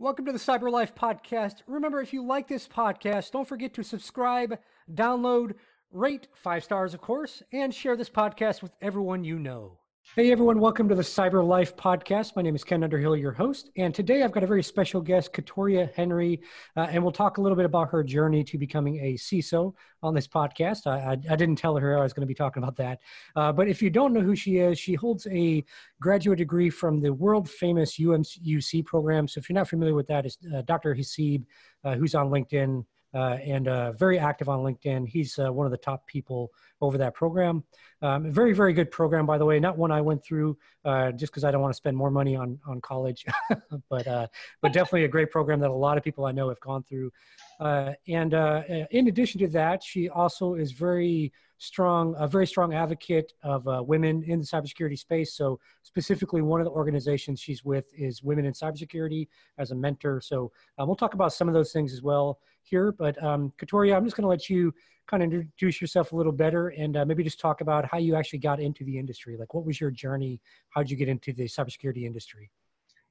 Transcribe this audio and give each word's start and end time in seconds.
Welcome 0.00 0.24
to 0.24 0.32
the 0.32 0.38
Cyber 0.38 0.72
Life 0.72 0.94
Podcast. 0.94 1.56
Remember, 1.66 2.00
if 2.00 2.14
you 2.14 2.24
like 2.24 2.48
this 2.48 2.66
podcast, 2.66 3.32
don't 3.32 3.46
forget 3.46 3.74
to 3.74 3.82
subscribe, 3.84 4.58
download, 4.90 5.56
rate 5.92 6.26
five 6.32 6.64
stars, 6.64 6.94
of 6.94 7.02
course, 7.02 7.42
and 7.52 7.74
share 7.74 7.98
this 7.98 8.08
podcast 8.08 8.62
with 8.62 8.72
everyone 8.80 9.24
you 9.24 9.38
know. 9.38 9.79
Hey 10.02 10.32
everyone, 10.32 10.58
welcome 10.58 10.88
to 10.88 10.96
the 10.96 11.02
Cyber 11.02 11.46
Life 11.46 11.76
Podcast. 11.76 12.34
My 12.34 12.42
name 12.42 12.56
is 12.56 12.64
Ken 12.64 12.82
Underhill, 12.82 13.16
your 13.16 13.30
host, 13.30 13.70
and 13.76 13.94
today 13.94 14.24
I've 14.24 14.32
got 14.32 14.42
a 14.42 14.46
very 14.46 14.62
special 14.62 15.00
guest, 15.00 15.32
Katoria 15.32 15.94
Henry, 15.94 16.40
uh, 16.76 16.88
and 16.90 17.00
we'll 17.00 17.12
talk 17.12 17.38
a 17.38 17.40
little 17.40 17.54
bit 17.54 17.64
about 17.64 17.90
her 17.90 18.02
journey 18.02 18.42
to 18.42 18.58
becoming 18.58 18.98
a 18.98 19.14
CISO 19.14 19.72
on 20.02 20.12
this 20.12 20.26
podcast. 20.26 20.88
I, 20.88 21.12
I, 21.12 21.12
I 21.12 21.36
didn't 21.36 21.56
tell 21.56 21.76
her 21.76 21.96
I 21.96 22.02
was 22.02 22.12
going 22.12 22.22
to 22.22 22.26
be 22.26 22.34
talking 22.34 22.60
about 22.60 22.76
that, 22.78 22.98
uh, 23.36 23.52
but 23.52 23.68
if 23.68 23.80
you 23.80 23.88
don't 23.88 24.12
know 24.12 24.20
who 24.20 24.34
she 24.34 24.56
is, 24.56 24.80
she 24.80 24.94
holds 24.94 25.28
a 25.30 25.64
graduate 26.00 26.38
degree 26.38 26.70
from 26.70 27.00
the 27.00 27.12
world 27.12 27.48
famous 27.48 27.96
UMUC 27.98 28.84
program. 28.86 29.28
So 29.28 29.38
if 29.38 29.48
you're 29.48 29.54
not 29.54 29.68
familiar 29.68 29.94
with 29.94 30.08
that, 30.08 30.26
it's 30.26 30.38
uh, 30.52 30.62
Dr. 30.62 30.92
Hasib, 30.92 31.44
uh, 31.84 31.94
who's 31.94 32.16
on 32.16 32.30
LinkedIn 32.30 32.84
uh, 33.12 33.38
and 33.44 33.68
uh, 33.68 33.92
very 33.92 34.18
active 34.18 34.48
on 34.48 34.60
LinkedIn. 34.60 35.06
He's 35.08 35.38
uh, 35.38 35.52
one 35.52 35.66
of 35.66 35.72
the 35.72 35.78
top 35.78 36.06
people 36.06 36.50
over 36.80 36.96
that 36.98 37.14
program. 37.14 37.64
Um, 38.02 38.30
very, 38.30 38.52
very 38.52 38.72
good 38.72 38.90
program, 38.90 39.26
by 39.26 39.36
the 39.36 39.44
way. 39.44 39.58
Not 39.58 39.76
one 39.76 39.90
I 39.90 40.00
went 40.00 40.24
through 40.24 40.56
uh, 40.84 41.12
just 41.12 41.32
because 41.32 41.44
I 41.44 41.50
don't 41.50 41.60
want 41.60 41.72
to 41.72 41.76
spend 41.76 41.96
more 41.96 42.10
money 42.10 42.36
on 42.36 42.58
on 42.66 42.80
college, 42.80 43.26
but 43.90 44.06
uh, 44.06 44.26
but 44.62 44.72
definitely 44.72 45.04
a 45.04 45.08
great 45.08 45.30
program 45.30 45.60
that 45.60 45.70
a 45.70 45.72
lot 45.72 45.98
of 45.98 46.04
people 46.04 46.24
I 46.24 46.32
know 46.32 46.48
have 46.48 46.60
gone 46.60 46.82
through. 46.82 47.10
Uh, 47.58 47.92
and 48.06 48.32
in 48.90 49.08
addition 49.08 49.40
to 49.40 49.48
that, 49.48 49.82
she 49.82 50.08
also 50.08 50.54
is 50.54 50.72
very 50.72 51.32
strong, 51.58 52.14
a 52.16 52.26
very 52.26 52.46
strong 52.46 52.72
advocate 52.72 53.34
of 53.42 53.66
women 53.86 54.22
in 54.22 54.38
the 54.38 54.46
cybersecurity 54.46 54.98
space. 54.98 55.34
So 55.34 55.60
specifically, 55.82 56.40
one 56.40 56.60
of 56.60 56.64
the 56.64 56.70
organizations 56.70 57.38
she's 57.38 57.62
with 57.62 57.92
is 57.92 58.22
Women 58.22 58.46
in 58.46 58.54
Cybersecurity 58.54 59.28
as 59.58 59.72
a 59.72 59.74
mentor. 59.74 60.22
So 60.22 60.52
we'll 60.78 60.96
talk 60.96 61.12
about 61.12 61.34
some 61.34 61.48
of 61.48 61.54
those 61.54 61.70
things 61.70 61.92
as 61.92 62.00
well 62.00 62.38
here. 62.62 62.92
But 62.92 63.22
um, 63.22 63.52
Katoria, 63.58 63.96
I'm 63.96 64.04
just 64.04 64.16
going 64.16 64.22
to 64.22 64.28
let 64.28 64.48
you 64.48 64.72
kind 65.06 65.22
of 65.22 65.32
introduce 65.32 65.80
yourself 65.80 66.12
a 66.12 66.16
little 66.16 66.32
better 66.32 66.68
and 66.68 66.96
uh, 66.96 67.04
maybe 67.04 67.24
just 67.24 67.40
talk 67.40 67.60
about 67.60 67.84
how 67.84 67.98
you 67.98 68.14
actually 68.14 68.38
got 68.38 68.60
into 68.60 68.84
the 68.84 68.96
industry. 68.96 69.36
Like, 69.36 69.54
what 69.54 69.64
was 69.64 69.80
your 69.80 69.90
journey? 69.90 70.40
How 70.70 70.82
did 70.82 70.90
you 70.90 70.96
get 70.96 71.08
into 71.08 71.32
the 71.32 71.44
cybersecurity 71.44 72.04
industry? 72.04 72.50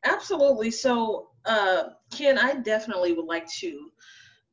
Absolutely. 0.06 0.72
So, 0.72 1.32
uh, 1.46 1.90
Ken, 2.12 2.38
I 2.38 2.56
definitely 2.56 3.14
would 3.14 3.26
like 3.26 3.52
to 3.60 3.92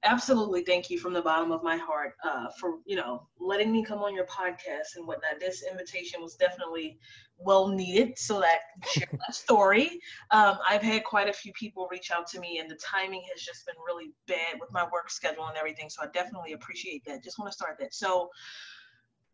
absolutely 0.05 0.63
thank 0.63 0.91
you 0.91 0.99
from 0.99 1.13
the 1.13 1.23
bottom 1.23 1.51
of 1.53 1.63
my 1.63 1.77
heart 1.77 2.15
uh, 2.25 2.47
for 2.61 2.79
you 2.87 2.97
know 2.97 3.27
letting 3.39 3.73
me 3.73 3.85
come 3.85 4.01
on 4.01 4.15
your 4.15 4.27
podcast 4.27 4.97
and 4.97 5.07
whatnot. 5.07 5.41
This 5.41 5.65
invitation 5.71 6.23
was 6.23 6.35
definitely 6.35 6.99
well 7.39 7.69
needed 7.69 8.19
so 8.19 8.41
that 8.41 8.59
I 8.83 8.87
share 8.89 9.09
my 9.13 9.31
story. 9.31 10.01
Um, 10.31 10.59
I've 10.69 10.83
had 10.83 11.05
quite 11.05 11.29
a 11.29 11.33
few 11.33 11.53
people 11.53 11.89
reach 11.91 12.11
out 12.11 12.27
to 12.29 12.41
me, 12.41 12.59
and 12.59 12.71
the 12.71 12.77
timing 12.77 13.23
has 13.33 13.43
just 13.43 13.67
been 13.67 13.77
really 13.85 14.13
bad 14.27 14.61
with 14.61 14.73
my 14.73 14.85
work 14.93 15.11
schedule 15.11 15.47
and 15.47 15.57
everything. 15.57 15.91
So 15.91 16.03
I 16.03 16.07
definitely 16.13 16.53
appreciate 16.53 17.05
that. 17.07 17.23
Just 17.23 17.39
want 17.39 17.51
to 17.51 17.57
start 17.57 17.77
that. 17.81 17.95
So 17.95 18.31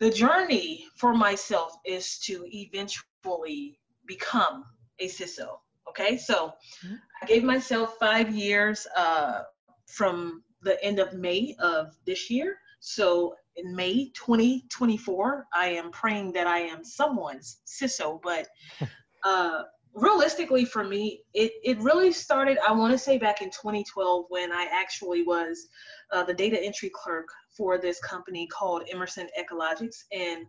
the 0.01 0.11
journey 0.11 0.87
for 0.97 1.15
myself 1.15 1.77
is 1.85 2.19
to 2.21 2.45
eventually 2.47 3.79
become 4.07 4.65
a 4.99 5.07
CISO. 5.09 5.59
Okay, 5.89 6.17
so 6.17 6.55
mm-hmm. 6.85 6.95
I 7.23 7.27
gave 7.27 7.45
myself 7.45 7.97
five 7.99 8.35
years 8.35 8.87
uh, 8.97 9.43
from 9.87 10.43
the 10.63 10.83
end 10.85 10.99
of 10.99 11.15
May 11.15 11.55
of 11.59 11.97
this 12.07 12.31
year. 12.31 12.57
So 12.81 13.35
in 13.57 13.75
May 13.75 14.11
2024, 14.15 15.47
I 15.55 15.69
am 15.69 15.91
praying 15.91 16.33
that 16.33 16.47
I 16.47 16.61
am 16.61 16.85
someone's 16.85 17.61
CISO, 17.67 18.21
but 18.23 18.49
uh, 19.25 19.63
realistically 19.95 20.65
for 20.65 20.85
me, 20.85 21.23
it, 21.35 21.53
it 21.63 21.79
really 21.81 22.13
started, 22.13 22.59
I 22.67 22.73
want 22.73 22.93
to 22.93 22.99
say 22.99 23.19
back 23.19 23.43
in 23.43 23.51
2012 23.51 24.27
when 24.29 24.53
I 24.53 24.69
actually 24.73 25.23
was 25.23 25.69
uh, 26.13 26.25
the 26.25 26.35
data 26.35 26.61
entry 26.61 26.91
clerk 26.95 27.29
for 27.57 27.79
this 27.79 28.01
company 28.01 28.47
called 28.47 28.85
Emerson 28.91 29.29
Ecologics. 29.39 30.05
And 30.13 30.47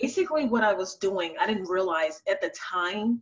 basically 0.00 0.46
what 0.46 0.62
I 0.62 0.72
was 0.72 0.96
doing, 0.96 1.34
I 1.40 1.46
didn't 1.46 1.68
realize 1.68 2.22
at 2.28 2.40
the 2.40 2.52
time 2.56 3.20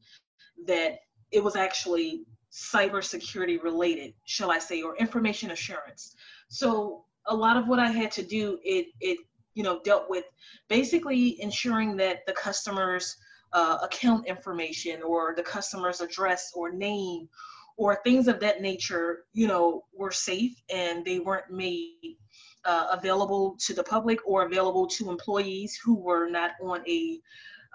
that 0.66 0.98
it 1.32 1.42
was 1.42 1.56
actually 1.56 2.24
cybersecurity 2.56 3.62
related, 3.62 4.14
shall 4.24 4.50
I 4.50 4.58
say, 4.58 4.80
or 4.80 4.96
information 4.96 5.50
assurance. 5.50 6.16
So 6.48 7.04
a 7.26 7.34
lot 7.34 7.58
of 7.58 7.68
what 7.68 7.78
I 7.78 7.90
had 7.90 8.10
to 8.12 8.22
do, 8.22 8.58
it 8.64 8.86
it 9.00 9.18
you 9.54 9.62
know 9.62 9.80
dealt 9.84 10.08
with 10.08 10.24
basically 10.68 11.40
ensuring 11.42 11.96
that 11.98 12.24
the 12.26 12.32
customer's 12.32 13.16
uh, 13.52 13.78
account 13.82 14.26
information 14.26 15.02
or 15.02 15.34
the 15.36 15.42
customer's 15.42 16.00
address 16.00 16.52
or 16.54 16.72
name 16.72 17.28
or 17.76 18.00
things 18.02 18.26
of 18.26 18.40
that 18.40 18.62
nature, 18.62 19.26
you 19.34 19.46
know, 19.46 19.84
were 19.94 20.10
safe 20.10 20.54
and 20.72 21.04
they 21.04 21.18
weren't 21.18 21.50
made 21.50 22.16
uh, 22.64 22.86
available 22.90 23.54
to 23.60 23.74
the 23.74 23.84
public 23.84 24.18
or 24.26 24.46
available 24.46 24.86
to 24.86 25.10
employees 25.10 25.78
who 25.84 25.94
were 25.94 26.28
not 26.28 26.52
on 26.62 26.82
a 26.88 27.20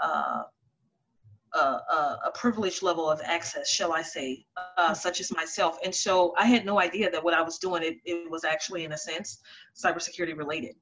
uh, 0.02 0.42
a, 1.53 2.17
a, 2.25 2.31
privileged 2.34 2.81
level 2.81 3.09
of 3.09 3.22
access, 3.23 3.69
shall 3.69 3.94
I 3.94 4.01
say, 4.01 4.45
uh, 4.78 4.94
such 4.94 5.19
as 5.19 5.31
myself. 5.31 5.78
And 5.84 5.94
so 5.94 6.34
I 6.38 6.45
had 6.45 6.66
no 6.66 6.79
idea 6.79 7.09
that 7.12 7.23
what 7.23 7.34
I 7.34 7.41
was 7.41 7.57
doing, 7.57 7.84
it, 7.84 7.97
it 8.06 8.29
was 8.29 8.44
actually, 8.44 8.85
in 8.85 8.94
a 8.94 8.97
sense, 8.97 9.39
cybersecurity 9.75 10.38
related. 10.38 10.75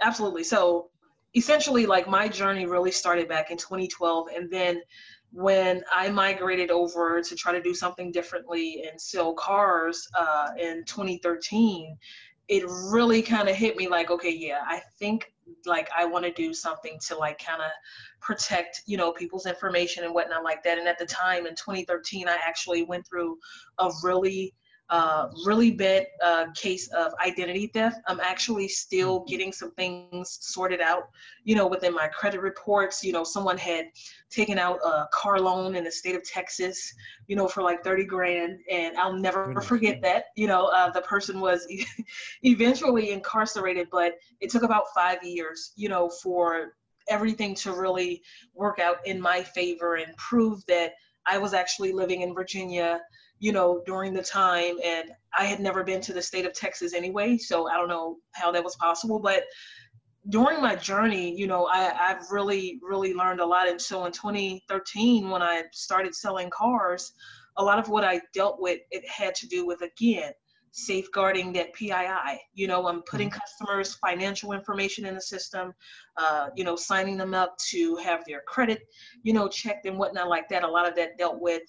Absolutely. 0.00 0.44
So 0.44 0.90
essentially, 1.34 1.86
like 1.86 2.08
my 2.08 2.28
journey 2.28 2.66
really 2.66 2.92
started 2.92 3.28
back 3.28 3.50
in 3.50 3.56
2012. 3.56 4.28
And 4.34 4.50
then 4.50 4.82
when 5.32 5.82
I 5.92 6.08
migrated 6.10 6.70
over 6.70 7.20
to 7.20 7.34
try 7.34 7.52
to 7.52 7.60
do 7.60 7.74
something 7.74 8.12
differently 8.12 8.84
and 8.88 9.00
sell 9.00 9.34
cars 9.34 10.08
uh, 10.16 10.50
in 10.58 10.84
2013, 10.84 11.96
it 12.48 12.64
really 12.66 13.22
kind 13.22 13.48
of 13.48 13.56
hit 13.56 13.76
me 13.76 13.88
like, 13.88 14.10
okay, 14.10 14.34
yeah, 14.34 14.62
I 14.66 14.80
think 14.98 15.32
like 15.66 15.88
I 15.96 16.04
want 16.04 16.24
to 16.24 16.32
do 16.32 16.52
something 16.52 16.98
to 17.06 17.16
like 17.16 17.42
kind 17.44 17.62
of 17.62 17.70
protect, 18.20 18.82
you 18.86 18.96
know, 18.96 19.12
people's 19.12 19.46
information 19.46 20.04
and 20.04 20.14
whatnot 20.14 20.44
like 20.44 20.62
that. 20.64 20.78
And 20.78 20.88
at 20.88 20.98
the 20.98 21.06
time 21.06 21.46
in 21.46 21.54
2013, 21.54 22.28
I 22.28 22.36
actually 22.46 22.84
went 22.84 23.06
through 23.06 23.38
a 23.78 23.90
really 24.02 24.54
uh, 24.90 25.28
really 25.46 25.70
bad 25.70 26.06
uh, 26.22 26.46
case 26.54 26.88
of 26.88 27.12
identity 27.24 27.68
theft. 27.68 28.00
I'm 28.06 28.20
actually 28.20 28.68
still 28.68 29.20
mm-hmm. 29.20 29.30
getting 29.30 29.52
some 29.52 29.70
things 29.72 30.38
sorted 30.42 30.80
out, 30.80 31.08
you 31.44 31.54
know, 31.54 31.66
within 31.66 31.94
my 31.94 32.08
credit 32.08 32.40
reports. 32.40 33.02
You 33.02 33.12
know, 33.12 33.24
someone 33.24 33.56
had 33.56 33.86
taken 34.30 34.58
out 34.58 34.78
a 34.84 35.06
car 35.12 35.40
loan 35.40 35.74
in 35.74 35.84
the 35.84 35.90
state 35.90 36.14
of 36.14 36.22
Texas, 36.22 36.92
you 37.28 37.36
know, 37.36 37.48
for 37.48 37.62
like 37.62 37.82
30 37.82 38.04
grand. 38.04 38.58
And 38.70 38.96
I'll 38.96 39.14
never 39.16 39.60
forget 39.62 40.02
that. 40.02 40.26
You 40.36 40.48
know, 40.48 40.66
uh, 40.66 40.90
the 40.90 41.02
person 41.02 41.40
was 41.40 41.66
eventually 42.42 43.10
incarcerated, 43.10 43.88
but 43.90 44.14
it 44.40 44.50
took 44.50 44.64
about 44.64 44.84
five 44.94 45.22
years, 45.24 45.72
you 45.76 45.88
know, 45.88 46.10
for 46.22 46.74
everything 47.08 47.54
to 47.54 47.72
really 47.72 48.22
work 48.54 48.78
out 48.78 48.96
in 49.06 49.20
my 49.20 49.42
favor 49.42 49.96
and 49.96 50.16
prove 50.16 50.64
that 50.66 50.92
I 51.26 51.38
was 51.38 51.54
actually 51.54 51.92
living 51.92 52.20
in 52.20 52.34
Virginia 52.34 53.00
you 53.44 53.52
know, 53.52 53.82
during 53.84 54.14
the 54.14 54.22
time. 54.22 54.76
And 54.82 55.10
I 55.38 55.44
had 55.44 55.60
never 55.60 55.84
been 55.84 56.00
to 56.00 56.14
the 56.14 56.22
state 56.22 56.46
of 56.46 56.54
Texas 56.54 56.94
anyway, 56.94 57.36
so 57.36 57.68
I 57.68 57.74
don't 57.76 57.88
know 57.88 58.16
how 58.32 58.50
that 58.50 58.64
was 58.64 58.74
possible. 58.76 59.18
But 59.18 59.44
during 60.30 60.62
my 60.62 60.74
journey, 60.76 61.38
you 61.38 61.46
know, 61.46 61.66
I, 61.66 61.92
I've 61.94 62.30
really, 62.30 62.80
really 62.82 63.12
learned 63.12 63.40
a 63.40 63.46
lot. 63.46 63.68
And 63.68 63.78
so 63.78 64.06
in 64.06 64.12
2013, 64.12 65.28
when 65.28 65.42
I 65.42 65.64
started 65.72 66.14
selling 66.14 66.48
cars, 66.48 67.12
a 67.58 67.62
lot 67.62 67.78
of 67.78 67.90
what 67.90 68.02
I 68.02 68.22
dealt 68.32 68.62
with, 68.62 68.80
it 68.90 69.06
had 69.06 69.34
to 69.34 69.46
do 69.46 69.66
with, 69.66 69.82
again, 69.82 70.32
safeguarding 70.70 71.52
that 71.52 71.74
PII. 71.74 72.40
You 72.54 72.66
know, 72.66 72.88
I'm 72.88 73.02
putting 73.02 73.28
mm-hmm. 73.28 73.38
customers' 73.38 73.96
financial 73.96 74.52
information 74.52 75.04
in 75.04 75.14
the 75.14 75.20
system, 75.20 75.74
uh, 76.16 76.48
you 76.56 76.64
know, 76.64 76.76
signing 76.76 77.18
them 77.18 77.34
up 77.34 77.58
to 77.72 77.96
have 77.96 78.24
their 78.26 78.40
credit, 78.46 78.80
you 79.22 79.34
know, 79.34 79.48
checked 79.48 79.84
and 79.84 79.98
whatnot 79.98 80.30
like 80.30 80.48
that. 80.48 80.64
A 80.64 80.68
lot 80.68 80.88
of 80.88 80.96
that 80.96 81.18
dealt 81.18 81.42
with 81.42 81.62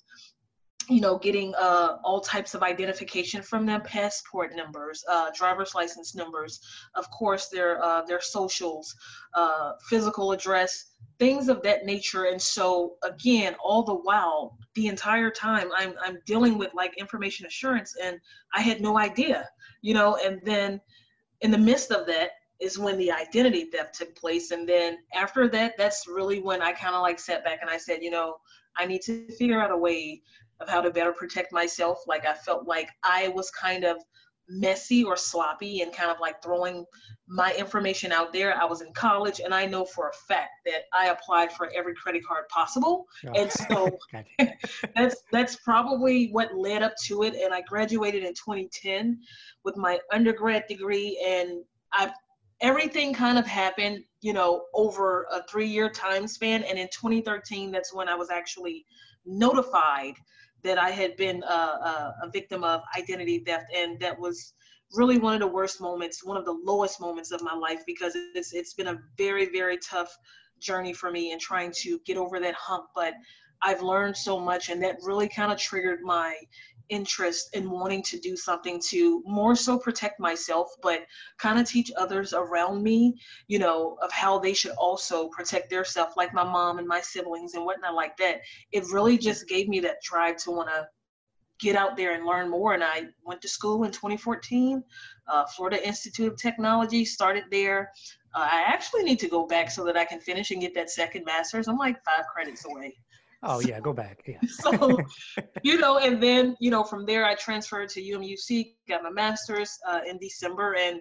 you 0.89 1.01
know, 1.01 1.17
getting 1.17 1.53
uh, 1.55 1.97
all 2.03 2.21
types 2.21 2.53
of 2.53 2.63
identification 2.63 3.41
from 3.41 3.65
them, 3.65 3.81
passport 3.81 4.55
numbers, 4.55 5.03
uh, 5.09 5.31
driver's 5.35 5.73
license 5.73 6.15
numbers, 6.15 6.59
of 6.95 7.09
course, 7.11 7.47
their 7.47 7.83
uh, 7.83 8.03
their 8.03 8.21
socials, 8.21 8.95
uh, 9.33 9.73
physical 9.89 10.31
address, 10.31 10.91
things 11.19 11.49
of 11.49 11.61
that 11.63 11.85
nature. 11.85 12.25
And 12.25 12.41
so, 12.41 12.95
again, 13.03 13.55
all 13.63 13.83
the 13.83 13.95
while, 13.95 14.57
the 14.75 14.87
entire 14.87 15.31
time, 15.31 15.69
I'm 15.75 15.93
I'm 16.03 16.19
dealing 16.25 16.57
with 16.57 16.73
like 16.73 16.97
information 16.97 17.45
assurance, 17.45 17.95
and 18.01 18.19
I 18.53 18.61
had 18.61 18.81
no 18.81 18.97
idea, 18.97 19.49
you 19.81 19.93
know. 19.93 20.17
And 20.23 20.39
then, 20.43 20.79
in 21.41 21.51
the 21.51 21.57
midst 21.57 21.91
of 21.91 22.05
that, 22.07 22.31
is 22.59 22.79
when 22.79 22.97
the 22.97 23.11
identity 23.11 23.65
theft 23.65 23.95
took 23.95 24.15
place. 24.15 24.51
And 24.51 24.67
then 24.67 24.97
after 25.13 25.47
that, 25.49 25.73
that's 25.77 26.07
really 26.07 26.39
when 26.39 26.61
I 26.61 26.71
kind 26.71 26.95
of 26.95 27.01
like 27.01 27.19
sat 27.19 27.43
back 27.43 27.59
and 27.61 27.69
I 27.69 27.77
said, 27.77 28.01
you 28.01 28.11
know, 28.11 28.37
I 28.77 28.85
need 28.85 29.01
to 29.03 29.27
figure 29.33 29.61
out 29.61 29.71
a 29.71 29.77
way 29.77 30.21
of 30.59 30.69
how 30.69 30.81
to 30.81 30.91
better 30.91 31.11
protect 31.11 31.51
myself. 31.51 31.99
Like 32.07 32.25
I 32.25 32.33
felt 32.33 32.67
like 32.67 32.89
I 33.03 33.29
was 33.29 33.51
kind 33.51 33.83
of 33.83 33.97
messy 34.47 35.03
or 35.03 35.17
sloppy 35.17 35.81
and 35.81 35.91
kind 35.91 36.11
of 36.11 36.17
like 36.19 36.41
throwing 36.41 36.85
my 37.27 37.53
information 37.55 38.11
out 38.11 38.31
there. 38.31 38.55
I 38.55 38.65
was 38.65 38.81
in 38.81 38.93
college 38.93 39.41
and 39.43 39.53
I 39.53 39.65
know 39.65 39.85
for 39.85 40.09
a 40.09 40.13
fact 40.27 40.51
that 40.65 40.83
I 40.93 41.07
applied 41.07 41.51
for 41.51 41.71
every 41.75 41.95
credit 41.95 42.25
card 42.25 42.47
possible. 42.49 43.05
Oh. 43.27 43.33
And 43.33 43.51
so 43.51 43.97
that's 44.95 45.23
that's 45.31 45.55
probably 45.57 46.29
what 46.31 46.55
led 46.55 46.83
up 46.83 46.93
to 47.05 47.23
it. 47.23 47.33
And 47.35 47.53
I 47.53 47.61
graduated 47.61 48.23
in 48.23 48.33
2010 48.33 49.19
with 49.63 49.77
my 49.77 49.99
undergrad 50.11 50.65
degree 50.67 51.19
and 51.25 51.63
I 51.91 52.11
everything 52.61 53.13
kind 53.13 53.37
of 53.37 53.45
happened, 53.45 54.03
you 54.21 54.33
know, 54.33 54.63
over 54.73 55.27
a 55.31 55.43
three 55.49 55.67
year 55.67 55.89
time 55.89 56.27
span. 56.27 56.63
And 56.63 56.77
in 56.77 56.87
2013, 56.87 57.71
that's 57.71 57.93
when 57.93 58.07
I 58.07 58.15
was 58.15 58.29
actually 58.29 58.85
notified 59.25 60.15
that 60.65 60.77
I 60.77 60.89
had 60.89 61.15
been 61.15 61.43
a, 61.43 61.47
a, 61.47 62.15
a 62.23 62.29
victim 62.31 62.63
of 62.63 62.81
identity 62.97 63.39
theft. 63.39 63.65
And 63.75 63.99
that 64.01 64.19
was 64.19 64.53
really 64.93 65.17
one 65.17 65.33
of 65.33 65.39
the 65.39 65.47
worst 65.47 65.79
moments, 65.79 66.25
one 66.25 66.37
of 66.37 66.45
the 66.45 66.59
lowest 66.63 66.99
moments 66.99 67.31
of 67.31 67.41
my 67.41 67.53
life 67.53 67.81
because 67.85 68.13
it's, 68.35 68.53
it's 68.53 68.73
been 68.73 68.87
a 68.87 68.99
very, 69.17 69.49
very 69.51 69.77
tough 69.77 70.15
journey 70.59 70.93
for 70.93 71.11
me 71.11 71.31
in 71.31 71.39
trying 71.39 71.71
to 71.83 71.99
get 72.05 72.17
over 72.17 72.39
that 72.39 72.55
hump. 72.55 72.85
But 72.93 73.13
I've 73.61 73.81
learned 73.81 74.17
so 74.17 74.39
much, 74.39 74.69
and 74.69 74.81
that 74.83 74.97
really 75.01 75.29
kind 75.29 75.51
of 75.51 75.57
triggered 75.57 76.01
my 76.01 76.35
interest 76.89 77.55
in 77.55 77.69
wanting 77.69 78.03
to 78.03 78.19
do 78.19 78.35
something 78.35 78.79
to 78.89 79.23
more 79.25 79.55
so 79.55 79.77
protect 79.77 80.19
myself, 80.19 80.69
but 80.81 81.01
kind 81.37 81.59
of 81.59 81.67
teach 81.67 81.91
others 81.97 82.33
around 82.33 82.83
me, 82.83 83.15
you 83.47 83.59
know, 83.59 83.97
of 84.01 84.11
how 84.11 84.39
they 84.39 84.53
should 84.53 84.71
also 84.71 85.27
protect 85.29 85.69
their 85.69 85.85
self, 85.85 86.15
like 86.17 86.33
my 86.33 86.43
mom 86.43 86.79
and 86.79 86.87
my 86.87 87.01
siblings 87.01 87.53
and 87.53 87.65
whatnot 87.65 87.95
like 87.95 88.17
that. 88.17 88.41
It 88.71 88.85
really 88.91 89.17
just 89.17 89.47
gave 89.47 89.67
me 89.67 89.79
that 89.81 90.01
drive 90.01 90.37
to 90.37 90.51
want 90.51 90.69
to 90.69 90.87
get 91.59 91.75
out 91.75 91.95
there 91.95 92.13
and 92.13 92.25
learn 92.25 92.49
more. 92.49 92.73
And 92.73 92.83
I 92.83 93.07
went 93.23 93.41
to 93.41 93.47
school 93.47 93.83
in 93.83 93.91
2014, 93.91 94.83
uh, 95.27 95.45
Florida 95.55 95.85
Institute 95.85 96.31
of 96.31 96.37
Technology, 96.37 97.05
started 97.05 97.45
there. 97.49 97.91
Uh, 98.33 98.47
I 98.51 98.63
actually 98.67 99.03
need 99.03 99.19
to 99.19 99.29
go 99.29 99.45
back 99.47 99.71
so 99.71 99.85
that 99.85 99.95
I 99.95 100.05
can 100.05 100.19
finish 100.19 100.51
and 100.51 100.61
get 100.61 100.73
that 100.75 100.89
second 100.89 101.23
master's. 101.25 101.67
I'm 101.67 101.77
like 101.77 102.03
five 102.03 102.25
credits 102.33 102.65
away. 102.65 102.95
Oh 103.47 103.59
yeah, 103.59 103.79
go 103.79 103.93
back. 103.93 104.23
Yeah. 104.27 104.39
so, 104.47 104.97
you 105.61 105.77
know, 105.77 105.99
and 105.99 106.21
then 106.21 106.57
you 106.59 106.71
know 106.71 106.83
from 106.83 107.05
there 107.05 107.25
I 107.25 107.35
transferred 107.35 107.89
to 107.89 108.01
UMUC, 108.01 108.73
got 108.89 109.03
my 109.03 109.11
master's 109.11 109.77
uh, 109.87 109.99
in 110.07 110.17
December, 110.17 110.75
and 110.75 110.99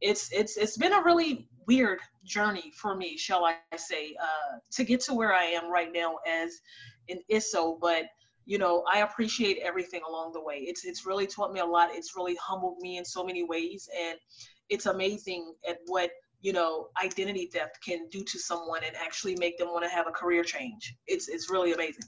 it's 0.00 0.32
it's 0.32 0.56
it's 0.56 0.76
been 0.76 0.92
a 0.92 1.02
really 1.02 1.48
weird 1.66 2.00
journey 2.24 2.72
for 2.76 2.96
me, 2.96 3.16
shall 3.16 3.44
I 3.44 3.56
say, 3.76 4.16
uh, 4.20 4.58
to 4.72 4.84
get 4.84 5.00
to 5.02 5.14
where 5.14 5.32
I 5.32 5.44
am 5.44 5.70
right 5.70 5.90
now 5.92 6.16
as 6.26 6.58
an 7.08 7.20
ISO. 7.30 7.78
But 7.80 8.06
you 8.46 8.58
know, 8.58 8.84
I 8.92 8.98
appreciate 8.98 9.58
everything 9.62 10.02
along 10.08 10.32
the 10.32 10.42
way. 10.42 10.64
It's 10.66 10.84
it's 10.84 11.06
really 11.06 11.26
taught 11.26 11.52
me 11.52 11.60
a 11.60 11.66
lot. 11.66 11.90
It's 11.92 12.16
really 12.16 12.36
humbled 12.42 12.78
me 12.80 12.98
in 12.98 13.04
so 13.04 13.24
many 13.24 13.44
ways, 13.44 13.88
and 13.96 14.18
it's 14.68 14.86
amazing 14.86 15.54
at 15.68 15.78
what 15.86 16.10
you 16.40 16.52
know 16.52 16.88
identity 17.02 17.46
theft 17.46 17.78
can 17.84 18.08
do 18.08 18.22
to 18.24 18.38
someone 18.38 18.82
and 18.84 18.94
actually 18.96 19.36
make 19.36 19.58
them 19.58 19.68
want 19.68 19.84
to 19.84 19.90
have 19.90 20.06
a 20.06 20.10
career 20.12 20.44
change 20.44 20.94
it's 21.06 21.28
it's 21.28 21.50
really 21.50 21.72
amazing 21.72 22.04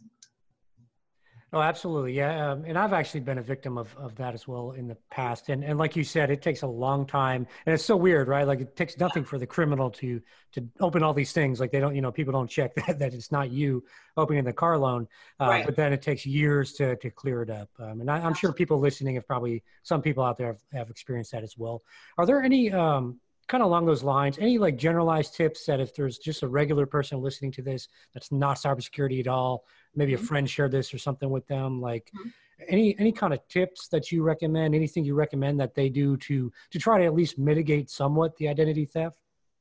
Oh, 1.50 1.62
absolutely. 1.62 2.12
Yeah. 2.12 2.50
Um, 2.50 2.64
and 2.66 2.76
I've 2.76 2.92
actually 2.92 3.20
been 3.20 3.38
a 3.38 3.42
victim 3.42 3.78
of, 3.78 3.94
of 3.96 4.14
that 4.16 4.34
as 4.34 4.46
well 4.46 4.72
in 4.72 4.86
the 4.86 4.98
past. 5.10 5.48
And, 5.48 5.64
and 5.64 5.78
like 5.78 5.96
you 5.96 6.04
said, 6.04 6.30
it 6.30 6.42
takes 6.42 6.60
a 6.60 6.66
long 6.66 7.06
time 7.06 7.46
and 7.64 7.74
it's 7.74 7.84
so 7.84 7.96
weird, 7.96 8.28
right? 8.28 8.46
Like 8.46 8.60
it 8.60 8.76
takes 8.76 8.98
nothing 8.98 9.24
for 9.24 9.38
the 9.38 9.46
criminal 9.46 9.88
to, 9.92 10.20
to 10.52 10.68
open 10.80 11.02
all 11.02 11.14
these 11.14 11.32
things. 11.32 11.58
Like 11.58 11.72
they 11.72 11.80
don't, 11.80 11.94
you 11.94 12.02
know, 12.02 12.12
people 12.12 12.34
don't 12.34 12.50
check 12.50 12.74
that, 12.86 12.98
that 12.98 13.14
it's 13.14 13.32
not 13.32 13.50
you 13.50 13.82
opening 14.18 14.44
the 14.44 14.52
car 14.52 14.76
loan. 14.76 15.08
Uh, 15.40 15.46
right. 15.46 15.64
But 15.64 15.74
then 15.74 15.94
it 15.94 16.02
takes 16.02 16.26
years 16.26 16.74
to, 16.74 16.96
to 16.96 17.10
clear 17.10 17.40
it 17.40 17.48
up. 17.48 17.70
Um, 17.78 18.02
and 18.02 18.10
I, 18.10 18.18
am 18.18 18.34
sure 18.34 18.52
people 18.52 18.78
listening 18.78 19.14
have 19.14 19.26
probably, 19.26 19.62
some 19.84 20.02
people 20.02 20.24
out 20.24 20.36
there 20.36 20.48
have, 20.48 20.60
have 20.74 20.90
experienced 20.90 21.32
that 21.32 21.44
as 21.44 21.56
well. 21.56 21.82
Are 22.18 22.26
there 22.26 22.42
any, 22.42 22.70
um, 22.72 23.20
kind 23.48 23.62
of 23.62 23.68
along 23.68 23.86
those 23.86 24.02
lines, 24.02 24.38
any 24.38 24.58
like 24.58 24.76
generalized 24.76 25.34
tips 25.34 25.64
that 25.66 25.80
if 25.80 25.94
there's 25.94 26.18
just 26.18 26.42
a 26.42 26.48
regular 26.48 26.86
person 26.86 27.20
listening 27.20 27.50
to 27.52 27.62
this 27.62 27.88
that's 28.14 28.30
not 28.30 28.58
cybersecurity 28.58 29.20
at 29.20 29.26
all, 29.26 29.64
maybe 29.94 30.12
mm-hmm. 30.12 30.22
a 30.22 30.26
friend 30.26 30.48
shared 30.48 30.70
this 30.70 30.92
or 30.92 30.98
something 30.98 31.30
with 31.30 31.46
them, 31.48 31.80
like 31.80 32.10
mm-hmm. 32.16 32.28
any 32.68 32.98
any 32.98 33.10
kind 33.12 33.32
of 33.32 33.46
tips 33.48 33.88
that 33.88 34.12
you 34.12 34.22
recommend, 34.22 34.74
anything 34.74 35.04
you 35.04 35.14
recommend 35.14 35.58
that 35.60 35.74
they 35.74 35.88
do 35.88 36.16
to 36.18 36.52
to 36.70 36.78
try 36.78 36.98
to 36.98 37.04
at 37.04 37.14
least 37.14 37.38
mitigate 37.38 37.90
somewhat 37.90 38.36
the 38.36 38.48
identity 38.48 38.84
theft? 38.84 39.18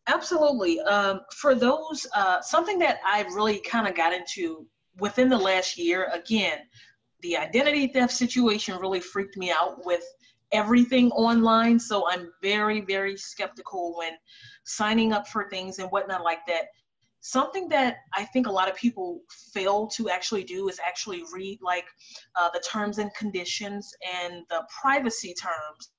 Absolutely. 0.08 0.80
Um, 0.82 1.22
for 1.34 1.54
those, 1.54 2.08
uh, 2.16 2.42
something 2.42 2.80
that 2.80 3.00
I 3.06 3.24
really 3.34 3.60
kind 3.60 3.88
of 3.88 3.96
got 3.96 4.14
into 4.14 4.66
within 5.00 5.28
the 5.28 5.38
last 5.38 5.78
year, 5.78 6.10
again, 6.14 6.60
the 7.22 7.36
identity 7.36 7.88
theft 7.88 8.14
situation 8.14 8.78
really 8.80 9.02
freaked 9.02 9.38
me 9.38 9.52
out 9.52 9.86
with 9.86 10.04
everything 10.52 11.12
online. 11.12 11.80
So 11.80 12.08
I'm 12.10 12.32
very, 12.42 12.82
very 12.82 13.18
skeptical 13.18 13.96
when 13.98 14.14
signing 14.66 15.14
up 15.14 15.28
for 15.28 15.50
things 15.50 15.80
and 15.80 15.90
whatnot 15.90 16.24
like 16.24 16.46
that. 16.48 16.66
Something 17.20 17.68
that 17.70 17.98
I 18.14 18.24
think 18.26 18.48
a 18.48 18.52
lot 18.52 18.70
of 18.70 18.76
people 18.76 19.22
fail 19.54 19.88
to 19.88 20.10
actually 20.10 20.44
do 20.44 20.70
is 20.70 20.80
actually 20.86 21.24
read 21.34 21.60
like 21.62 21.86
uh, 22.36 22.50
the 22.54 22.60
terms 22.60 23.00
and 23.00 23.14
conditions 23.16 23.92
and 24.24 24.44
the 24.50 24.64
privacy 24.82 25.34
terms 25.34 25.92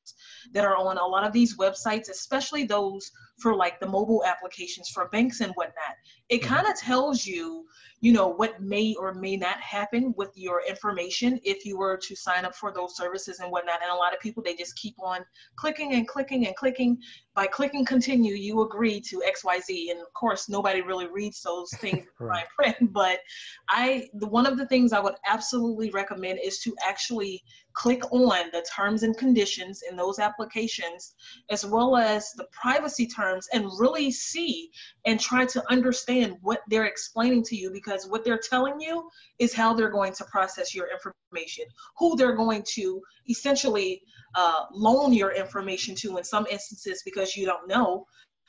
that 0.53 0.65
are 0.65 0.77
on 0.77 0.97
a 0.97 1.05
lot 1.05 1.27
of 1.27 1.33
these 1.33 1.59
websites, 1.59 2.09
especially 2.09 2.65
those 2.65 3.11
for 3.39 3.55
like 3.55 3.81
the 3.81 3.87
mobile 3.87 4.25
applications 4.25 4.89
for 4.89 5.09
banks 5.09 5.41
and 5.41 5.53
whatnot. 5.53 5.97
It 6.29 6.43
mm-hmm. 6.43 6.55
kind 6.55 6.67
of 6.67 6.77
tells 6.77 7.25
you 7.25 7.65
you 8.01 8.13
know 8.13 8.29
what 8.29 8.61
may 8.61 8.95
or 8.95 9.13
may 9.15 9.37
not 9.37 9.61
happen 9.61 10.15
with 10.17 10.31
your 10.37 10.63
information 10.69 11.41
if 11.43 11.65
you 11.65 11.77
were 11.77 11.97
to 11.97 12.15
sign 12.15 12.45
up 12.45 12.55
for 12.55 12.73
those 12.73 12.97
services 12.97 13.41
and 13.41 13.51
whatnot 13.51 13.83
and 13.83 13.91
a 13.91 13.95
lot 13.95 14.15
of 14.15 14.21
people 14.21 14.43
they 14.43 14.55
just 14.55 14.77
keep 14.77 14.95
on 15.03 15.25
clicking 15.57 15.95
and 15.95 16.07
clicking 16.07 16.47
and 16.47 16.55
clicking 16.55 16.97
by 17.39 17.47
clicking 17.47 17.85
continue 17.85 18.35
you 18.35 18.63
agree 18.63 19.01
to 19.01 19.23
xyz 19.33 19.93
and 19.93 20.01
of 20.01 20.13
course 20.13 20.49
nobody 20.49 20.81
really 20.81 21.07
reads 21.07 21.41
those 21.41 21.71
things 21.75 22.05
right. 22.19 22.41
in 22.41 22.47
print 22.57 22.93
but 22.93 23.21
i 23.69 24.09
the, 24.15 24.27
one 24.27 24.45
of 24.45 24.59
the 24.59 24.67
things 24.67 24.93
i 24.93 24.99
would 24.99 25.15
absolutely 25.25 25.89
recommend 25.91 26.41
is 26.43 26.59
to 26.59 26.75
actually 26.85 27.41
click 27.79 28.03
on 28.11 28.51
the 28.51 28.67
terms 28.75 29.05
and 29.05 29.17
conditions 29.17 29.83
in 29.89 29.97
those 29.97 30.19
applications 30.19 31.15
as 31.49 31.65
well 31.65 31.97
as 31.97 32.33
the 32.33 32.47
privacy 32.51 33.07
terms 33.07 33.47
and 33.53 33.71
really 33.79 34.11
see 34.11 34.69
and 35.07 35.21
try 35.21 35.47
to 35.47 35.63
understand 35.71 36.37
what 36.41 36.61
they're 36.69 36.87
explaining 36.87 37.41
to 37.45 37.55
you 37.55 37.71
because 37.71 38.09
what 38.09 38.25
they're 38.25 38.41
telling 38.51 38.81
you 38.81 39.09
is 39.39 39.55
how 39.55 39.73
they're 39.73 39.91
going 39.91 40.13
to 40.13 40.25
process 40.25 40.75
your 40.75 40.89
information, 40.93 41.65
who 41.97 42.17
they're 42.17 42.35
going 42.35 42.65
to 42.67 43.01
essentially 43.29 44.03
uh, 44.35 44.65
loan 44.73 45.13
your 45.13 45.31
information 45.31 45.95
to 45.95 46.19
in 46.19 46.25
some 46.25 46.47
instances 46.51 47.03
because 47.05 47.28
you 47.37 47.47
don't 47.47 47.69
know 47.69 48.07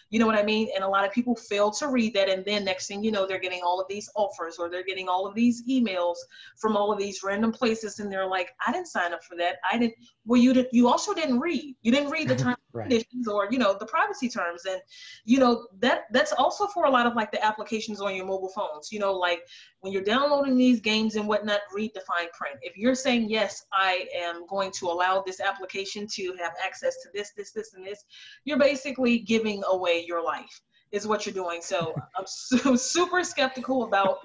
you 0.09 0.17
know 0.17 0.25
what 0.25 0.37
I 0.37 0.43
mean? 0.43 0.69
And 0.73 0.83
a 0.83 0.87
lot 0.87 1.05
of 1.05 1.11
people 1.11 1.35
fail 1.35 1.69
to 1.71 1.87
read 1.87 2.13
that. 2.15 2.29
And 2.29 2.43
then 2.43 2.65
next 2.65 2.87
thing 2.87 3.03
you 3.03 3.11
know, 3.11 3.27
they're 3.27 3.39
getting 3.39 3.61
all 3.63 3.79
of 3.79 3.87
these 3.87 4.09
offers 4.15 4.57
or 4.57 4.69
they're 4.69 4.83
getting 4.83 5.07
all 5.07 5.27
of 5.27 5.35
these 5.35 5.63
emails 5.69 6.15
from 6.57 6.75
all 6.75 6.91
of 6.91 6.97
these 6.97 7.21
random 7.23 7.51
places. 7.51 7.99
And 7.99 8.11
they're 8.11 8.27
like, 8.27 8.51
I 8.65 8.71
didn't 8.71 8.87
sign 8.87 9.13
up 9.13 9.23
for 9.23 9.37
that. 9.37 9.57
I 9.71 9.77
didn't, 9.77 9.95
well, 10.25 10.41
you 10.41 10.53
did, 10.53 10.67
you 10.71 10.87
also 10.87 11.13
didn't 11.13 11.39
read. 11.39 11.75
You 11.83 11.91
didn't 11.91 12.09
read 12.09 12.27
the 12.27 12.35
mm-hmm. 12.35 12.43
terms 12.43 12.57
right. 12.73 12.89
conditions 12.89 13.27
or, 13.27 13.47
you 13.51 13.57
know, 13.57 13.75
the 13.77 13.85
privacy 13.85 14.29
terms. 14.29 14.65
And, 14.65 14.81
you 15.25 15.39
know, 15.39 15.67
that 15.79 16.03
that's 16.11 16.31
also 16.33 16.67
for 16.67 16.85
a 16.85 16.89
lot 16.89 17.05
of 17.05 17.15
like 17.15 17.31
the 17.31 17.43
applications 17.43 18.01
on 18.01 18.15
your 18.15 18.25
mobile 18.25 18.49
phones, 18.49 18.91
you 18.91 18.99
know, 18.99 19.13
like 19.13 19.41
when 19.81 19.93
you're 19.93 20.03
downloading 20.03 20.57
these 20.57 20.79
games 20.79 21.15
and 21.15 21.27
whatnot, 21.27 21.61
read 21.73 21.91
the 21.93 22.01
fine 22.01 22.27
print. 22.33 22.57
If 22.61 22.77
you're 22.77 22.95
saying, 22.95 23.29
yes, 23.29 23.65
I 23.71 24.07
am 24.15 24.45
going 24.47 24.71
to 24.79 24.87
allow 24.87 25.21
this 25.21 25.39
application 25.39 26.07
to 26.15 26.35
have 26.41 26.53
access 26.63 26.95
to 27.03 27.09
this, 27.13 27.31
this, 27.35 27.51
this, 27.51 27.73
and 27.73 27.85
this, 27.85 28.03
you're 28.45 28.59
basically 28.59 29.19
giving 29.19 29.63
away 29.67 30.03
your 30.07 30.23
life 30.23 30.61
is 30.91 31.05
what 31.05 31.25
you're 31.25 31.33
doing. 31.33 31.61
So 31.61 31.93
I'm 32.17 32.25
su- 32.27 32.77
super 32.77 33.23
skeptical 33.23 33.83
about 33.83 34.19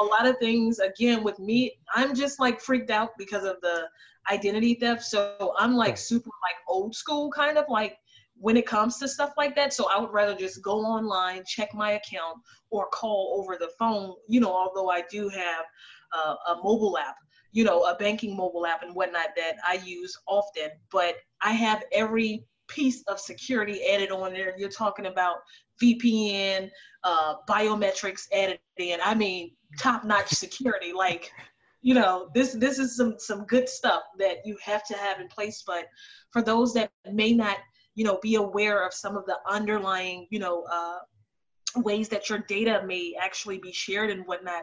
a 0.00 0.04
lot 0.04 0.26
of 0.26 0.38
things. 0.38 0.78
Again, 0.78 1.22
with 1.22 1.38
me, 1.38 1.72
I'm 1.94 2.14
just 2.14 2.40
like 2.40 2.60
freaked 2.60 2.90
out 2.90 3.10
because 3.18 3.44
of 3.44 3.60
the 3.62 3.88
identity 4.30 4.74
theft. 4.74 5.02
So 5.02 5.54
I'm 5.58 5.74
like 5.74 5.96
super 5.96 6.30
like 6.42 6.56
old 6.68 6.94
school 6.94 7.30
kind 7.30 7.58
of 7.58 7.64
like 7.68 7.96
when 8.36 8.56
it 8.56 8.66
comes 8.66 8.98
to 8.98 9.08
stuff 9.08 9.32
like 9.36 9.54
that. 9.56 9.72
So 9.72 9.88
I 9.90 10.00
would 10.00 10.12
rather 10.12 10.34
just 10.34 10.62
go 10.62 10.80
online, 10.80 11.44
check 11.46 11.74
my 11.74 11.92
account, 11.92 12.38
or 12.70 12.88
call 12.88 13.36
over 13.40 13.56
the 13.58 13.70
phone. 13.78 14.14
You 14.28 14.40
know, 14.40 14.52
although 14.52 14.90
I 14.90 15.02
do 15.10 15.28
have 15.28 15.64
uh, 16.12 16.34
a 16.48 16.56
mobile 16.56 16.98
app, 16.98 17.16
you 17.52 17.64
know, 17.64 17.84
a 17.84 17.96
banking 17.96 18.36
mobile 18.36 18.66
app 18.66 18.82
and 18.82 18.94
whatnot 18.94 19.28
that 19.36 19.54
I 19.66 19.80
use 19.84 20.16
often. 20.26 20.70
But 20.90 21.16
I 21.40 21.52
have 21.52 21.84
every 21.92 22.44
piece 22.68 23.02
of 23.08 23.20
security 23.20 23.86
added 23.86 24.10
on 24.10 24.32
there. 24.32 24.54
You're 24.56 24.68
talking 24.68 25.06
about 25.06 25.36
VPN, 25.82 26.70
uh, 27.04 27.34
biometrics 27.48 28.22
added 28.32 28.58
in. 28.78 28.98
I 29.04 29.14
mean, 29.14 29.52
top-notch 29.78 30.30
security. 30.30 30.92
Like, 30.92 31.32
you 31.84 31.92
know, 31.92 32.30
this 32.34 32.54
this 32.54 32.78
is 32.78 32.96
some 32.96 33.14
some 33.18 33.44
good 33.44 33.68
stuff 33.68 34.02
that 34.18 34.38
you 34.44 34.56
have 34.62 34.84
to 34.84 34.96
have 34.96 35.20
in 35.20 35.28
place. 35.28 35.62
But 35.66 35.84
for 36.30 36.40
those 36.40 36.72
that 36.74 36.90
may 37.12 37.32
not 37.32 37.58
you 37.94 38.04
know 38.04 38.18
be 38.22 38.34
aware 38.36 38.84
of 38.84 38.92
some 38.92 39.16
of 39.16 39.26
the 39.26 39.36
underlying 39.48 40.26
you 40.30 40.38
know 40.38 40.64
uh, 40.72 40.98
ways 41.76 42.08
that 42.08 42.28
your 42.28 42.38
data 42.40 42.82
may 42.86 43.14
actually 43.20 43.58
be 43.58 43.72
shared 43.72 44.10
and 44.10 44.26
whatnot 44.26 44.62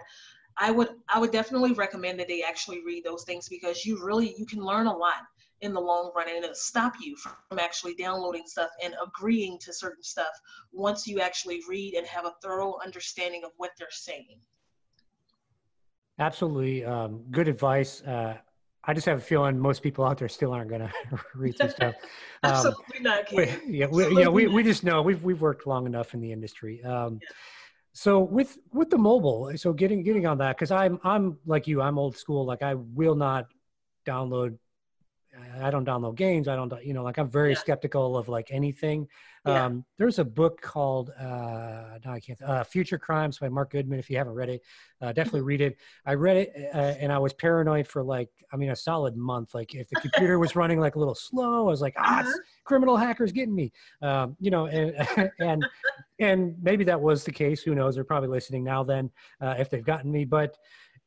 i 0.58 0.70
would 0.70 0.90
i 1.10 1.20
would 1.20 1.32
definitely 1.32 1.74
recommend 1.74 2.20
that 2.20 2.28
they 2.28 2.44
actually 2.44 2.82
read 2.86 3.04
those 3.04 3.24
things 3.24 3.48
because 3.50 3.86
you 3.86 4.04
really 4.04 4.36
you 4.38 4.46
can 4.46 4.60
learn 4.60 4.88
a 4.88 4.96
lot 4.96 5.24
in 5.62 5.74
the 5.74 5.80
long 5.80 6.12
run 6.16 6.28
and 6.28 6.44
it'll 6.44 6.56
stop 6.56 6.94
you 7.00 7.16
from 7.16 7.60
actually 7.60 7.94
downloading 7.96 8.44
stuff 8.46 8.70
and 8.84 8.96
agreeing 9.06 9.58
to 9.60 9.72
certain 9.72 10.04
stuff 10.04 10.34
once 10.72 11.06
you 11.06 11.20
actually 11.20 11.62
read 11.70 11.94
and 11.94 12.08
have 12.08 12.26
a 12.26 12.34
thorough 12.42 12.78
understanding 12.84 13.44
of 13.44 13.52
what 13.58 13.70
they're 13.78 13.88
saying. 13.92 14.40
Absolutely. 16.22 16.86
Um, 16.86 17.24
good 17.32 17.48
advice. 17.48 18.02
Uh, 18.04 18.38
I 18.84 18.94
just 18.94 19.06
have 19.08 19.18
a 19.18 19.22
feeling 19.22 19.60
most 19.60 19.84
people 19.84 20.06
out 20.06 20.18
there 20.18 20.30
still 20.30 20.54
aren't 20.54 20.70
going 20.70 20.82
to 21.10 21.20
read 21.36 21.58
this 21.58 21.74
stuff. 21.74 21.96
Um, 22.44 22.54
Absolutely 22.54 23.00
not. 23.02 23.28
Ken. 23.28 23.62
yeah, 23.68 23.86
we, 23.86 24.20
yeah, 24.20 24.28
we, 24.28 24.48
we 24.48 24.64
just 24.64 24.84
know 24.84 25.04
we've 25.04 25.24
we've 25.24 25.40
worked 25.40 25.68
long 25.68 25.86
enough 25.86 26.16
in 26.16 26.22
the 26.22 26.32
industry. 26.32 26.84
Um, 26.84 27.20
yeah. 27.22 27.30
So 27.94 28.20
with 28.20 28.58
with 28.74 28.90
the 28.90 28.98
mobile, 28.98 29.52
so 29.58 29.74
getting 29.74 30.02
getting 30.02 30.26
on 30.26 30.40
that 30.40 30.56
because 30.56 30.72
I'm 30.72 31.00
I'm 31.04 31.38
like 31.46 31.68
you, 31.68 31.84
I'm 31.84 32.00
old 32.00 32.18
school. 32.18 32.44
Like 32.44 32.64
I 32.64 32.74
will 32.74 33.14
not 33.14 33.46
download 34.08 34.58
I 35.62 35.72
don't 35.72 35.86
download 35.86 36.16
games. 36.16 36.48
I 36.48 36.56
don't, 36.56 36.74
you 36.84 36.94
know, 36.94 37.04
like 37.04 37.18
I'm 37.18 37.30
very 37.30 37.52
yeah. 37.52 37.60
skeptical 37.60 38.18
of 38.18 38.28
like 38.28 38.50
anything. 38.52 39.08
Yeah. 39.46 39.66
Um, 39.66 39.86
there's 39.98 40.20
a 40.20 40.26
book 40.26 40.62
called, 40.62 41.12
uh, 41.18 41.98
no, 42.06 42.12
I 42.12 42.20
can't, 42.20 42.42
uh, 42.42 42.64
Future 42.64 42.98
Crimes 42.98 43.40
by 43.40 43.48
Mark 43.48 43.72
Goodman. 43.72 43.98
If 43.98 44.10
you 44.10 44.18
haven't 44.18 44.34
read 44.34 44.50
it, 44.50 44.62
uh, 45.02 45.14
definitely 45.14 45.40
mm-hmm. 45.40 45.48
read 45.48 45.62
it. 45.62 45.78
I 46.06 46.14
read 46.16 46.38
it 46.38 46.54
uh, 46.74 46.78
and 47.00 47.12
I 47.12 47.18
was 47.18 47.34
paranoid 47.34 47.88
for 47.88 48.04
like, 48.04 48.30
I 48.52 48.58
mean, 48.58 48.72
a 48.72 48.76
solid 48.76 49.16
month. 49.16 49.56
Like 49.56 49.74
if 49.74 49.88
the 49.90 50.02
computer 50.02 50.38
was 50.38 50.56
running 50.56 50.80
like 50.80 50.96
a 50.96 51.00
little 51.00 51.16
slow, 51.16 51.60
I 51.60 51.72
was 51.72 51.82
like, 51.82 51.96
ah, 51.98 52.20
uh-huh. 52.20 52.32
criminal 52.66 52.98
hackers 52.98 53.32
getting 53.32 53.56
me, 53.56 53.72
um, 54.02 54.36
you 54.40 54.52
know, 54.52 54.68
and, 54.68 55.32
and, 55.40 55.66
and 56.20 56.56
maybe 56.62 56.84
that 56.84 57.00
was 57.00 57.24
the 57.24 57.32
case. 57.32 57.64
Who 57.64 57.74
knows? 57.74 57.96
They're 57.96 58.04
probably 58.04 58.30
listening 58.30 58.64
now 58.64 58.84
then, 58.84 59.10
uh, 59.40 59.56
if 59.58 59.70
they've 59.70 59.86
gotten 59.86 60.12
me, 60.12 60.26
but 60.26 60.58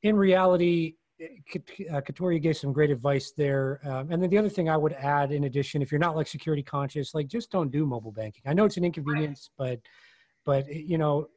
in 0.02 0.16
reality, 0.16 0.96
uh, 1.92 2.00
Katoria 2.00 2.40
gave 2.40 2.56
some 2.56 2.72
great 2.72 2.90
advice 2.90 3.32
there. 3.36 3.80
Um, 3.84 4.10
and 4.10 4.22
then 4.22 4.30
the 4.30 4.38
other 4.38 4.48
thing 4.48 4.68
I 4.68 4.76
would 4.76 4.92
add, 4.92 5.32
in 5.32 5.44
addition, 5.44 5.82
if 5.82 5.92
you're 5.92 5.98
not 5.98 6.16
like 6.16 6.26
security 6.26 6.62
conscious, 6.62 7.14
like 7.14 7.28
just 7.28 7.50
don't 7.50 7.70
do 7.70 7.86
mobile 7.86 8.12
banking. 8.12 8.42
I 8.46 8.54
know 8.54 8.64
it's 8.64 8.76
an 8.76 8.84
inconvenience, 8.84 9.50
but 9.56 9.80
but 10.44 10.72
you 10.72 10.98
know, 10.98 11.28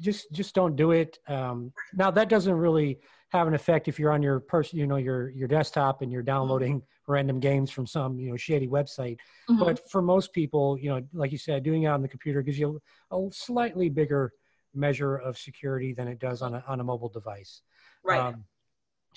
just 0.00 0.32
just 0.32 0.54
don't 0.54 0.76
do 0.76 0.92
it. 0.92 1.18
Um, 1.28 1.72
now 1.94 2.10
that 2.10 2.28
doesn't 2.28 2.54
really 2.54 2.98
have 3.30 3.46
an 3.46 3.54
effect 3.54 3.88
if 3.88 3.98
you're 3.98 4.12
on 4.12 4.22
your 4.22 4.40
person, 4.40 4.78
you 4.78 4.86
know, 4.86 4.96
your 4.96 5.30
your 5.30 5.48
desktop 5.48 6.02
and 6.02 6.10
you're 6.10 6.22
downloading 6.22 6.80
mm-hmm. 6.80 7.12
random 7.12 7.40
games 7.40 7.70
from 7.70 7.86
some 7.86 8.18
you 8.18 8.30
know 8.30 8.36
shady 8.36 8.68
website. 8.68 9.18
Mm-hmm. 9.50 9.60
But 9.60 9.90
for 9.90 10.02
most 10.02 10.32
people, 10.32 10.78
you 10.78 10.90
know, 10.90 11.02
like 11.12 11.32
you 11.32 11.38
said, 11.38 11.62
doing 11.62 11.82
it 11.84 11.86
on 11.86 12.02
the 12.02 12.08
computer 12.08 12.42
gives 12.42 12.58
you 12.58 12.80
a, 13.10 13.16
a 13.16 13.28
slightly 13.32 13.88
bigger 13.88 14.32
measure 14.74 15.16
of 15.16 15.36
security 15.38 15.92
than 15.92 16.08
it 16.08 16.18
does 16.18 16.42
on 16.42 16.54
a 16.54 16.64
on 16.66 16.80
a 16.80 16.84
mobile 16.84 17.08
device. 17.08 17.62
Right. 18.04 18.20
Um, 18.20 18.44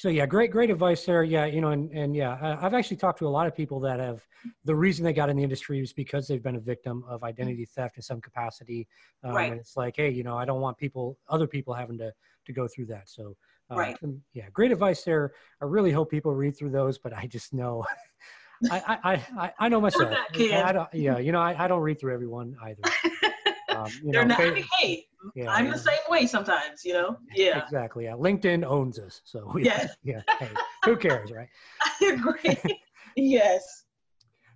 so 0.01 0.09
yeah 0.09 0.25
great 0.25 0.49
great 0.49 0.71
advice 0.71 1.05
there 1.05 1.23
yeah 1.23 1.45
you 1.45 1.61
know 1.61 1.69
and, 1.69 1.91
and 1.91 2.15
yeah 2.15 2.57
i've 2.59 2.73
actually 2.73 2.97
talked 2.97 3.19
to 3.19 3.27
a 3.27 3.29
lot 3.29 3.45
of 3.45 3.55
people 3.55 3.79
that 3.79 3.99
have 3.99 4.25
the 4.65 4.75
reason 4.75 5.05
they 5.05 5.13
got 5.13 5.29
in 5.29 5.37
the 5.37 5.43
industry 5.43 5.79
is 5.79 5.93
because 5.93 6.27
they've 6.27 6.41
been 6.41 6.55
a 6.55 6.59
victim 6.59 7.03
of 7.07 7.23
identity 7.23 7.65
theft 7.65 7.97
in 7.97 8.01
some 8.01 8.19
capacity 8.19 8.87
um, 9.23 9.35
right. 9.35 9.51
and 9.51 9.61
it's 9.61 9.77
like 9.77 9.93
hey 9.95 10.09
you 10.09 10.23
know 10.23 10.35
i 10.35 10.43
don't 10.43 10.59
want 10.59 10.75
people 10.75 11.19
other 11.29 11.45
people 11.45 11.71
having 11.71 11.99
to 11.99 12.11
to 12.47 12.51
go 12.51 12.67
through 12.67 12.87
that 12.87 13.07
so 13.07 13.37
uh, 13.69 13.75
right. 13.75 13.95
yeah 14.33 14.45
great 14.51 14.71
advice 14.71 15.03
there 15.03 15.33
i 15.61 15.65
really 15.65 15.91
hope 15.91 16.09
people 16.09 16.33
read 16.33 16.57
through 16.57 16.71
those 16.71 16.97
but 16.97 17.15
i 17.15 17.27
just 17.27 17.53
know 17.53 17.85
I, 18.69 18.99
I, 19.03 19.13
I, 19.39 19.53
I 19.57 19.69
know 19.69 19.81
myself. 19.81 20.13
I, 20.13 20.61
I 20.63 20.71
don't, 20.71 20.93
yeah, 20.93 21.17
you 21.17 21.31
know, 21.31 21.41
I, 21.41 21.65
I 21.65 21.67
don't 21.67 21.81
read 21.81 21.99
through 21.99 22.13
everyone 22.13 22.55
either. 22.61 22.83
Um, 23.75 23.87
They're 24.05 24.25
know, 24.25 24.35
not. 24.35 24.37
Fa- 24.37 24.63
hey, 24.79 25.05
yeah, 25.35 25.49
I'm 25.49 25.65
yeah. 25.65 25.71
the 25.73 25.79
same 25.79 25.99
way 26.09 26.25
sometimes. 26.27 26.83
You 26.83 26.93
know. 26.93 27.17
Yeah. 27.33 27.63
Exactly. 27.63 28.05
Yeah. 28.05 28.13
LinkedIn 28.13 28.65
owns 28.65 28.99
us, 28.99 29.21
so 29.23 29.51
we, 29.53 29.65
yes. 29.65 29.95
yeah. 30.03 30.21
Hey, 30.39 30.49
who 30.85 30.95
cares, 30.95 31.31
right? 31.31 31.47
I 31.81 32.13
agree. 32.13 32.57
yes. 33.15 33.83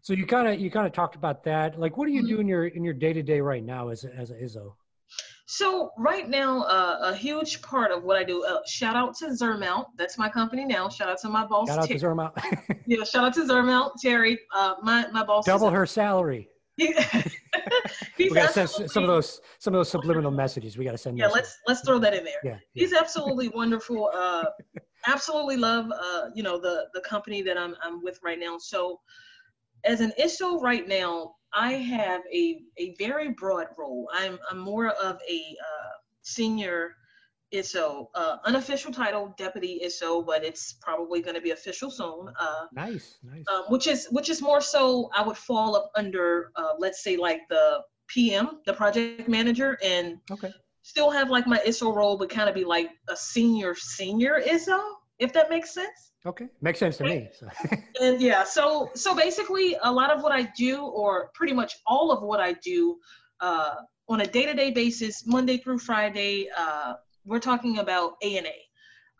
So 0.01 0.13
you 0.13 0.25
kind 0.25 0.48
of 0.48 0.60
you 0.60 0.69
kind 0.69 0.86
of 0.86 0.93
talked 0.93 1.15
about 1.15 1.43
that. 1.45 1.79
Like, 1.79 1.98
what 1.98 2.05
do 2.05 2.12
you 2.12 2.22
mm-hmm. 2.22 2.29
do 2.36 2.39
in 2.39 2.48
your 2.48 2.67
in 2.67 2.84
your 2.84 2.93
day 2.93 3.13
to 3.13 3.24
day 3.24 3.41
right 3.41 3.63
now 3.63 3.89
as 3.89 4.05
as 4.05 4.31
a 4.31 4.36
ISO? 4.36 4.74
So 5.48 5.91
right 5.98 6.27
now, 6.27 6.63
uh, 6.63 6.98
a 7.03 7.15
huge 7.15 7.62
part 7.62 7.91
of 7.91 8.03
what 8.03 8.17
I 8.17 8.24
do. 8.24 8.43
Uh, 8.43 8.57
shout 8.65 8.95
out 8.95 9.15
to 9.17 9.27
Zermount. 9.27 9.86
That's 9.95 10.17
my 10.17 10.27
company 10.27 10.65
now. 10.65 10.89
Shout 10.89 11.07
out 11.07 11.19
to 11.19 11.29
my 11.29 11.45
boss. 11.45 11.67
Shout 11.67 11.79
out 11.79 11.88
Ter- 11.88 12.00
to 12.00 12.05
Zermount. 12.05 12.31
yeah, 12.88 13.03
shout 13.03 13.25
out 13.25 13.34
to 13.36 13.41
Zermount, 13.41 13.91
Terry. 14.01 14.39
Uh, 14.55 14.74
my 14.81 15.07
my 15.12 15.24
boss. 15.24 15.45
Double 15.45 15.69
her 15.69 15.86
salary. 15.86 16.50
We 16.77 18.29
got 18.34 18.53
to 18.53 18.67
send 18.67 18.91
some 18.91 19.03
of 19.03 19.10
those 19.10 19.39
some 19.60 19.74
of 19.74 19.79
those 19.79 19.89
subliminal 19.89 20.32
messages. 20.32 20.77
We 20.77 20.84
got 20.84 20.91
to 20.91 20.98
send. 20.98 21.17
Yeah, 21.17 21.27
let's 21.27 21.58
let's 21.67 21.82
throw 21.82 22.00
that 22.00 22.13
in 22.13 22.24
there. 22.25 22.39
Yeah, 22.44 22.58
he's 22.74 22.94
absolutely 22.94 23.50
wonderful. 23.50 24.12
Uh, 24.13 24.46
absolutely 25.08 25.58
love 25.58 25.89
uh, 25.91 26.29
you 26.34 26.44
know 26.44 26.60
the 26.60 26.88
the 26.94 27.01
company 27.01 27.41
that 27.44 27.58
I'm 27.58 27.75
I'm 27.82 28.03
with 28.03 28.20
right 28.24 28.39
now. 28.39 28.58
So, 28.58 29.00
as 29.86 30.01
an 30.01 30.12
ISO 30.20 30.62
right 30.62 30.88
now, 30.88 31.36
I 31.53 31.74
have 31.74 32.22
a 32.34 32.60
a 32.77 32.94
very 33.00 33.29
broad 33.29 33.67
role. 33.77 34.10
I'm 34.13 34.38
I'm 34.51 34.60
more 34.60 34.89
of 34.89 35.17
a 35.29 35.39
uh, 35.39 35.94
senior 36.24 36.96
ISO, 37.56 38.08
uh, 38.16 38.38
unofficial 38.46 38.92
title, 38.92 39.34
deputy 39.38 39.82
ISO, 39.86 40.26
but 40.26 40.44
it's 40.44 40.74
probably 40.74 41.22
going 41.22 41.36
to 41.36 41.42
be 41.42 41.52
official 41.52 41.90
soon. 41.90 42.28
Uh, 42.40 42.66
nice, 42.74 43.18
nice. 43.24 43.44
Um, 43.54 43.64
which 43.70 43.88
is 43.88 44.08
which 44.12 44.30
is 44.30 44.42
more 44.42 44.62
so 44.62 45.10
I 45.14 45.22
would 45.24 45.38
fall 45.38 45.76
up 45.76 45.92
under, 45.96 46.52
uh, 46.56 46.74
let's 46.78 47.04
say 47.04 47.18
like 47.18 47.42
the 47.50 47.82
PM, 48.08 48.62
the 48.66 48.74
project 48.74 49.28
manager, 49.28 49.78
and 49.84 50.18
okay. 50.32 50.52
still 50.82 51.10
have 51.10 51.30
like 51.30 51.48
my 51.48 51.60
ISO 51.60 51.96
role, 51.96 52.18
but 52.18 52.30
kind 52.30 52.50
of 52.50 52.56
be 52.56 52.66
like 52.66 52.90
a 53.10 53.16
senior 53.16 53.76
senior 53.76 54.42
ISO, 54.42 54.80
if 55.20 55.34
that 55.34 55.50
makes 55.50 55.74
sense. 55.74 56.12
Okay, 56.26 56.48
makes 56.62 56.80
sense 56.80 56.98
to 56.98 57.04
me. 57.04 57.30
So. 57.40 57.48
and 58.02 58.22
yeah, 58.22 58.44
so 58.44 58.90
so 58.96 59.16
basically, 59.16 59.78
a 59.84 59.92
lot 59.92 60.12
of 60.12 60.24
what 60.24 60.32
I 60.32 60.44
do, 60.58 60.84
or 60.84 61.30
pretty 61.34 61.54
much 61.54 61.76
all 61.86 62.12
of 62.12 62.24
what 62.24 62.40
I 62.40 62.54
do. 62.54 62.98
Uh, 63.40 63.76
on 64.08 64.22
a 64.22 64.26
day-to-day 64.26 64.72
basis, 64.72 65.26
Monday 65.26 65.58
through 65.58 65.80
Friday, 65.80 66.48
uh, 66.56 66.94
we're 67.25 67.39
talking 67.39 67.79
about 67.79 68.13
A&A. 68.22 68.55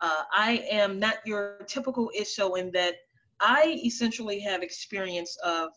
Uh, 0.00 0.22
I 0.32 0.64
am 0.70 0.98
not 0.98 1.16
your 1.24 1.58
typical 1.66 2.10
ISO 2.18 2.58
in 2.58 2.70
that 2.72 2.94
I 3.40 3.80
essentially 3.84 4.40
have 4.40 4.62
experience 4.62 5.36
of 5.44 5.70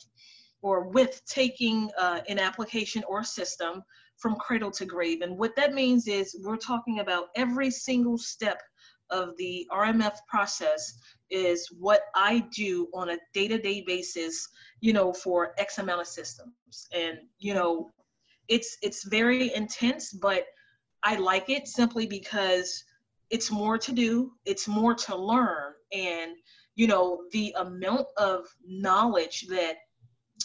or 0.62 0.90
with 0.90 1.22
taking 1.26 1.90
uh, 1.98 2.20
an 2.28 2.38
application 2.38 3.04
or 3.08 3.24
system 3.24 3.82
from 4.18 4.36
cradle 4.36 4.72
to 4.72 4.86
grave. 4.86 5.22
And 5.22 5.38
what 5.38 5.56
that 5.56 5.74
means 5.74 6.08
is 6.08 6.36
we're 6.44 6.58
talking 6.58 7.00
about 7.00 7.28
every 7.36 7.72
single 7.72 8.18
step 8.18 8.62
of 9.10 9.36
the 9.38 9.66
RMF 9.72 10.18
process 10.28 10.94
is 11.30 11.68
what 11.80 12.02
I 12.16 12.46
do 12.54 12.90
on 12.94 13.12
a 13.12 13.18
day-to-day 13.34 13.86
basis, 13.88 14.48
you 14.82 14.94
know, 14.94 15.14
for 15.14 15.54
X 15.58 15.78
amount 15.78 16.02
of 16.02 16.08
systems. 16.08 16.88
And, 16.94 17.20
you 17.40 17.54
know, 17.54 17.92
it's 18.50 18.78
it's 18.82 19.08
very 19.08 19.54
intense, 19.54 20.12
but 20.12 20.46
I 21.04 21.16
like 21.16 21.50
it 21.50 21.68
simply 21.68 22.06
because 22.06 22.84
it's 23.30 23.52
more 23.52 23.78
to 23.78 23.92
do, 23.92 24.34
it's 24.46 24.68
more 24.68 24.94
to 24.96 25.16
learn, 25.16 25.74
and 25.94 26.34
you 26.76 26.88
know 26.88 27.24
the 27.32 27.54
amount 27.60 28.08
of 28.18 28.46
knowledge 28.66 29.46
that 29.50 29.76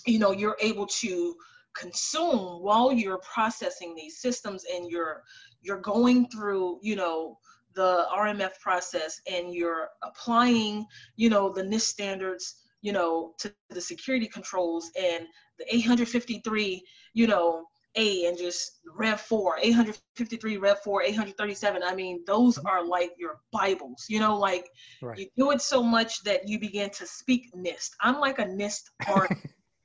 you 0.06 0.18
know 0.18 0.32
you're 0.32 0.56
able 0.61 0.87
to 0.87 1.34
consume 1.75 2.62
while 2.62 2.92
you're 2.92 3.18
processing 3.18 3.94
these 3.94 4.20
systems 4.20 4.64
and 4.73 4.90
you're 4.90 5.23
you're 5.62 5.80
going 5.80 6.28
through 6.28 6.78
you 6.82 6.96
know 6.96 7.38
the 7.75 8.06
RMF 8.16 8.58
process 8.61 9.20
and 9.30 9.52
you're 9.52 9.88
applying 10.02 10.87
you 11.16 11.28
know 11.28 11.52
the 11.52 11.62
NIST 11.62 11.82
standards 11.82 12.56
you 12.82 12.92
know 12.92 13.34
to 13.38 13.52
the 13.70 13.80
security 13.80 14.26
controls 14.26 14.90
and 14.96 15.26
the 15.58 15.75
853 15.75 16.84
you 17.14 17.26
know 17.26 17.66
a 17.96 18.26
and 18.26 18.36
just 18.36 18.80
Rev 18.94 19.20
4, 19.20 19.58
853, 19.62 20.56
Rev 20.56 20.78
4, 20.82 21.02
837. 21.02 21.82
I 21.82 21.94
mean, 21.94 22.22
those 22.26 22.58
mm-hmm. 22.58 22.66
are 22.66 22.84
like 22.84 23.12
your 23.18 23.40
Bibles, 23.52 24.06
you 24.08 24.20
know, 24.20 24.38
like 24.38 24.68
right. 25.02 25.18
you 25.18 25.26
do 25.36 25.50
it 25.50 25.62
so 25.62 25.82
much 25.82 26.22
that 26.24 26.48
you 26.48 26.58
begin 26.58 26.90
to 26.90 27.06
speak 27.06 27.52
NIST. 27.54 27.90
I'm 28.00 28.20
like 28.20 28.38
a 28.38 28.44
NIST 28.44 28.90
Barbie, 29.06 29.36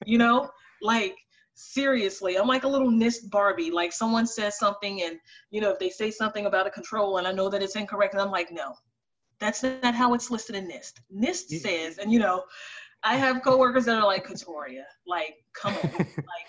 you 0.06 0.18
know, 0.18 0.50
like 0.82 1.16
seriously, 1.56 2.38
I'm 2.38 2.48
like 2.48 2.64
a 2.64 2.68
little 2.68 2.90
NIST 2.90 3.30
Barbie. 3.30 3.72
Like 3.72 3.92
someone 3.92 4.26
says 4.26 4.58
something, 4.58 5.04
and 5.04 5.20
you 5.52 5.62
know, 5.62 5.72
if 5.72 5.80
they 5.80 5.90
say 5.90 6.10
something 6.12 6.46
about 6.46 6.68
a 6.68 6.72
control 6.72 7.18
and 7.18 7.28
I 7.28 7.32
know 7.32 7.50
that 7.50 7.62
it's 7.62 7.76
incorrect, 7.76 8.14
and 8.14 8.22
I'm 8.22 8.32
like, 8.32 8.52
no, 8.52 8.74
that's 9.40 9.64
not 9.64 9.96
how 9.96 10.14
it's 10.14 10.32
listed 10.32 10.56
in 10.56 10.68
NIST. 10.68 10.94
NIST 11.14 11.46
yeah. 11.50 11.60
says, 11.60 11.98
and 11.98 12.12
you 12.12 12.20
know, 12.20 12.44
I 13.04 13.16
have 13.16 13.42
coworkers 13.44 13.86
that 13.86 13.98
are 13.98 14.06
like, 14.06 14.28
Katoria, 14.28 14.84
like, 15.08 15.36
come 15.54 15.74
on, 15.76 15.92
like 16.00 16.48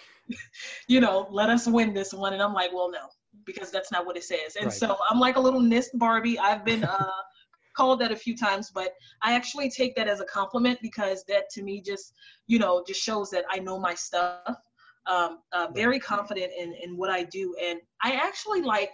you 0.89 1.01
know, 1.01 1.29
let 1.31 1.51
us 1.51 1.67
win 1.67 1.95
this 1.95 2.13
one. 2.13 2.33
And 2.33 2.43
I'm 2.43 2.53
like, 2.53 2.73
well, 2.73 2.91
no, 2.91 3.09
because 3.45 3.71
that's 3.71 3.93
not 3.93 4.07
what 4.07 4.17
it 4.17 4.25
says. 4.25 4.57
And 4.57 4.67
right. 4.67 4.75
so 4.75 4.97
I'm 5.11 5.21
like 5.21 5.37
a 5.37 5.41
little 5.41 5.61
NIST 5.61 5.91
Barbie. 5.95 6.39
I've 6.39 6.65
been 6.65 6.85
uh, 6.85 7.11
called 7.77 8.01
that 8.01 8.13
a 8.13 8.17
few 8.17 8.37
times, 8.37 8.71
but 8.75 8.93
I 9.23 9.35
actually 9.35 9.71
take 9.71 9.95
that 9.97 10.09
as 10.09 10.21
a 10.21 10.25
compliment 10.25 10.79
because 10.83 11.25
that 11.29 11.49
to 11.51 11.63
me 11.63 11.81
just, 11.81 12.13
you 12.47 12.59
know, 12.59 12.85
just 12.87 13.01
shows 13.01 13.31
that 13.31 13.45
I 13.51 13.59
know 13.59 13.79
my 13.79 13.95
stuff. 13.95 14.57
Um, 15.07 15.39
uh, 15.53 15.69
very 15.75 15.99
confident 15.99 16.53
in, 16.57 16.75
in 16.75 16.97
what 16.97 17.11
I 17.11 17.25
do. 17.25 17.55
And 17.61 17.81
I 18.05 18.13
actually 18.13 18.61
like, 18.61 18.93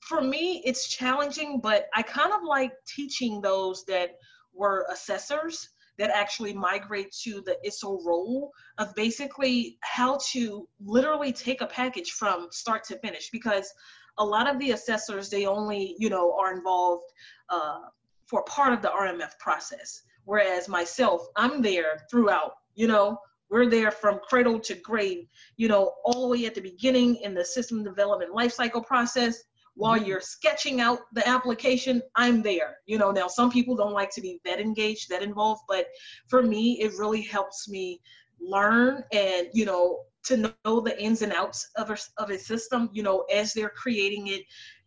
for 0.00 0.22
me, 0.22 0.62
it's 0.64 0.88
challenging, 0.88 1.60
but 1.62 1.86
I 1.94 2.02
kind 2.02 2.32
of 2.32 2.40
like 2.42 2.72
teaching 2.96 3.42
those 3.42 3.84
that 3.84 4.12
were 4.54 4.86
assessors 4.90 5.68
that 5.98 6.10
actually 6.10 6.52
migrate 6.52 7.12
to 7.24 7.42
the 7.44 7.56
ISO 7.66 8.04
role 8.04 8.52
of 8.78 8.94
basically 8.94 9.78
how 9.82 10.18
to 10.30 10.68
literally 10.80 11.32
take 11.32 11.60
a 11.60 11.66
package 11.66 12.12
from 12.12 12.48
start 12.50 12.84
to 12.84 12.98
finish. 12.98 13.30
Because 13.30 13.72
a 14.18 14.24
lot 14.24 14.48
of 14.48 14.58
the 14.58 14.72
assessors 14.72 15.28
they 15.30 15.46
only 15.46 15.94
you 15.98 16.10
know 16.10 16.36
are 16.38 16.52
involved 16.56 17.04
uh, 17.50 17.80
for 18.26 18.42
part 18.44 18.72
of 18.72 18.82
the 18.82 18.88
RMF 18.88 19.38
process. 19.38 20.02
Whereas 20.24 20.68
myself 20.68 21.26
i'm 21.36 21.62
there 21.62 22.06
throughout 22.10 22.52
you 22.74 22.86
know 22.86 23.18
we're 23.50 23.68
there 23.68 23.90
from 23.90 24.20
cradle 24.28 24.60
to 24.60 24.74
grave 24.74 25.26
you 25.56 25.68
know 25.68 25.94
all 26.04 26.22
the 26.22 26.28
way 26.28 26.46
at 26.46 26.54
the 26.54 26.60
beginning 26.60 27.16
in 27.16 27.34
the 27.34 27.44
system 27.44 27.82
development 27.82 28.32
lifecycle 28.34 28.84
process 28.86 29.42
while 29.78 29.96
you're 29.96 30.20
sketching 30.20 30.80
out 30.80 30.98
the 31.12 31.26
application 31.26 32.02
i'm 32.16 32.42
there. 32.42 32.78
You 32.86 32.98
know 32.98 33.10
now 33.10 33.28
some 33.28 33.50
people 33.50 33.76
don't 33.76 33.92
like 33.92 34.10
to 34.10 34.20
be 34.20 34.40
that 34.44 34.60
engaged 34.60 35.08
that 35.08 35.22
involved 35.22 35.62
but 35.68 35.86
for 36.26 36.42
me 36.42 36.80
it 36.80 36.92
really 36.98 37.22
helps 37.22 37.68
me 37.68 38.00
learn 38.40 39.04
and 39.12 39.48
you 39.52 39.64
know 39.64 40.00
to 40.24 40.36
know 40.36 40.80
the 40.80 41.00
ins 41.00 41.22
and 41.22 41.32
outs 41.32 41.70
of 41.76 41.90
a, 41.90 41.96
of 42.18 42.30
a 42.30 42.38
system 42.38 42.90
you 42.92 43.02
know 43.02 43.24
as 43.32 43.54
they're 43.54 43.70
creating 43.70 44.26
it 44.26 44.42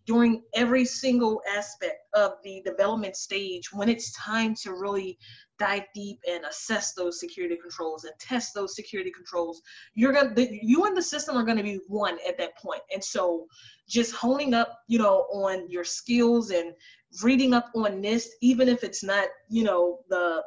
during 0.05 0.41
every 0.55 0.83
single 0.83 1.41
aspect 1.55 1.99
of 2.13 2.33
the 2.43 2.61
development 2.65 3.15
stage 3.15 3.71
when 3.71 3.87
it's 3.87 4.11
time 4.13 4.53
to 4.55 4.73
really 4.73 5.17
dive 5.61 5.83
deep 5.93 6.19
and 6.27 6.43
assess 6.45 6.93
those 6.93 7.19
security 7.19 7.55
controls 7.55 8.05
and 8.05 8.13
test 8.19 8.55
those 8.55 8.75
security 8.75 9.11
controls 9.11 9.61
you're 9.93 10.11
gonna 10.11 10.33
the, 10.33 10.59
you 10.63 10.85
and 10.85 10.97
the 10.97 11.01
system 11.01 11.37
are 11.37 11.45
to 11.55 11.61
be 11.61 11.79
one 11.87 12.17
at 12.27 12.35
that 12.39 12.57
point. 12.57 12.81
And 12.91 13.03
so 13.03 13.45
just 13.87 14.15
honing 14.15 14.55
up 14.55 14.79
you 14.87 14.97
know 14.97 15.27
on 15.31 15.69
your 15.69 15.83
skills 15.83 16.49
and 16.49 16.73
reading 17.21 17.53
up 17.53 17.69
on 17.75 18.01
NIST 18.01 18.29
even 18.41 18.67
if 18.67 18.83
it's 18.83 19.03
not 19.03 19.27
you 19.49 19.63
know 19.63 19.99
the 20.09 20.43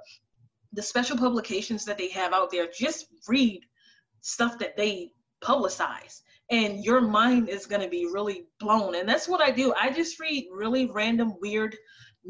the 0.72 0.82
special 0.82 1.16
publications 1.16 1.84
that 1.84 1.96
they 1.96 2.08
have 2.08 2.32
out 2.32 2.50
there 2.50 2.66
just 2.76 3.06
read 3.28 3.60
stuff 4.20 4.58
that 4.58 4.76
they 4.76 5.12
publicize. 5.40 6.22
And 6.50 6.84
your 6.84 7.00
mind 7.00 7.48
is 7.48 7.66
going 7.66 7.82
to 7.82 7.88
be 7.88 8.06
really 8.06 8.46
blown. 8.58 8.96
And 8.96 9.08
that's 9.08 9.28
what 9.28 9.40
i 9.40 9.50
do. 9.50 9.72
I 9.80 9.90
just 9.90 10.20
read 10.20 10.48
really 10.52 10.86
random 10.86 11.34
weird 11.40 11.76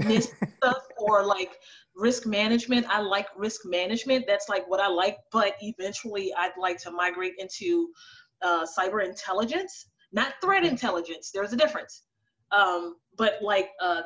stuff 0.01 0.83
or 0.99 1.25
like 1.25 1.53
risk 1.95 2.27
management. 2.27 2.87
I 2.89 3.01
like 3.01 3.27
risk 3.37 3.63
management. 3.65 4.25
That's 4.27 4.49
like 4.49 4.69
what 4.69 4.81
i 4.81 4.89
like. 4.89 5.19
But 5.33 5.55
eventually 5.61 6.33
i'd 6.39 6.53
like 6.59 6.79
to 6.79 6.91
migrate 6.91 7.35
into 7.39 7.91
uh, 8.43 8.67
cyber 8.79 9.05
intelligence. 9.05 9.87
Not 10.13 10.35
threat 10.41 10.65
intelligence. 10.65 11.31
There's 11.33 11.53
a 11.53 11.57
difference. 11.57 12.03
Um, 12.53 12.97
but 13.17 13.39
like 13.41 13.71
uh, 13.81 14.03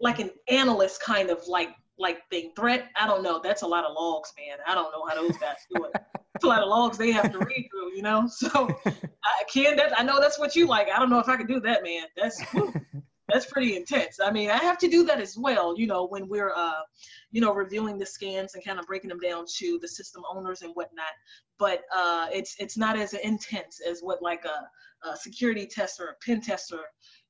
like 0.00 0.18
an 0.18 0.30
analyst 0.48 1.02
kind 1.02 1.30
of 1.30 1.40
like 1.46 1.70
like 1.98 2.18
thing. 2.30 2.52
Threat 2.56 2.88
i 2.96 3.06
don't 3.06 3.22
know. 3.22 3.40
That's 3.42 3.62
a 3.62 3.66
lot 3.66 3.84
of 3.84 3.94
logs 3.98 4.32
man. 4.38 4.58
I 4.66 4.74
don't 4.74 4.90
know 4.92 5.04
how 5.08 5.14
those 5.14 5.36
guys 5.36 5.56
do 5.74 5.84
it. 5.84 5.92
It's 6.34 6.44
a 6.44 6.48
lot 6.48 6.62
of 6.62 6.68
logs 6.68 6.96
they 6.96 7.10
have 7.10 7.32
to 7.32 7.38
read 7.38 7.68
through 7.70 7.80
you 7.94 8.02
know? 8.02 8.28
So 8.28 8.68
i 8.86 9.44
can 9.52 9.76
that 9.76 9.98
i 9.98 10.02
know 10.02 10.20
that's 10.20 10.38
what 10.38 10.56
you 10.56 10.66
like. 10.66 10.88
I 10.90 10.98
don't 10.98 11.10
know 11.10 11.18
if 11.18 11.28
i 11.28 11.36
can 11.36 11.46
do 11.46 11.60
that 11.60 11.82
man. 11.82 12.04
That's 12.16 12.40
whew, 12.50 12.72
that's 13.32 13.46
pretty 13.46 13.76
intense. 13.76 14.18
I 14.22 14.30
mean, 14.30 14.50
I 14.50 14.58
have 14.58 14.78
to 14.78 14.88
do 14.88 15.04
that 15.04 15.20
as 15.20 15.36
well, 15.36 15.78
you 15.78 15.86
know, 15.86 16.06
when 16.06 16.28
we're, 16.28 16.52
uh, 16.54 16.80
you 17.30 17.40
know, 17.40 17.52
reviewing 17.52 17.98
the 17.98 18.06
scans 18.06 18.54
and 18.54 18.64
kind 18.64 18.78
of 18.78 18.86
breaking 18.86 19.08
them 19.08 19.20
down 19.20 19.44
to 19.58 19.78
the 19.80 19.88
system 19.88 20.22
owners 20.32 20.62
and 20.62 20.72
whatnot. 20.74 21.12
But 21.58 21.82
uh, 21.94 22.28
it's 22.32 22.56
it's 22.58 22.76
not 22.76 22.98
as 22.98 23.12
intense 23.14 23.80
as 23.86 24.00
what 24.00 24.22
like 24.22 24.44
a, 24.44 25.08
a 25.08 25.16
security 25.16 25.66
tester, 25.66 26.04
or 26.04 26.10
a 26.10 26.24
pen 26.24 26.40
tester, 26.40 26.80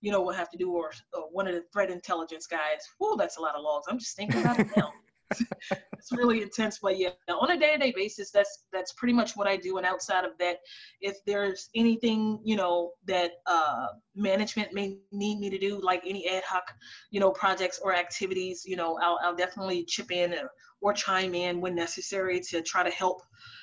you 0.00 0.12
know, 0.12 0.20
will 0.22 0.32
have 0.32 0.50
to 0.50 0.58
do, 0.58 0.70
or, 0.70 0.92
or 1.12 1.24
one 1.32 1.46
of 1.48 1.54
the 1.54 1.64
threat 1.72 1.90
intelligence 1.90 2.46
guys. 2.46 2.86
Whoa, 2.98 3.16
that's 3.16 3.38
a 3.38 3.40
lot 3.40 3.54
of 3.56 3.62
logs. 3.62 3.86
I'm 3.88 3.98
just 3.98 4.16
thinking 4.16 4.40
about 4.40 4.58
it 4.60 4.68
now. 4.76 4.92
it's 5.92 6.12
really 6.12 6.42
intense 6.42 6.78
but 6.82 6.98
yeah 6.98 7.10
on 7.28 7.50
a 7.50 7.58
day-to-day 7.58 7.92
basis 7.94 8.30
that's 8.30 8.64
that's 8.72 8.92
pretty 8.92 9.12
much 9.12 9.36
what 9.36 9.46
i 9.46 9.56
do 9.56 9.76
and 9.76 9.86
outside 9.86 10.24
of 10.24 10.32
that 10.38 10.58
if 11.00 11.16
there's 11.26 11.68
anything 11.74 12.40
you 12.44 12.56
know 12.56 12.90
that 13.06 13.32
uh, 13.46 13.86
management 14.14 14.72
may 14.72 14.98
need 15.12 15.38
me 15.38 15.50
to 15.50 15.58
do 15.58 15.80
like 15.82 16.02
any 16.06 16.28
ad 16.28 16.42
hoc 16.44 16.64
you 17.10 17.20
know 17.20 17.30
projects 17.30 17.80
or 17.82 17.94
activities 17.94 18.62
you 18.66 18.76
know 18.76 18.98
i'll, 19.02 19.18
I'll 19.22 19.36
definitely 19.36 19.84
chip 19.84 20.10
in 20.10 20.32
or, 20.34 20.50
or 20.80 20.92
chime 20.92 21.34
in 21.34 21.60
when 21.60 21.74
necessary 21.74 22.40
to 22.50 22.62
try 22.62 22.82
to 22.82 22.90
help 22.90 23.22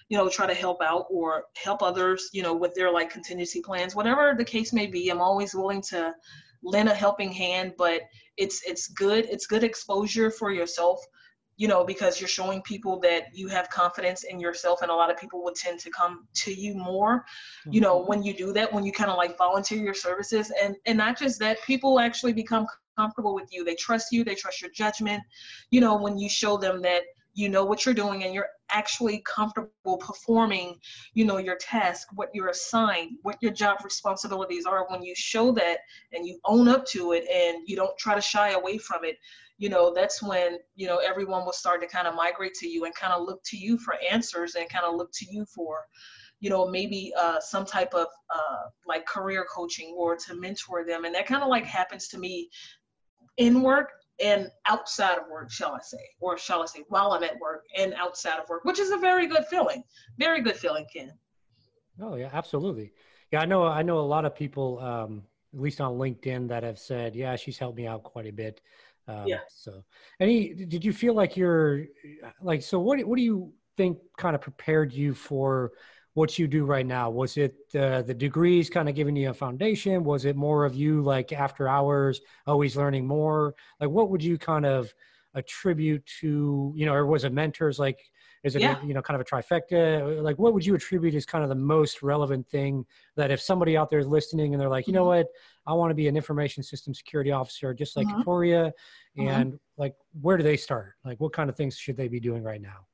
you 0.10 0.18
know 0.18 0.30
try 0.30 0.48
to 0.48 0.54
help 0.54 0.82
out 0.82 1.06
or 1.10 1.46
help 1.56 1.82
others 1.82 2.30
you 2.34 2.44
know 2.44 2.54
with 2.54 2.74
their 2.76 2.92
like 2.92 3.10
contingency 3.10 3.62
plans 3.62 3.96
whatever 3.96 4.34
the 4.38 4.46
case 4.46 4.74
may 4.74 4.88
be. 4.88 5.10
I'm 5.10 5.22
always 5.22 5.54
willing 5.54 5.82
to 5.90 6.14
lend 6.64 6.90
a 6.90 6.94
helping 6.94 7.32
hand 7.32 7.74
but 7.78 8.02
it's 8.38 8.62
it's 8.66 8.88
good 8.88 9.26
it's 9.26 9.46
good 9.46 9.64
exposure 9.64 10.32
for 10.32 10.52
yourself 10.52 11.00
you 11.58 11.68
know, 11.68 11.84
because 11.84 12.22
you're 12.22 12.28
showing 12.28 12.62
people 12.62 13.00
that 13.00 13.24
you 13.34 13.48
have 13.48 13.70
confidence 13.70 14.24
in 14.24 14.40
yourself, 14.40 14.82
and 14.82 14.92
a 14.92 14.94
lot 14.94 15.10
of 15.10 15.18
people 15.18 15.44
would 15.44 15.56
tend 15.56 15.80
to 15.80 15.90
come 15.90 16.28
to 16.36 16.54
you 16.54 16.76
more, 16.76 17.20
mm-hmm. 17.20 17.74
you 17.74 17.82
know, 17.82 18.00
mm-hmm. 18.00 18.10
when 18.10 18.24
you 18.24 18.34
do 18.34 18.54
that, 18.54 18.72
when 18.72 18.86
you 18.86 18.92
kind 18.92 19.10
of 19.10 19.18
like 19.18 19.38
volunteer 19.38 19.80
your 19.80 19.94
services, 19.94 20.52
and 20.62 20.76
and 20.86 20.98
not 20.98 21.18
just 21.18 21.40
that, 21.40 21.62
people 21.64 22.00
actually 22.00 22.34
become 22.34 22.68
comfortable 22.98 23.36
with 23.36 23.50
you. 23.52 23.64
They 23.64 23.76
trust 23.76 24.12
you. 24.12 24.24
They 24.24 24.36
trust 24.36 24.62
your 24.62 24.72
judgment. 24.72 25.22
You 25.72 25.82
know, 25.82 25.98
when 25.98 26.18
you 26.18 26.30
show 26.30 26.58
them 26.58 26.82
that 26.84 27.04
you 27.38 27.50
know 27.50 27.64
what 27.64 27.86
you're 27.86 27.94
doing 27.94 28.24
and 28.24 28.34
you're 28.34 28.50
actually 28.72 29.24
comfortable 29.26 29.98
performing 29.98 30.76
you 31.14 31.24
know 31.24 31.38
your 31.38 31.56
task 31.58 32.08
what 32.16 32.30
you're 32.34 32.50
assigned 32.50 33.12
what 33.22 33.38
your 33.42 33.52
job 33.52 33.78
responsibilities 33.84 34.66
are. 34.66 34.86
When 34.90 35.04
you 35.04 35.14
show 35.16 35.52
that 35.54 35.78
and 36.12 36.28
you 36.28 36.40
own 36.46 36.68
up 36.68 36.86
to 36.88 37.14
it 37.14 37.26
and 37.34 37.64
you 37.68 37.76
don't 37.76 37.98
try 37.98 38.16
to 38.16 38.22
shy 38.22 38.50
away 38.52 38.78
from 38.78 39.06
it 39.06 39.18
you 39.58 39.70
know 39.70 39.94
that's 39.94 40.22
when 40.22 40.58
you 40.76 40.88
know 40.88 40.98
everyone 40.98 41.46
will 41.46 41.54
start 41.54 41.82
to 41.82 41.88
kind 41.88 42.08
of 42.08 42.16
migrate 42.16 42.54
to 42.56 42.68
you 42.68 42.86
and 42.86 42.96
kind 42.96 43.14
of 43.14 43.24
look 43.26 43.42
to 43.44 43.58
you 43.58 43.78
for 43.78 43.96
answers 44.12 44.56
and 44.56 44.68
kind 44.70 44.86
of 44.86 44.96
look 44.96 45.12
to 45.14 45.26
you 45.30 45.46
for 45.46 45.86
you 46.40 46.50
know 46.50 46.68
maybe 46.68 47.14
uh, 47.18 47.40
some 47.40 47.66
type 47.66 47.94
of 47.94 48.08
uh, 48.34 48.66
like 48.88 49.06
career 49.06 49.46
coaching 49.54 49.94
or 49.98 50.16
to 50.16 50.36
mentor 50.36 50.86
them. 50.86 51.06
And 51.06 51.16
that 51.16 51.26
kind 51.26 51.44
of 51.44 51.50
like 51.50 51.66
happens 51.66 52.08
to 52.10 52.18
me 52.18 52.50
in 53.38 53.62
work 53.62 53.90
and 54.20 54.50
outside 54.66 55.18
of 55.18 55.28
work 55.30 55.52
shall 55.52 55.74
i 55.74 55.80
say 55.82 55.98
or 56.20 56.38
shall 56.38 56.62
i 56.62 56.66
say 56.66 56.84
while 56.90 57.12
i'm 57.12 57.24
at 57.24 57.38
work 57.40 57.64
and 57.78 57.94
outside 57.94 58.40
of 58.40 58.48
work 58.50 58.64
which 58.66 58.80
is 58.80 58.92
a 58.92 58.98
very 58.98 59.28
good 59.28 59.46
feeling 59.50 59.84
very 60.18 60.42
good 60.42 60.56
feeling 60.56 60.86
ken 60.94 61.12
oh 62.02 62.16
yeah 62.16 62.30
absolutely 62.34 62.92
yeah 63.32 63.42
i 63.42 63.46
know 63.46 63.64
i 63.66 63.82
know 63.82 64.00
a 64.00 64.02
lot 64.02 64.26
of 64.26 64.36
people 64.36 64.80
um, 64.80 65.24
at 65.54 65.60
least 65.60 65.82
on 65.82 65.94
linkedin 65.94 66.48
that 66.48 66.64
have 66.64 66.80
said 66.80 67.16
yeah 67.16 67.36
she's 67.36 67.58
helped 67.58 67.78
me 67.78 67.86
out 67.88 68.04
quite 68.04 68.28
a 68.28 68.32
bit 68.32 68.62
um, 69.08 69.26
yeah. 69.26 69.40
So, 69.48 69.84
any 70.20 70.54
did 70.54 70.84
you 70.84 70.92
feel 70.92 71.14
like 71.14 71.38
you're 71.38 71.86
like 72.42 72.62
so? 72.62 72.80
What 72.80 73.00
what 73.06 73.16
do 73.16 73.22
you 73.22 73.54
think 73.78 74.00
kind 74.18 74.36
of 74.36 74.42
prepared 74.42 74.92
you 74.92 75.14
for 75.14 75.72
what 76.18 76.40
you 76.40 76.48
do 76.48 76.66
right 76.66 76.88
now? 76.88 77.12
Was 77.12 77.38
it 77.38 77.54
uh, 77.76 78.02
the 78.02 78.14
degrees 78.14 78.72
kind 78.72 78.90
of 78.90 78.96
giving 78.96 79.16
you 79.16 79.30
a 79.30 79.34
foundation? 79.36 80.04
Was 80.04 80.26
it 80.26 80.36
more 80.36 80.66
of 80.66 80.74
you 80.74 81.04
like 81.04 81.32
after 81.32 81.70
hours, 81.70 82.22
always 82.48 82.76
learning 82.76 83.06
more? 83.06 83.54
Like, 83.80 83.92
what 83.92 84.10
would 84.10 84.24
you 84.24 84.40
kind 84.40 84.66
of 84.66 84.92
attribute 85.36 86.04
to 86.22 86.74
you 86.76 86.88
know, 86.88 86.94
or 86.96 87.06
was 87.06 87.24
it 87.24 87.34
mentors 87.34 87.78
like? 87.78 88.00
Is 88.44 88.56
it 88.56 88.64
yeah. 88.64 88.84
you 88.84 88.96
know 88.96 89.02
kind 89.04 89.22
of 89.22 89.22
a 89.22 89.30
trifecta? 89.30 90.24
Like, 90.24 90.40
what 90.40 90.56
would 90.56 90.66
you 90.66 90.74
attribute 90.74 91.14
as 91.14 91.24
kind 91.24 91.44
of 91.44 91.50
the 91.50 91.62
most 91.76 92.02
relevant 92.02 92.50
thing 92.50 92.84
that 93.16 93.30
if 93.30 93.40
somebody 93.40 93.78
out 93.78 93.92
there 93.92 94.00
is 94.00 94.08
listening 94.08 94.56
and 94.56 94.60
they're 94.60 94.70
like, 94.70 94.88
you 94.88 94.94
know 94.94 95.06
mm-hmm. 95.06 95.20
what, 95.20 95.28
I 95.68 95.74
want 95.74 95.92
to 95.92 95.96
be 95.96 96.08
an 96.08 96.18
information 96.18 96.64
system 96.64 96.96
security 96.96 97.32
officer, 97.32 97.76
just 97.76 97.96
like 97.96 98.08
uh-huh. 98.08 98.24
Katoria, 98.24 98.68
uh-huh. 98.70 99.30
and 99.30 99.54
uh-huh. 99.54 99.84
like 99.84 99.94
where 100.22 100.38
do 100.38 100.44
they 100.44 100.58
start? 100.58 100.94
Like, 101.06 101.20
what 101.20 101.32
kind 101.32 101.48
of 101.48 101.56
things 101.56 101.78
should 101.78 101.96
they 101.96 102.08
be 102.08 102.20
doing 102.20 102.42
right 102.42 102.62
now? 102.62 102.88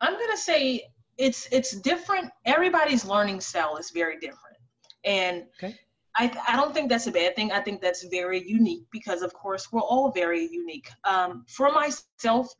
I'm 0.00 0.14
gonna 0.14 0.36
say 0.36 0.88
it's 1.18 1.48
it's 1.52 1.72
different. 1.80 2.30
Everybody's 2.44 3.04
learning 3.04 3.40
style 3.40 3.76
is 3.76 3.90
very 3.90 4.18
different, 4.18 4.56
and 5.04 5.44
okay. 5.62 5.76
I, 6.16 6.32
I 6.48 6.56
don't 6.56 6.72
think 6.72 6.88
that's 6.88 7.06
a 7.06 7.12
bad 7.12 7.34
thing. 7.34 7.50
I 7.50 7.60
think 7.60 7.80
that's 7.80 8.04
very 8.04 8.42
unique 8.46 8.84
because, 8.92 9.22
of 9.22 9.32
course, 9.34 9.72
we're 9.72 9.80
all 9.80 10.12
very 10.12 10.48
unique. 10.48 10.88
Um, 11.04 11.44
for 11.48 11.72
myself, 11.72 12.54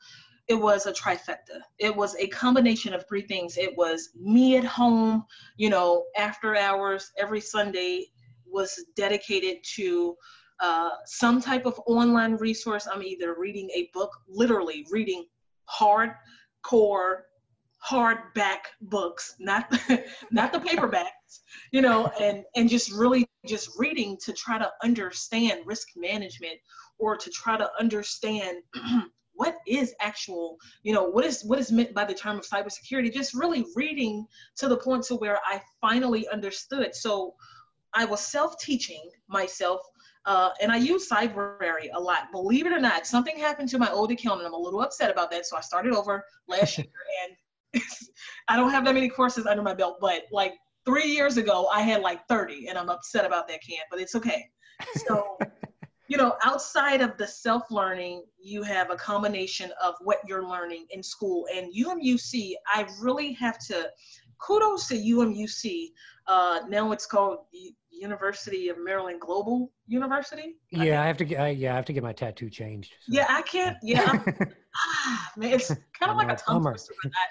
it 0.48 0.54
was 0.54 0.86
a 0.86 0.92
trifecta. 0.92 1.60
It 1.78 1.94
was 1.94 2.16
a 2.16 2.26
combination 2.28 2.92
of 2.94 3.06
three 3.08 3.22
things. 3.22 3.56
It 3.56 3.76
was 3.76 4.10
me 4.20 4.56
at 4.56 4.64
home, 4.64 5.24
you 5.56 5.70
know, 5.70 6.04
after 6.16 6.56
hours 6.56 7.12
every 7.16 7.40
Sunday 7.40 8.06
was 8.44 8.84
dedicated 8.96 9.58
to 9.76 10.16
uh, 10.60 10.90
some 11.06 11.40
type 11.40 11.64
of 11.64 11.80
online 11.86 12.34
resource. 12.34 12.86
I'm 12.90 13.02
either 13.02 13.36
reading 13.38 13.70
a 13.74 13.88
book, 13.94 14.10
literally 14.28 14.84
reading 14.90 15.24
hardcore, 15.70 17.22
hardback 17.88 18.60
books, 18.80 19.34
not 19.38 19.70
not 20.30 20.52
the 20.52 20.58
paperbacks, 20.58 21.40
you 21.72 21.82
know, 21.82 22.06
and 22.20 22.44
and 22.56 22.68
just 22.68 22.92
really 22.92 23.26
just 23.46 23.70
reading 23.78 24.16
to 24.24 24.32
try 24.32 24.58
to 24.58 24.70
understand 24.82 25.60
risk 25.66 25.88
management 25.96 26.58
or 26.98 27.16
to 27.16 27.30
try 27.30 27.56
to 27.56 27.68
understand 27.78 28.58
what 29.34 29.56
is 29.66 29.94
actual, 30.00 30.56
you 30.82 30.94
know, 30.94 31.04
what 31.04 31.24
is 31.24 31.44
what 31.44 31.58
is 31.58 31.70
meant 31.72 31.94
by 31.94 32.04
the 32.04 32.14
term 32.14 32.38
of 32.38 32.44
cybersecurity. 32.46 33.12
Just 33.12 33.34
really 33.34 33.64
reading 33.74 34.26
to 34.56 34.68
the 34.68 34.76
point 34.76 35.04
to 35.04 35.16
where 35.16 35.38
I 35.44 35.60
finally 35.80 36.26
understood. 36.28 36.94
So 36.94 37.34
I 37.92 38.04
was 38.04 38.20
self-teaching 38.20 39.08
myself 39.28 39.80
uh, 40.26 40.50
and 40.60 40.72
I 40.72 40.76
use 40.76 41.08
Cybrary 41.08 41.88
a 41.92 42.00
lot. 42.00 42.32
Believe 42.32 42.66
it 42.66 42.72
or 42.72 42.80
not, 42.80 43.06
something 43.06 43.36
happened 43.38 43.68
to 43.70 43.78
my 43.78 43.90
old 43.90 44.10
account, 44.10 44.38
and 44.38 44.46
I'm 44.46 44.54
a 44.54 44.58
little 44.58 44.80
upset 44.80 45.10
about 45.10 45.30
that. 45.32 45.44
So 45.46 45.56
I 45.56 45.60
started 45.60 45.92
over 45.92 46.24
last 46.48 46.78
year, 46.78 46.86
and 47.24 47.36
I 48.48 48.56
don't 48.56 48.70
have 48.70 48.84
that 48.84 48.94
many 48.94 49.08
courses 49.08 49.46
under 49.46 49.62
my 49.62 49.74
belt. 49.74 49.98
But 50.00 50.22
like 50.32 50.54
three 50.84 51.06
years 51.06 51.36
ago, 51.36 51.68
I 51.72 51.82
had 51.82 52.02
like 52.02 52.26
30, 52.28 52.68
and 52.68 52.78
I'm 52.78 52.88
upset 52.88 53.24
about 53.24 53.48
that, 53.48 53.60
Ken. 53.66 53.78
But 53.90 54.00
it's 54.00 54.14
okay. 54.14 54.46
So. 55.06 55.38
you 56.06 56.18
know, 56.18 56.36
outside 56.44 57.00
of 57.00 57.16
the 57.16 57.26
self 57.26 57.70
learning, 57.70 58.22
you 58.38 58.62
have 58.62 58.90
a 58.90 58.96
combination 58.96 59.72
of 59.82 59.94
what 60.02 60.18
you're 60.26 60.46
learning 60.46 60.84
in 60.90 61.02
school. 61.02 61.46
And 61.52 61.72
UMUC, 61.74 62.52
I 62.66 62.86
really 63.00 63.32
have 63.32 63.58
to 63.68 63.88
kudos 64.38 64.88
to 64.88 64.94
UMUC. 64.94 65.88
Uh, 66.26 66.60
now 66.68 66.92
it's 66.92 67.06
called 67.06 67.38
University 67.90 68.68
of 68.68 68.76
Maryland 68.78 69.20
Global 69.20 69.72
University. 69.86 70.56
Yeah, 70.70 71.00
I, 71.00 71.04
I 71.04 71.06
have 71.06 71.16
to 71.18 71.24
get. 71.24 71.40
Uh, 71.40 71.44
yeah, 71.46 71.72
I 71.72 71.76
have 71.76 71.84
to 71.86 71.92
get 71.92 72.02
my 72.02 72.12
tattoo 72.12 72.50
changed. 72.50 72.94
So. 73.00 73.14
Yeah, 73.14 73.26
I 73.28 73.42
can't. 73.42 73.76
Yeah, 73.82 74.22
ah, 74.76 75.32
man, 75.36 75.54
it's 75.54 75.68
kind 75.98 76.10
of 76.10 76.16
like 76.16 76.30
a 76.30 76.36
tongue 76.36 76.62
twister, 76.62 76.94
but 77.02 77.12
I, 77.12 77.26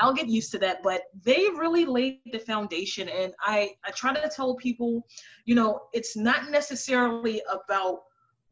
I'll 0.00 0.14
get 0.14 0.28
used 0.28 0.50
to 0.52 0.58
that. 0.58 0.82
But 0.82 1.02
they 1.24 1.46
really 1.56 1.84
laid 1.84 2.20
the 2.32 2.38
foundation, 2.38 3.08
and 3.08 3.32
I 3.40 3.72
I 3.84 3.90
try 3.92 4.12
to 4.14 4.28
tell 4.34 4.56
people, 4.56 5.02
you 5.44 5.54
know, 5.54 5.80
it's 5.92 6.16
not 6.16 6.50
necessarily 6.50 7.42
about 7.50 8.00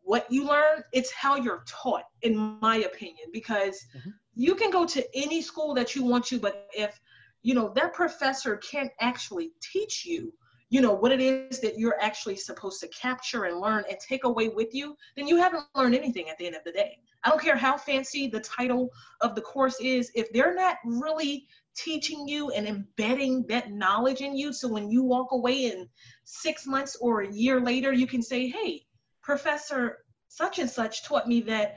what 0.03 0.31
you 0.31 0.47
learn; 0.47 0.85
it's 0.93 1.11
how 1.13 1.37
you're 1.37 1.65
taught, 1.67 2.05
in 2.23 2.37
my 2.61 2.77
opinion, 2.79 3.29
because. 3.33 3.77
Mm-hmm. 3.97 4.11
You 4.41 4.55
can 4.55 4.71
go 4.71 4.87
to 4.87 5.05
any 5.17 5.43
school 5.43 5.75
that 5.75 5.97
you 5.97 6.05
want 6.05 6.25
to, 6.27 6.39
but 6.39 6.69
if 6.73 7.01
you 7.43 7.55
know 7.55 7.73
that 7.75 7.93
professor 7.93 8.57
can't 8.59 8.93
actually 9.01 9.51
teach 9.61 10.07
you 10.07 10.33
you 10.70 10.81
know 10.81 10.92
what 10.92 11.12
it 11.12 11.20
is 11.20 11.61
that 11.61 11.78
you're 11.78 12.00
actually 12.00 12.37
supposed 12.37 12.81
to 12.81 12.88
capture 12.88 13.44
and 13.44 13.61
learn 13.61 13.85
and 13.88 13.98
take 14.00 14.24
away 14.24 14.48
with 14.48 14.74
you 14.74 14.96
then 15.16 15.26
you 15.26 15.37
haven't 15.37 15.64
learned 15.74 15.94
anything 15.94 16.28
at 16.28 16.38
the 16.38 16.46
end 16.46 16.57
of 16.57 16.64
the 16.64 16.72
day. 16.72 16.98
I 17.24 17.31
don't 17.31 17.40
care 17.40 17.57
how 17.57 17.76
fancy 17.76 18.28
the 18.28 18.40
title 18.40 18.90
of 19.20 19.35
the 19.35 19.40
course 19.40 19.81
is 19.81 20.11
if 20.14 20.33
they're 20.33 20.54
not 20.54 20.76
really 20.85 21.46
teaching 21.76 22.28
you 22.28 22.50
and 22.50 22.66
embedding 22.66 23.44
that 23.48 23.70
knowledge 23.72 24.20
in 24.20 24.37
you 24.37 24.52
so 24.52 24.68
when 24.68 24.90
you 24.90 25.02
walk 25.02 25.33
away 25.33 25.66
in 25.66 25.88
six 26.24 26.66
months 26.66 26.96
or 27.00 27.22
a 27.22 27.33
year 27.33 27.61
later 27.61 27.92
you 27.92 28.07
can 28.07 28.22
say 28.22 28.48
hey 28.48 28.83
professor 29.22 29.98
such 30.28 30.59
and 30.59 30.68
such 30.68 31.04
taught 31.04 31.28
me 31.28 31.40
that 31.40 31.76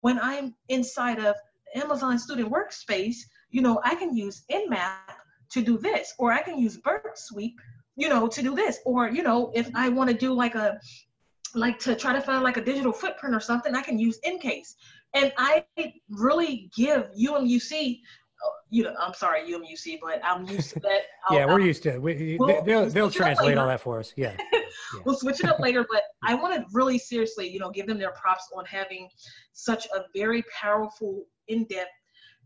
when 0.00 0.18
i'm 0.20 0.54
inside 0.68 1.18
of 1.18 1.34
amazon 1.74 2.18
student 2.18 2.52
workspace 2.52 3.16
you 3.50 3.62
know, 3.62 3.80
I 3.82 3.94
can 3.94 4.16
use 4.16 4.44
Nmap 4.50 5.14
to 5.50 5.62
do 5.62 5.78
this, 5.78 6.14
or 6.18 6.32
I 6.32 6.42
can 6.42 6.58
use 6.58 6.76
Burp 6.76 7.16
Suite, 7.16 7.54
you 7.98 8.08
know, 8.08 8.28
to 8.28 8.42
do 8.42 8.54
this, 8.54 8.78
or 8.86 9.08
you 9.08 9.22
know, 9.22 9.50
if 9.54 9.68
I 9.74 9.88
want 9.88 10.08
to 10.08 10.16
do 10.16 10.32
like 10.32 10.54
a 10.54 10.80
like 11.54 11.78
to 11.80 11.94
try 11.94 12.12
to 12.12 12.20
find 12.20 12.42
like 12.44 12.56
a 12.56 12.64
digital 12.64 12.92
footprint 12.92 13.34
or 13.34 13.40
something, 13.40 13.74
I 13.74 13.82
can 13.82 13.98
use 13.98 14.18
EnCase. 14.26 14.74
And 15.14 15.32
I 15.38 15.64
really 16.08 16.70
give 16.76 17.08
UMUC 17.18 18.00
uh, 18.44 18.50
you 18.70 18.84
know, 18.84 18.94
I'm 19.00 19.14
sorry, 19.14 19.40
UMUC, 19.50 19.98
but 20.00 20.20
I'm 20.24 20.46
used 20.46 20.74
to 20.74 20.80
that. 20.82 21.00
yeah, 21.30 21.46
we're 21.46 21.60
used 21.60 21.82
to 21.84 21.94
it. 21.94 22.02
We, 22.02 22.36
we'll, 22.38 22.62
they'll, 22.62 22.88
they'll 22.88 23.10
translate 23.10 23.58
all 23.58 23.66
that 23.66 23.80
for 23.80 23.98
us. 23.98 24.12
Yeah. 24.16 24.36
yeah. 24.52 24.60
we'll 25.04 25.16
switch 25.16 25.40
it 25.40 25.46
up 25.46 25.58
later, 25.58 25.84
but 25.90 26.02
I 26.22 26.34
want 26.36 26.54
to 26.54 26.64
really 26.72 26.98
seriously, 26.98 27.48
you 27.48 27.58
know, 27.58 27.70
give 27.70 27.88
them 27.88 27.98
their 27.98 28.12
props 28.12 28.48
on 28.54 28.64
having 28.64 29.08
such 29.54 29.86
a 29.86 30.04
very 30.14 30.44
powerful, 30.60 31.24
in-depth 31.48 31.90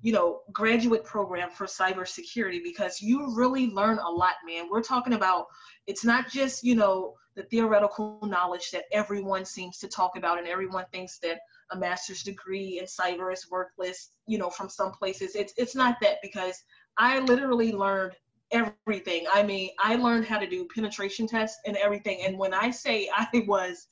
you 0.03 0.13
know, 0.13 0.41
graduate 0.53 1.05
program 1.05 1.49
for 1.49 1.67
cybersecurity 1.67 2.63
because 2.63 3.01
you 3.01 3.33
really 3.35 3.69
learn 3.71 3.99
a 3.99 4.11
lot, 4.11 4.35
man. 4.45 4.69
We're 4.69 4.83
talking 4.83 5.13
about 5.13 5.47
it's 5.87 6.05
not 6.05 6.29
just, 6.29 6.65
you 6.65 6.75
know, 6.75 7.15
the 7.37 7.45
theoretical 7.45 8.19
knowledge 8.25 8.73
that 8.73 8.85
everyone 8.93 9.45
seems 9.45 9.79
to 9.79 9.89
talk 9.89 10.17
about 10.17 10.39
and 10.39 10.49
everyone 10.49 10.85
thinks 10.93 11.19
that 11.21 11.39
a 11.71 11.79
master's 11.79 12.25
degree 12.25 12.81
in 12.81 12.85
cyber 12.85 13.33
is 13.33 13.49
worthless, 13.49 14.11
you 14.27 14.39
know, 14.39 14.51
from 14.51 14.69
some 14.69 14.91
places. 14.91 15.37
It's 15.37 15.55
it's 15.57 15.77
not 15.77 15.97
that 16.03 16.17
because 16.21 16.61
I 16.99 17.21
literally 17.21 17.71
learned 17.71 18.17
everything. 18.51 19.25
I 19.33 19.45
mean, 19.45 19.71
I 19.79 19.95
learned 19.95 20.27
how 20.27 20.39
to 20.39 20.49
do 20.49 20.69
penetration 20.75 21.29
tests 21.29 21.61
and 21.65 21.77
everything. 21.77 22.23
And 22.27 22.37
when 22.37 22.53
I 22.53 22.73
say 22.73 23.09
I 23.17 23.45
was 23.47 23.87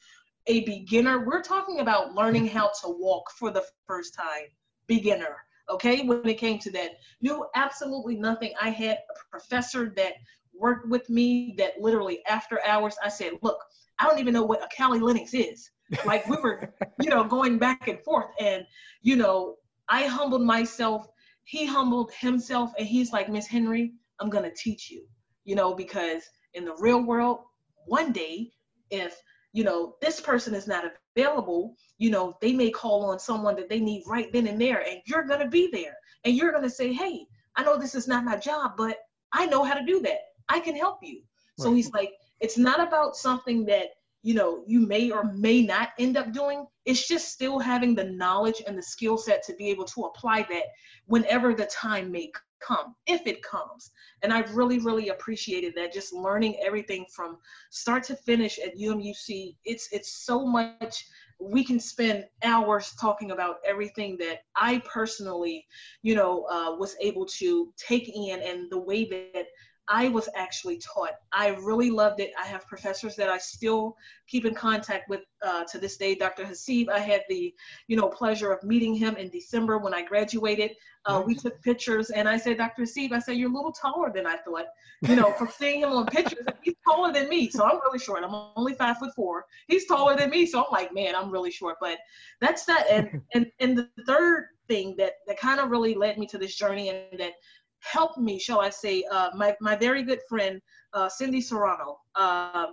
a 0.48 0.64
beginner, 0.64 1.24
we're 1.24 1.42
talking 1.42 1.78
about 1.78 2.14
learning 2.14 2.48
how 2.48 2.72
to 2.82 2.88
walk 2.88 3.30
for 3.30 3.52
the 3.52 3.64
first 3.86 4.12
time. 4.14 4.48
Beginner 4.88 5.36
okay, 5.70 6.02
when 6.02 6.26
it 6.28 6.38
came 6.38 6.58
to 6.60 6.70
that. 6.72 6.92
Knew 7.20 7.46
absolutely 7.54 8.16
nothing. 8.16 8.52
I 8.60 8.70
had 8.70 8.98
a 8.98 9.30
professor 9.30 9.92
that 9.96 10.14
worked 10.54 10.88
with 10.88 11.08
me 11.08 11.54
that 11.58 11.80
literally 11.80 12.20
after 12.28 12.60
hours, 12.66 12.96
I 13.02 13.08
said, 13.08 13.32
look, 13.42 13.58
I 13.98 14.04
don't 14.04 14.18
even 14.18 14.34
know 14.34 14.42
what 14.42 14.62
a 14.62 14.68
Kali 14.74 15.00
Linux 15.00 15.30
is. 15.32 15.70
Like 16.04 16.26
we 16.28 16.36
were, 16.36 16.72
you 17.00 17.10
know, 17.10 17.24
going 17.24 17.58
back 17.58 17.88
and 17.88 18.00
forth. 18.00 18.30
And, 18.40 18.64
you 19.02 19.16
know, 19.16 19.56
I 19.88 20.04
humbled 20.04 20.42
myself. 20.42 21.06
He 21.44 21.66
humbled 21.66 22.12
himself. 22.18 22.72
And 22.78 22.86
he's 22.86 23.12
like, 23.12 23.28
Miss 23.28 23.46
Henry, 23.46 23.92
I'm 24.20 24.30
going 24.30 24.44
to 24.44 24.54
teach 24.54 24.90
you, 24.90 25.04
you 25.44 25.54
know, 25.54 25.74
because 25.74 26.22
in 26.54 26.64
the 26.64 26.76
real 26.78 27.02
world, 27.02 27.40
one 27.86 28.12
day, 28.12 28.52
if, 28.90 29.16
you 29.52 29.64
know, 29.64 29.96
this 30.00 30.20
person 30.20 30.54
is 30.54 30.66
not 30.66 30.84
available, 31.16 31.74
you 31.98 32.10
know, 32.10 32.36
they 32.40 32.52
may 32.52 32.70
call 32.70 33.04
on 33.10 33.18
someone 33.18 33.56
that 33.56 33.68
they 33.68 33.80
need 33.80 34.02
right 34.06 34.32
then 34.32 34.46
and 34.46 34.60
there, 34.60 34.86
and 34.88 35.00
you're 35.06 35.26
going 35.26 35.40
to 35.40 35.48
be 35.48 35.68
there. 35.72 35.96
And 36.24 36.34
you're 36.34 36.52
going 36.52 36.64
to 36.64 36.70
say, 36.70 36.92
hey, 36.92 37.26
I 37.56 37.64
know 37.64 37.78
this 37.78 37.94
is 37.94 38.06
not 38.06 38.24
my 38.24 38.36
job, 38.36 38.72
but 38.76 38.98
I 39.32 39.46
know 39.46 39.64
how 39.64 39.74
to 39.74 39.84
do 39.84 40.00
that. 40.02 40.18
I 40.48 40.60
can 40.60 40.76
help 40.76 40.98
you. 41.02 41.22
Right. 41.58 41.64
So 41.64 41.74
he's 41.74 41.90
like, 41.92 42.12
it's 42.40 42.58
not 42.58 42.80
about 42.80 43.16
something 43.16 43.64
that, 43.66 43.88
you 44.22 44.34
know, 44.34 44.62
you 44.66 44.80
may 44.80 45.10
or 45.10 45.32
may 45.32 45.62
not 45.62 45.90
end 45.98 46.16
up 46.16 46.32
doing. 46.32 46.66
It's 46.84 47.06
just 47.08 47.32
still 47.32 47.58
having 47.58 47.94
the 47.94 48.04
knowledge 48.04 48.62
and 48.66 48.76
the 48.76 48.82
skill 48.82 49.16
set 49.16 49.42
to 49.44 49.54
be 49.54 49.70
able 49.70 49.84
to 49.86 50.02
apply 50.02 50.46
that 50.50 50.64
whenever 51.06 51.54
the 51.54 51.66
time 51.66 52.10
may 52.10 52.30
come 52.60 52.94
if 53.06 53.26
it 53.26 53.42
comes 53.42 53.90
and 54.22 54.32
i 54.32 54.40
really 54.52 54.78
really 54.78 55.08
appreciated 55.08 55.72
that 55.74 55.92
just 55.92 56.12
learning 56.12 56.56
everything 56.64 57.04
from 57.10 57.38
start 57.70 58.04
to 58.04 58.14
finish 58.14 58.58
at 58.58 58.76
umuc 58.76 59.56
it's 59.64 59.88
it's 59.92 60.24
so 60.24 60.44
much 60.46 61.06
we 61.40 61.64
can 61.64 61.80
spend 61.80 62.26
hours 62.44 62.92
talking 63.00 63.30
about 63.30 63.56
everything 63.66 64.16
that 64.18 64.40
i 64.56 64.78
personally 64.80 65.66
you 66.02 66.14
know 66.14 66.44
uh, 66.50 66.76
was 66.76 66.96
able 67.00 67.24
to 67.24 67.72
take 67.78 68.08
in 68.14 68.40
and 68.42 68.70
the 68.70 68.78
way 68.78 69.06
that 69.06 69.46
I 69.92 70.06
was 70.08 70.28
actually 70.36 70.78
taught. 70.78 71.14
I 71.32 71.48
really 71.48 71.90
loved 71.90 72.20
it. 72.20 72.30
I 72.40 72.46
have 72.46 72.64
professors 72.68 73.16
that 73.16 73.28
I 73.28 73.38
still 73.38 73.96
keep 74.28 74.44
in 74.44 74.54
contact 74.54 75.10
with 75.10 75.22
uh, 75.42 75.64
to 75.64 75.78
this 75.78 75.96
day. 75.96 76.14
Dr. 76.14 76.44
Hasib, 76.44 76.88
I 76.88 77.00
had 77.00 77.24
the, 77.28 77.52
you 77.88 77.96
know, 77.96 78.08
pleasure 78.08 78.52
of 78.52 78.62
meeting 78.62 78.94
him 78.94 79.16
in 79.16 79.30
December 79.30 79.78
when 79.78 79.92
I 79.92 80.02
graduated. 80.02 80.76
Uh, 81.06 81.22
we 81.26 81.34
took 81.34 81.60
pictures, 81.62 82.10
and 82.10 82.28
I 82.28 82.36
said, 82.36 82.58
Dr. 82.58 82.82
Hasib, 82.82 83.10
I 83.10 83.18
said 83.18 83.36
you're 83.36 83.50
a 83.50 83.54
little 83.54 83.72
taller 83.72 84.12
than 84.14 84.26
I 84.26 84.36
thought. 84.36 84.66
You 85.02 85.16
know, 85.16 85.32
from 85.32 85.48
seeing 85.48 85.80
him 85.80 85.90
on 85.90 86.06
pictures, 86.06 86.46
he's 86.62 86.74
taller 86.86 87.12
than 87.12 87.28
me, 87.28 87.50
so 87.50 87.64
I'm 87.64 87.80
really 87.84 87.98
short. 87.98 88.22
I'm 88.22 88.50
only 88.54 88.74
five 88.74 88.98
foot 88.98 89.12
four. 89.16 89.46
He's 89.66 89.86
taller 89.86 90.16
than 90.16 90.30
me, 90.30 90.46
so 90.46 90.60
I'm 90.60 90.70
like, 90.70 90.94
man, 90.94 91.16
I'm 91.16 91.30
really 91.30 91.50
short. 91.50 91.76
But 91.80 91.98
that's 92.40 92.64
that. 92.66 92.86
And 92.90 93.22
and 93.34 93.50
and 93.58 93.76
the 93.76 93.88
third 94.06 94.48
thing 94.68 94.94
that 94.98 95.14
that 95.26 95.38
kind 95.38 95.58
of 95.58 95.70
really 95.70 95.94
led 95.94 96.16
me 96.16 96.26
to 96.26 96.38
this 96.38 96.54
journey 96.54 96.90
and 96.90 97.18
that 97.18 97.32
helped 97.80 98.18
me, 98.18 98.38
shall 98.38 98.60
I 98.60 98.70
say, 98.70 99.04
uh, 99.10 99.30
my, 99.34 99.56
my 99.60 99.76
very 99.76 100.02
good 100.02 100.20
friend, 100.28 100.60
uh, 100.92 101.08
Cindy 101.08 101.40
Serrano. 101.40 101.98
Uh, 102.14 102.66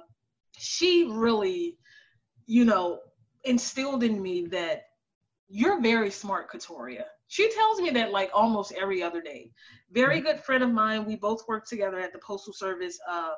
she 0.57 1.09
really, 1.11 1.77
you 2.45 2.65
know, 2.65 2.99
instilled 3.43 4.03
in 4.03 4.21
me 4.21 4.45
that 4.47 4.83
you're 5.49 5.81
very 5.81 6.11
smart, 6.11 6.51
Katoria. 6.51 7.05
She 7.27 7.51
tells 7.53 7.79
me 7.79 7.89
that 7.91 8.11
like 8.11 8.29
almost 8.33 8.73
every 8.73 9.03
other 9.03 9.21
day. 9.21 9.51
Very 9.91 10.17
mm-hmm. 10.17 10.27
good 10.27 10.39
friend 10.41 10.63
of 10.63 10.71
mine. 10.71 11.05
We 11.05 11.15
both 11.15 11.47
work 11.47 11.67
together 11.67 11.99
at 11.99 12.13
the 12.13 12.19
Postal 12.19 12.53
Service. 12.53 12.99
Uh, 13.09 13.31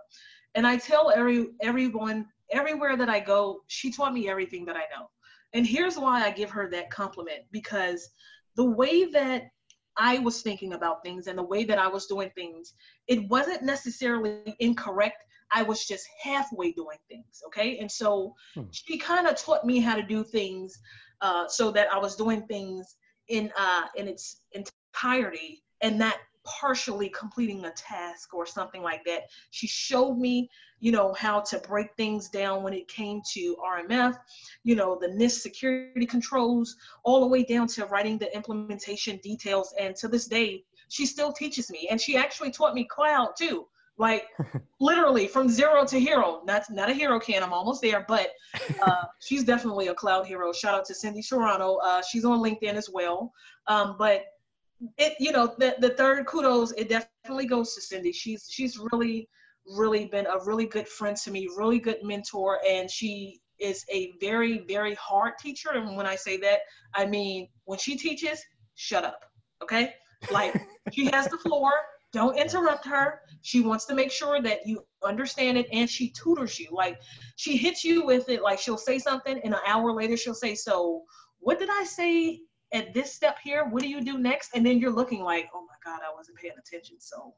and 0.56 0.66
I 0.66 0.78
tell 0.78 1.12
every 1.12 1.48
everyone 1.62 2.26
everywhere 2.52 2.98
that 2.98 3.10
I 3.10 3.20
go, 3.20 3.62
she 3.68 3.92
taught 3.92 4.14
me 4.14 4.30
everything 4.30 4.66
that 4.66 4.76
I 4.76 4.86
know. 4.96 5.10
And 5.54 5.66
here's 5.66 5.98
why 5.98 6.24
I 6.24 6.32
give 6.32 6.50
her 6.52 6.70
that 6.70 6.90
compliment 6.90 7.42
because 7.52 8.10
the 8.56 8.66
way 8.66 9.06
that 9.06 9.50
I 10.00 10.20
was 10.20 10.42
thinking 10.42 10.74
about 10.74 11.04
things 11.04 11.28
and 11.28 11.38
the 11.38 11.44
way 11.44 11.66
that 11.66 11.78
I 11.78 11.88
was 11.88 12.08
doing 12.08 12.32
things, 12.34 12.74
it 13.08 13.28
wasn't 13.30 13.64
necessarily 13.64 14.56
incorrect. 14.60 15.24
I 15.52 15.64
was 15.64 15.86
just 15.86 16.08
halfway 16.24 16.72
doing 16.72 16.98
things. 17.10 17.42
Okay. 17.48 17.80
And 17.80 17.92
so 17.92 18.34
hmm. 18.56 18.64
she 18.72 18.98
kind 18.98 19.28
of 19.28 19.36
taught 19.36 19.66
me 19.66 19.80
how 19.80 19.96
to 19.96 20.04
do 20.04 20.24
things 20.24 20.80
uh, 21.22 21.48
so 21.48 21.70
that 21.72 21.92
I 21.94 22.00
was 22.00 22.16
doing 22.16 22.44
things 22.44 22.96
in 23.28 23.52
uh, 23.58 23.84
in 23.96 24.08
its 24.08 24.42
entirety 24.54 25.64
and 25.82 26.00
not 26.00 26.16
partially 26.50 27.10
completing 27.10 27.64
a 27.66 27.72
task 27.72 28.34
or 28.34 28.46
something 28.46 28.82
like 28.82 29.04
that. 29.06 29.24
She 29.52 29.68
showed 29.68 30.18
me, 30.18 30.50
you 30.80 30.92
know, 30.92 31.14
how 31.14 31.42
to 31.42 31.60
break 31.60 31.96
things 31.96 32.30
down 32.30 32.64
when 32.64 32.74
it 32.74 32.88
came 32.88 33.22
to 33.34 33.56
RMF, 33.64 34.18
you 34.64 34.76
know, 34.76 34.98
the 35.00 35.08
NIST 35.08 35.42
security 35.42 36.06
controls, 36.06 36.76
all 37.04 37.22
the 37.22 37.28
way 37.28 37.44
down 37.44 37.68
to 37.68 37.86
writing 37.86 38.18
the 38.18 38.34
implementation 38.36 39.18
details. 39.18 39.74
And 39.80 39.96
to 39.98 40.08
this 40.08 40.28
day, 40.28 40.64
she 40.88 41.06
still 41.06 41.32
teaches 41.32 41.70
me. 41.70 41.88
And 41.92 42.02
she 42.02 42.18
actually 42.18 42.52
taught 42.52 42.74
me 42.74 42.86
cloud 42.86 43.34
too 43.38 43.68
Like 43.98 44.26
literally 44.80 45.28
from 45.28 45.50
zero 45.50 45.86
to 45.86 46.00
hero. 46.00 46.42
That's 46.48 46.72
not 46.72 46.90
a 46.90 46.94
hero 46.94 47.20
Ken. 47.20 47.44
I'm 47.44 47.54
almost 47.54 47.82
there, 47.82 48.06
but 48.08 48.30
uh, 48.82 49.04
she's 49.20 49.44
definitely 49.44 49.90
a 49.90 49.94
cloud 49.94 50.26
hero. 50.26 50.52
Shout 50.52 50.74
out 50.74 50.86
to 50.86 50.96
Cindy 50.96 51.22
Serrano. 51.22 51.76
Uh, 51.76 52.02
she's 52.02 52.26
on 52.26 52.40
LinkedIn 52.40 52.74
as 52.74 52.90
well. 52.90 53.34
Um, 53.68 53.96
but 54.00 54.24
it, 54.98 55.16
you 55.20 55.32
know, 55.32 55.54
the, 55.58 55.76
the 55.80 55.92
third 55.92 56.26
kudos, 56.26 56.72
it 56.74 56.90
definitely 56.90 57.46
goes 57.48 57.76
to 57.76 57.82
Cindy. 57.82 58.12
She's 58.12 58.48
she's 58.50 58.80
really, 58.92 59.28
really 59.66 60.06
been 60.06 60.26
a 60.26 60.44
really 60.46 60.66
good 60.66 60.88
friend 60.88 61.16
to 61.18 61.32
me, 61.32 61.50
really 61.58 61.80
good 61.80 61.98
mentor, 62.04 62.60
and 62.68 62.90
she 62.90 63.40
is 63.60 63.84
a 63.92 64.14
very, 64.22 64.60
very 64.68 64.96
hard 64.96 65.34
teacher. 65.40 65.72
And 65.74 65.96
when 65.98 66.06
I 66.06 66.16
say 66.16 66.38
that, 66.38 66.60
I 66.96 67.06
mean 67.06 67.50
when 67.66 67.80
she 67.80 67.98
teaches, 67.98 68.42
shut 68.76 69.04
up. 69.04 69.26
Okay? 69.62 69.94
Like 70.32 70.60
she 70.94 71.06
has 71.08 71.28
the 71.28 71.38
floor. 71.38 71.72
Don't 72.12 72.38
interrupt 72.38 72.88
her. 72.88 73.22
She 73.42 73.62
wants 73.62 73.86
to 73.86 73.94
make 73.94 74.12
sure 74.12 74.42
that 74.42 74.66
you 74.66 74.84
understand 75.04 75.58
it 75.60 75.68
and 75.72 75.88
she 75.88 76.12
tutors 76.12 76.60
you. 76.60 76.70
Like 76.72 77.00
she 77.36 77.56
hits 77.56 77.84
you 77.84 78.04
with 78.06 78.30
it, 78.30 78.42
like 78.42 78.60
she'll 78.60 78.78
say 78.78 78.98
something 78.98 79.40
and 79.44 79.54
an 79.54 79.60
hour 79.68 79.94
later 79.94 80.18
she'll 80.18 80.34
say, 80.34 80.56
So 80.56 81.04
what 81.40 81.60
did 81.60 81.70
I 81.70 81.84
say 81.84 82.40
at 82.74 82.94
this 82.94 83.14
step 83.14 83.38
here? 83.44 83.66
What 83.66 83.82
do 83.82 83.90
you 83.90 84.02
do 84.02 84.18
next? 84.18 84.52
And 84.56 84.66
then 84.66 84.80
you're 84.80 84.92
looking 84.92 85.24
like, 85.24 85.50
Oh 85.54 85.62
my 85.62 85.92
God, 85.92 86.02
I 86.04 86.14
wasn't 86.14 86.38
paying 86.38 86.54
attention. 86.58 86.98
So 87.00 87.34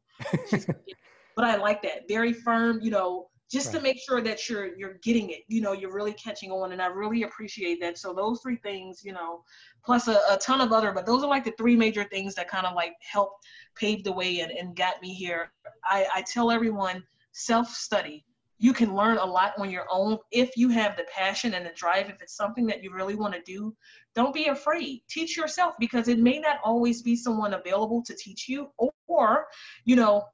but 1.36 1.46
I 1.46 1.56
like 1.56 1.82
that. 1.84 2.08
Very 2.08 2.34
firm, 2.34 2.80
you 2.82 2.92
know, 2.92 3.28
just 3.52 3.68
right. 3.68 3.78
to 3.78 3.84
make 3.84 4.00
sure 4.00 4.22
that 4.22 4.48
you're 4.50 4.76
you're 4.78 4.98
getting 5.04 5.30
it 5.32 5.42
you 5.48 5.62
know 5.62 5.74
you're 5.74 5.94
really 5.94 6.14
catching 6.14 6.52
on 6.52 6.72
and 6.72 6.82
i 6.82 6.86
really 6.86 7.24
appreciate 7.24 7.82
that 7.82 7.98
so 7.98 8.14
those 8.14 8.40
three 8.42 8.56
things 8.58 9.02
you 9.04 9.12
know 9.12 9.44
plus 9.84 10.08
a, 10.08 10.22
a 10.30 10.38
ton 10.42 10.62
of 10.62 10.72
other 10.72 10.94
but 10.94 11.06
those 11.06 11.22
are 11.24 11.30
like 11.30 11.44
the 11.44 11.54
three 11.58 11.76
major 11.76 12.06
things 12.06 12.34
that 12.34 12.50
kind 12.50 12.66
of 12.66 12.76
like 12.76 12.94
help 13.02 13.34
pave 13.76 14.04
the 14.04 14.12
way 14.12 14.40
and, 14.40 14.52
and 14.52 14.76
got 14.76 15.02
me 15.02 15.14
here 15.14 15.52
i 15.84 16.08
i 16.16 16.22
tell 16.22 16.50
everyone 16.50 17.04
self 17.34 17.68
study 17.68 18.24
you 18.58 18.74
can 18.74 18.96
learn 18.96 19.18
a 19.18 19.26
lot 19.26 19.54
on 19.58 19.70
your 19.70 19.88
own 19.92 20.18
if 20.32 20.56
you 20.56 20.70
have 20.70 20.96
the 20.96 21.06
passion 21.14 21.56
and 21.56 21.66
the 21.66 21.74
drive 21.76 22.10
if 22.10 22.22
it's 22.22 22.38
something 22.38 22.66
that 22.66 22.82
you 22.82 22.94
really 22.94 23.16
want 23.16 23.34
to 23.34 23.42
do 23.42 23.76
don't 24.14 24.34
be 24.34 24.48
afraid. 24.48 25.02
Teach 25.10 25.38
yourself 25.38 25.76
because 25.80 26.08
it 26.08 26.20
may 26.20 26.40
not 26.40 26.58
always 26.64 27.02
be 27.02 27.16
someone 27.16 27.54
available 27.54 28.04
to 28.04 28.16
teach 28.16 28.50
you 28.50 28.70
or 29.08 29.48
you 29.86 29.96
know 29.96 30.26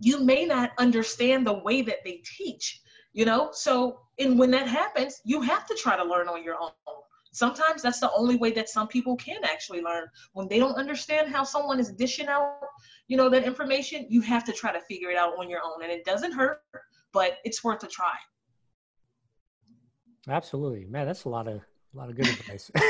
you 0.00 0.20
may 0.20 0.44
not 0.44 0.72
understand 0.78 1.46
the 1.46 1.52
way 1.52 1.82
that 1.82 1.98
they 2.04 2.22
teach 2.36 2.80
you 3.14 3.24
know? 3.24 3.50
So 3.52 4.00
and 4.18 4.38
when 4.38 4.50
that 4.50 4.68
happens 4.68 5.20
you 5.24 5.40
have 5.40 5.66
to 5.66 5.74
try 5.74 5.96
to 5.96 6.04
learn 6.04 6.28
on 6.28 6.44
your 6.44 6.56
own. 6.60 6.70
Sometimes 7.32 7.82
that's 7.82 7.98
the 7.98 8.12
only 8.12 8.36
way 8.36 8.52
that 8.52 8.68
some 8.68 8.86
people 8.86 9.16
can 9.16 9.42
actually 9.42 9.80
learn. 9.80 10.06
When 10.34 10.46
they 10.46 10.60
don't 10.60 10.76
understand 10.76 11.32
how 11.32 11.42
someone 11.42 11.80
is 11.80 11.90
dishing 11.92 12.28
out 12.28 12.58
you 13.08 13.16
know 13.16 13.28
that 13.30 13.44
information 13.44 14.06
you 14.08 14.20
have 14.20 14.44
to 14.44 14.52
try 14.52 14.72
to 14.72 14.80
figure 14.80 15.10
it 15.10 15.16
out 15.16 15.38
on 15.38 15.48
your 15.48 15.60
own 15.64 15.82
and 15.82 15.90
it 15.90 16.04
doesn't 16.04 16.32
hurt 16.32 16.60
but 17.12 17.38
it's 17.44 17.64
worth 17.64 17.82
a 17.82 17.86
try. 17.86 18.14
Absolutely. 20.28 20.84
Man 20.86 21.06
that's 21.06 21.24
a 21.24 21.28
lot 21.28 21.48
of 21.48 21.60
a 21.94 21.98
lot 21.98 22.08
of 22.08 22.16
good 22.16 22.28
advice 22.28 22.70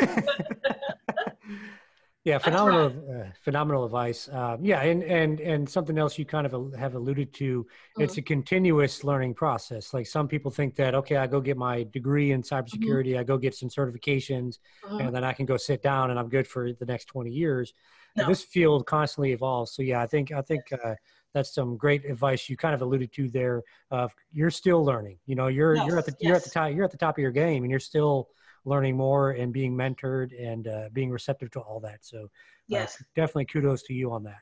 Yeah, 2.24 2.38
phenomenal, 2.38 2.86
uh, 2.86 3.24
phenomenal 3.42 3.84
advice. 3.84 4.30
Um, 4.32 4.64
yeah, 4.64 4.80
and 4.80 5.02
and 5.02 5.40
and 5.40 5.68
something 5.68 5.98
else 5.98 6.18
you 6.18 6.24
kind 6.24 6.46
of 6.46 6.72
have 6.72 6.94
alluded 6.94 7.34
to. 7.34 7.64
Mm-hmm. 7.64 8.02
It's 8.02 8.16
a 8.16 8.22
continuous 8.22 9.04
learning 9.04 9.34
process. 9.34 9.92
Like 9.92 10.06
some 10.06 10.26
people 10.26 10.50
think 10.50 10.74
that 10.76 10.94
okay, 10.94 11.16
I 11.16 11.26
go 11.26 11.42
get 11.42 11.58
my 11.58 11.82
degree 11.82 12.32
in 12.32 12.40
mm-hmm. 12.40 12.54
cybersecurity, 12.54 13.10
mm-hmm. 13.10 13.20
I 13.20 13.24
go 13.24 13.36
get 13.36 13.54
some 13.54 13.68
certifications, 13.68 14.58
mm-hmm. 14.82 15.00
and 15.00 15.14
then 15.14 15.22
I 15.22 15.34
can 15.34 15.44
go 15.44 15.58
sit 15.58 15.82
down 15.82 16.10
and 16.10 16.18
I'm 16.18 16.30
good 16.30 16.48
for 16.48 16.72
the 16.72 16.86
next 16.86 17.06
twenty 17.06 17.30
years. 17.30 17.74
No. 18.16 18.26
This 18.26 18.42
field 18.42 18.86
constantly 18.86 19.32
evolves. 19.32 19.72
So 19.72 19.82
yeah, 19.82 20.00
I 20.00 20.06
think 20.06 20.32
I 20.32 20.40
think 20.40 20.62
uh, 20.72 20.94
that's 21.34 21.54
some 21.54 21.76
great 21.76 22.06
advice 22.06 22.48
you 22.48 22.56
kind 22.56 22.74
of 22.74 22.80
alluded 22.80 23.12
to 23.12 23.28
there. 23.28 23.62
Of 23.90 24.14
you're 24.32 24.50
still 24.50 24.82
learning. 24.82 25.18
You 25.26 25.34
know, 25.34 25.48
you're 25.48 25.76
yes. 25.76 25.86
you're 25.86 25.98
at 25.98 26.06
the 26.06 26.12
yes. 26.12 26.26
you're 26.26 26.36
at 26.36 26.44
the 26.44 26.50
top 26.50 26.72
you're 26.72 26.84
at 26.86 26.90
the 26.90 26.96
top 26.96 27.18
of 27.18 27.22
your 27.22 27.32
game, 27.32 27.64
and 27.64 27.70
you're 27.70 27.80
still 27.80 28.30
learning 28.64 28.96
more 28.96 29.33
and 29.33 29.53
being 29.53 29.74
mentored 29.74 30.33
and 30.40 30.68
uh, 30.68 30.88
being 30.92 31.11
receptive 31.11 31.50
to 31.53 31.61
all 31.61 31.81
that. 31.81 31.98
So, 32.05 32.24
uh, 32.24 32.29
yes, 32.68 32.96
uh, 33.00 33.05
definitely 33.14 33.46
kudos 33.46 33.83
to 33.85 33.94
you 33.94 34.12
on 34.12 34.24
that. 34.24 34.38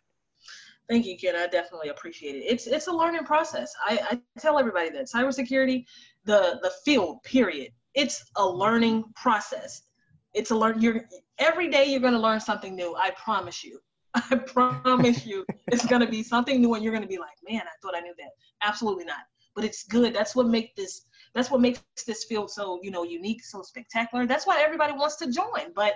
Thank 0.89 1.07
you, 1.07 1.17
Ken. 1.17 1.37
I 1.37 1.47
definitely 1.47 1.89
appreciate 1.89 2.37
it. 2.37 2.41
It's 2.41 2.67
it's 2.67 2.87
a 2.87 2.93
learning 2.93 3.25
process. 3.25 3.73
I, 3.85 3.99
I 4.11 4.41
tell 4.41 4.59
everybody 4.59 4.91
that 4.91 5.07
cybersecurity, 5.07 5.85
the 6.25 6.59
the 6.63 6.73
field, 6.85 7.23
period. 7.23 7.73
It's 7.95 8.25
a 8.37 8.47
learning 8.47 9.05
process. 9.17 9.83
It's 10.35 10.51
a 10.51 10.55
learn. 10.55 10.81
You're 10.81 11.05
every 11.39 11.71
day 11.71 11.85
you're 11.87 12.01
going 12.01 12.15
to 12.15 12.19
learn 12.19 12.41
something 12.41 12.75
new. 12.75 12.95
I 12.97 13.11
promise 13.11 13.63
you. 13.63 13.79
I 14.15 14.37
promise 14.37 15.25
you, 15.25 15.47
it's 15.69 15.87
going 15.87 16.03
to 16.03 16.11
be 16.11 16.23
something 16.23 16.61
new, 16.61 16.75
and 16.75 16.85
you're 16.85 16.93
going 16.93 17.03
to 17.03 17.09
be 17.09 17.19
like, 17.19 17.37
man, 17.49 17.63
I 17.63 17.75
thought 17.81 17.97
I 17.97 18.01
knew 18.01 18.15
that. 18.19 18.31
Absolutely 18.63 19.05
not. 19.05 19.21
But 19.55 19.65
it's 19.65 19.85
good. 19.85 20.15
That's 20.15 20.37
what 20.37 20.49
makes 20.49 20.75
this 20.77 21.03
that's 21.35 21.51
what 21.51 21.61
makes 21.61 21.81
this 22.07 22.25
field 22.25 22.51
so 22.51 22.81
you 22.83 22.91
know 22.91 23.03
unique 23.03 23.43
so 23.45 23.63
spectacular. 23.63 24.27
That's 24.27 24.47
why 24.47 24.63
everybody 24.63 24.93
wants 24.93 25.17
to 25.17 25.31
join. 25.31 25.73
But 25.75 25.95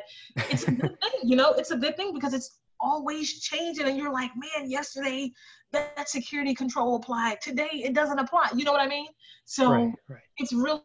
it's 0.51 0.67
a 0.67 0.73
good 0.73 0.97
thing 1.03 1.21
you 1.23 1.37
know 1.37 1.53
it's 1.53 1.71
a 1.71 1.77
good 1.77 1.97
thing 1.97 2.13
because 2.15 2.35
it's 2.35 2.59
always 2.79 3.41
changing 3.41 3.87
and 3.87 3.97
you're 3.97 4.13
like 4.13 4.31
man 4.37 4.71
yesterday 4.71 5.33
that, 5.73 6.09
security 6.09 6.55
control 6.55 6.97
applied. 6.97 7.41
Today 7.41 7.69
it 7.73 7.95
doesn't 7.95 8.19
apply. 8.19 8.51
You 8.55 8.65
know 8.65 8.73
what 8.73 8.81
i 8.81 8.87
mean? 8.87 9.09
So 9.45 9.71
right, 9.71 9.93
right. 10.09 10.21
it's 10.39 10.53
really 10.53 10.83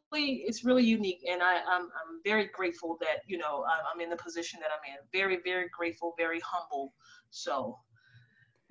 it's 0.48 0.64
really 0.64 0.84
unique 0.84 1.22
and 1.30 1.42
i 1.42 1.58
I'm, 1.58 1.84
I'm 1.84 2.22
very 2.24 2.50
grateful 2.54 2.98
that 3.02 3.22
you 3.28 3.38
know 3.38 3.66
i'm 3.92 4.02
in 4.02 4.10
the 4.10 4.18
position 4.18 4.60
that 4.62 4.70
i'm 4.72 4.94
in. 4.94 4.98
Very 5.12 5.40
very 5.44 5.70
grateful 5.78 6.14
very 6.18 6.42
humble. 6.44 6.94
So 7.30 7.78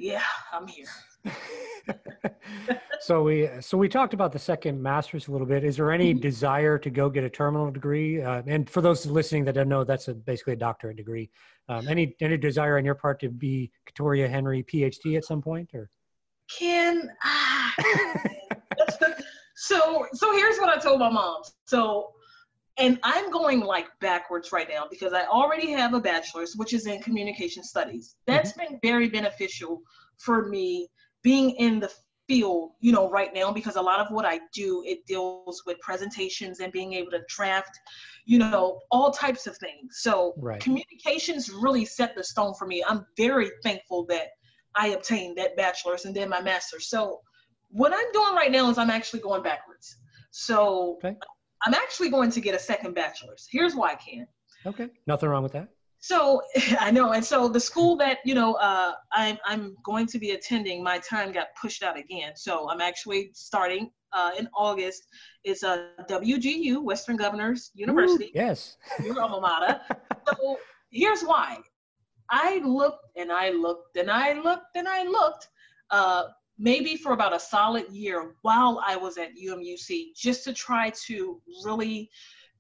yeah 0.00 0.22
i'm 0.52 0.66
here 0.66 0.86
so 3.00 3.22
we 3.22 3.48
so 3.60 3.76
we 3.76 3.88
talked 3.88 4.14
about 4.14 4.32
the 4.32 4.38
second 4.38 4.82
master's 4.82 5.28
a 5.28 5.32
little 5.32 5.46
bit. 5.46 5.64
Is 5.64 5.76
there 5.76 5.92
any 5.92 6.12
mm-hmm. 6.12 6.20
desire 6.20 6.78
to 6.78 6.90
go 6.90 7.10
get 7.10 7.24
a 7.24 7.30
terminal 7.30 7.70
degree? 7.70 8.22
Uh, 8.22 8.42
and 8.46 8.68
for 8.68 8.80
those 8.80 9.06
listening 9.06 9.44
that 9.46 9.54
don't 9.54 9.68
know, 9.68 9.84
that's 9.84 10.08
a, 10.08 10.14
basically 10.14 10.54
a 10.54 10.56
doctorate 10.56 10.96
degree. 10.96 11.30
Um, 11.68 11.88
any 11.88 12.16
any 12.20 12.36
desire 12.36 12.78
on 12.78 12.84
your 12.84 12.94
part 12.94 13.20
to 13.20 13.28
be 13.28 13.70
Katoria 13.88 14.28
Henry 14.28 14.62
PhD 14.62 15.16
at 15.16 15.24
some 15.24 15.42
point, 15.42 15.70
or? 15.74 15.90
Ken 16.58 17.10
ah, 17.22 17.74
so 19.56 20.06
so 20.12 20.32
here's 20.32 20.58
what 20.58 20.68
I 20.68 20.80
told 20.80 21.00
my 21.00 21.10
mom. 21.10 21.42
So 21.66 22.12
and 22.80 22.98
I'm 23.02 23.30
going 23.30 23.60
like 23.60 23.86
backwards 24.00 24.52
right 24.52 24.68
now 24.68 24.86
because 24.90 25.12
I 25.12 25.26
already 25.26 25.70
have 25.72 25.94
a 25.94 26.00
bachelor's, 26.00 26.54
which 26.56 26.72
is 26.72 26.86
in 26.86 27.00
communication 27.02 27.62
studies. 27.62 28.16
That's 28.26 28.52
mm-hmm. 28.52 28.72
been 28.72 28.80
very 28.82 29.08
beneficial 29.08 29.82
for 30.18 30.48
me 30.48 30.88
being 31.22 31.50
in 31.50 31.78
the 31.78 31.92
field, 32.26 32.70
you 32.80 32.92
know, 32.92 33.10
right 33.10 33.34
now, 33.34 33.52
because 33.52 33.76
a 33.76 33.82
lot 33.82 34.00
of 34.00 34.10
what 34.10 34.24
I 34.24 34.40
do, 34.54 34.82
it 34.86 35.04
deals 35.06 35.62
with 35.66 35.78
presentations 35.80 36.60
and 36.60 36.72
being 36.72 36.94
able 36.94 37.10
to 37.10 37.20
draft, 37.28 37.78
you 38.24 38.38
know, 38.38 38.80
all 38.90 39.10
types 39.10 39.46
of 39.46 39.56
things. 39.58 39.98
So 40.00 40.34
right. 40.38 40.60
communications 40.60 41.50
really 41.50 41.84
set 41.84 42.14
the 42.16 42.24
stone 42.24 42.54
for 42.58 42.66
me. 42.66 42.82
I'm 42.88 43.04
very 43.16 43.50
thankful 43.62 44.06
that 44.06 44.28
I 44.76 44.88
obtained 44.88 45.36
that 45.38 45.56
bachelor's 45.56 46.04
and 46.04 46.14
then 46.14 46.28
my 46.28 46.40
master's. 46.40 46.88
So 46.88 47.20
what 47.70 47.92
I'm 47.92 48.12
doing 48.12 48.34
right 48.34 48.50
now 48.50 48.70
is 48.70 48.78
I'm 48.78 48.90
actually 48.90 49.20
going 49.20 49.42
backwards. 49.42 49.96
So 50.30 50.98
okay. 51.04 51.16
I'm 51.62 51.74
actually 51.74 52.10
going 52.10 52.30
to 52.30 52.40
get 52.40 52.54
a 52.54 52.58
second 52.58 52.94
bachelor's. 52.94 53.46
Here's 53.50 53.74
why 53.74 53.92
I 53.92 53.94
Ken. 53.96 54.26
Okay. 54.66 54.88
Nothing 55.06 55.28
wrong 55.28 55.42
with 55.42 55.52
that. 55.52 55.68
So 56.00 56.42
I 56.80 56.90
know, 56.90 57.12
and 57.12 57.24
so 57.24 57.48
the 57.48 57.60
school 57.60 57.96
that 57.98 58.18
you 58.24 58.34
know 58.34 58.54
uh, 58.54 58.92
I'm 59.12 59.38
I'm 59.44 59.76
going 59.84 60.06
to 60.06 60.18
be 60.18 60.30
attending, 60.32 60.82
my 60.82 60.98
time 60.98 61.32
got 61.32 61.48
pushed 61.60 61.82
out 61.82 61.98
again. 61.98 62.32
So 62.36 62.68
I'm 62.70 62.80
actually 62.80 63.30
starting 63.34 63.90
uh, 64.12 64.30
in 64.38 64.48
August. 64.56 65.06
It's 65.44 65.62
a 65.62 65.90
WGU, 66.08 66.82
Western 66.82 67.16
Governors 67.16 67.70
University. 67.74 68.26
Ooh, 68.26 68.30
yes. 68.34 68.76
Your 69.04 69.20
alma 69.20 69.40
mater. 69.40 69.80
so 70.28 70.58
here's 70.90 71.22
why. 71.22 71.58
I 72.30 72.60
looked 72.64 73.06
and 73.16 73.30
I 73.30 73.50
looked 73.50 73.96
and 73.96 74.10
I 74.10 74.34
looked 74.34 74.76
and 74.76 74.88
I 74.88 75.04
looked. 75.04 75.48
Uh, 75.90 76.24
maybe 76.60 76.94
for 76.94 77.12
about 77.12 77.34
a 77.34 77.40
solid 77.40 77.88
year 77.90 78.34
while 78.42 78.82
I 78.86 78.96
was 78.96 79.16
at 79.16 79.30
UMUC, 79.34 80.14
just 80.14 80.44
to 80.44 80.52
try 80.52 80.92
to 81.06 81.40
really 81.64 82.10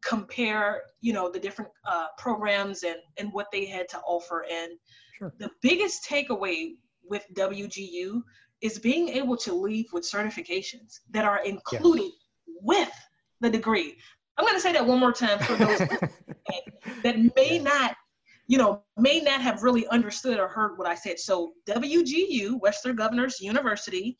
compare 0.02 0.82
you 1.00 1.12
know 1.12 1.30
the 1.30 1.38
different 1.38 1.70
uh, 1.86 2.06
programs 2.16 2.82
and 2.82 2.96
and 3.18 3.32
what 3.32 3.46
they 3.52 3.66
had 3.66 3.88
to 3.88 3.98
offer 4.00 4.46
and 4.50 4.72
sure. 5.18 5.32
the 5.38 5.50
biggest 5.60 6.08
takeaway 6.08 6.74
with 7.04 7.26
wgu 7.34 8.22
is 8.62 8.78
being 8.78 9.10
able 9.10 9.36
to 9.36 9.52
leave 9.52 9.92
with 9.92 10.02
certifications 10.02 11.00
that 11.10 11.24
are 11.24 11.44
included 11.44 12.04
yes. 12.46 12.56
with 12.62 12.92
the 13.40 13.50
degree 13.50 13.96
i'm 14.38 14.44
going 14.44 14.56
to 14.56 14.60
say 14.60 14.72
that 14.72 14.86
one 14.86 14.98
more 14.98 15.12
time 15.12 15.38
for 15.40 15.54
those 15.56 15.78
that 17.02 17.16
may 17.36 17.58
not 17.58 17.94
you 18.50 18.58
know 18.58 18.82
may 18.96 19.20
not 19.20 19.40
have 19.40 19.62
really 19.62 19.86
understood 19.88 20.38
or 20.40 20.48
heard 20.48 20.76
what 20.76 20.88
i 20.88 20.94
said 20.94 21.18
so 21.18 21.52
wgu 21.68 22.60
western 22.60 22.96
governors 22.96 23.40
university 23.40 24.18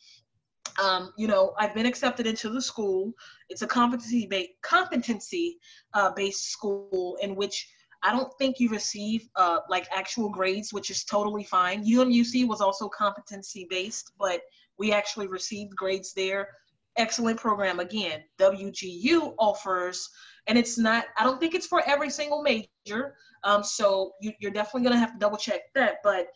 um, 0.81 1.13
you 1.19 1.27
know, 1.27 1.53
I've 1.59 1.75
been 1.75 1.87
accepted 1.87 2.27
into 2.27 2.49
the 2.49 2.63
school. 2.63 3.13
It's 3.49 3.63
a 3.63 3.67
competency 3.67 4.27
based 4.27 4.53
competency 4.63 5.59
uh, 5.95 6.13
based 6.13 6.53
school 6.53 7.19
in 7.21 7.35
which 7.35 7.69
I 8.03 8.13
don't 8.13 8.33
think 8.39 8.61
you 8.61 8.69
receive 8.71 9.29
uh, 9.37 9.59
like 9.69 9.87
actual 9.95 10.31
grades, 10.31 10.73
which 10.73 10.91
is 10.91 11.05
totally 11.05 11.45
fine. 11.45 11.85
UMUC 11.85 12.47
was 12.47 12.61
also 12.61 12.89
competency 12.89 13.67
based, 13.69 14.13
but 14.19 14.41
we 14.79 14.93
actually 14.93 15.27
received 15.27 15.77
grades 15.77 16.15
there. 16.15 16.49
Excellent 16.97 17.39
program. 17.39 17.81
Again, 17.81 18.23
WGU 18.39 19.35
offers, 19.39 20.09
and 20.47 20.59
it's 20.59 20.77
not, 20.77 21.07
I 21.19 21.25
don't 21.25 21.41
think 21.41 21.55
it's 21.55 21.67
for 21.67 21.83
every 21.87 22.11
single 22.11 22.43
major. 22.43 23.15
Um, 23.45 23.63
so 23.63 24.13
you, 24.21 24.33
you're 24.41 24.51
definitely 24.51 24.83
going 24.83 24.95
to 24.95 25.01
have 25.01 25.13
to 25.13 25.19
double 25.19 25.39
check 25.39 25.61
that. 25.75 25.97
But 26.03 26.29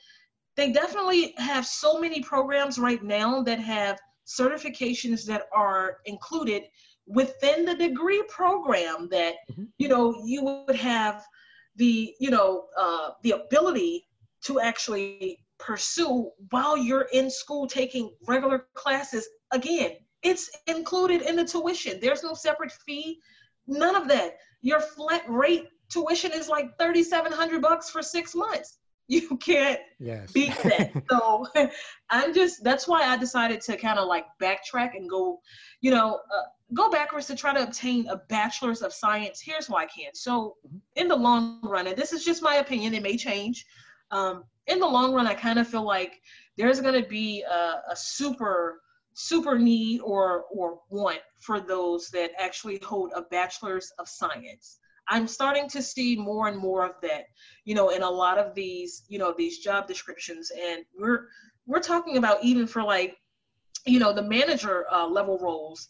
they 0.56 0.72
definitely 0.72 1.34
have 1.38 1.66
so 1.66 1.98
many 1.98 2.20
programs 2.20 2.78
right 2.78 3.02
now 3.02 3.42
that 3.42 3.58
have 3.58 3.98
certifications 4.26 5.24
that 5.26 5.46
are 5.52 5.98
included 6.06 6.64
within 7.06 7.64
the 7.64 7.74
degree 7.74 8.22
program 8.28 9.08
that 9.10 9.34
mm-hmm. 9.50 9.64
you 9.78 9.88
know 9.88 10.22
you 10.24 10.42
would 10.42 10.76
have 10.76 11.22
the 11.76 12.14
you 12.18 12.30
know 12.30 12.66
uh, 12.78 13.10
the 13.22 13.32
ability 13.32 14.06
to 14.42 14.60
actually 14.60 15.38
pursue 15.58 16.30
while 16.50 16.76
you're 16.76 17.08
in 17.12 17.30
school 17.30 17.66
taking 17.66 18.10
regular 18.26 18.66
classes 18.74 19.28
again 19.52 19.92
it's 20.24 20.50
included 20.66 21.22
in 21.22 21.36
the 21.36 21.44
tuition 21.44 21.98
there's 22.00 22.22
no 22.22 22.34
separate 22.34 22.72
fee 22.86 23.18
none 23.66 23.94
of 23.94 24.08
that 24.08 24.38
your 24.62 24.80
flat 24.80 25.22
rate 25.28 25.68
tuition 25.88 26.32
is 26.32 26.48
like 26.48 26.76
3700 26.78 27.62
bucks 27.62 27.90
for 27.90 28.02
six 28.02 28.34
months 28.34 28.78
you 29.08 29.36
can't 29.36 29.80
yes. 29.98 30.32
beat 30.32 30.56
that. 30.62 30.90
so 31.10 31.46
I'm 32.10 32.32
just 32.32 32.64
that's 32.64 32.88
why 32.88 33.02
I 33.02 33.16
decided 33.16 33.60
to 33.62 33.76
kind 33.76 33.98
of 33.98 34.08
like 34.08 34.24
backtrack 34.40 34.96
and 34.96 35.08
go, 35.08 35.40
you 35.80 35.90
know, 35.90 36.20
uh, 36.34 36.42
go 36.72 36.90
backwards 36.90 37.26
to 37.26 37.36
try 37.36 37.52
to 37.52 37.62
obtain 37.62 38.08
a 38.08 38.16
bachelor's 38.28 38.80
of 38.80 38.94
science. 38.94 39.42
Here's 39.42 39.68
why 39.68 39.82
I 39.82 39.86
can. 39.86 40.14
So 40.14 40.56
mm-hmm. 40.66 40.78
in 40.96 41.08
the 41.08 41.16
long 41.16 41.60
run, 41.62 41.86
and 41.86 41.96
this 41.96 42.12
is 42.12 42.24
just 42.24 42.42
my 42.42 42.56
opinion, 42.56 42.94
it 42.94 43.02
may 43.02 43.16
change. 43.16 43.66
Um, 44.10 44.44
in 44.68 44.78
the 44.78 44.86
long 44.86 45.12
run, 45.12 45.26
I 45.26 45.34
kind 45.34 45.58
of 45.58 45.68
feel 45.68 45.84
like 45.84 46.20
there's 46.56 46.80
going 46.80 47.00
to 47.00 47.06
be 47.06 47.42
a, 47.42 47.82
a 47.90 47.96
super 47.96 48.80
super 49.14 49.58
need 49.58 50.00
or 50.00 50.44
or 50.52 50.80
want 50.90 51.20
for 51.40 51.60
those 51.60 52.08
that 52.08 52.30
actually 52.38 52.78
hold 52.84 53.12
a 53.14 53.22
bachelor's 53.22 53.92
of 53.98 54.08
science 54.08 54.78
I'm 55.08 55.28
starting 55.28 55.68
to 55.70 55.82
see 55.82 56.16
more 56.16 56.48
and 56.48 56.56
more 56.56 56.84
of 56.84 56.94
that, 57.02 57.26
you 57.64 57.74
know, 57.74 57.90
in 57.90 58.02
a 58.02 58.10
lot 58.10 58.38
of 58.38 58.54
these, 58.54 59.04
you 59.08 59.18
know, 59.18 59.34
these 59.36 59.58
job 59.58 59.86
descriptions. 59.86 60.50
And 60.50 60.84
we're 60.98 61.28
we're 61.66 61.80
talking 61.80 62.16
about 62.16 62.42
even 62.42 62.66
for 62.66 62.82
like, 62.82 63.16
you 63.86 63.98
know, 63.98 64.12
the 64.12 64.22
manager 64.22 64.86
uh, 64.92 65.06
level 65.06 65.38
roles. 65.38 65.88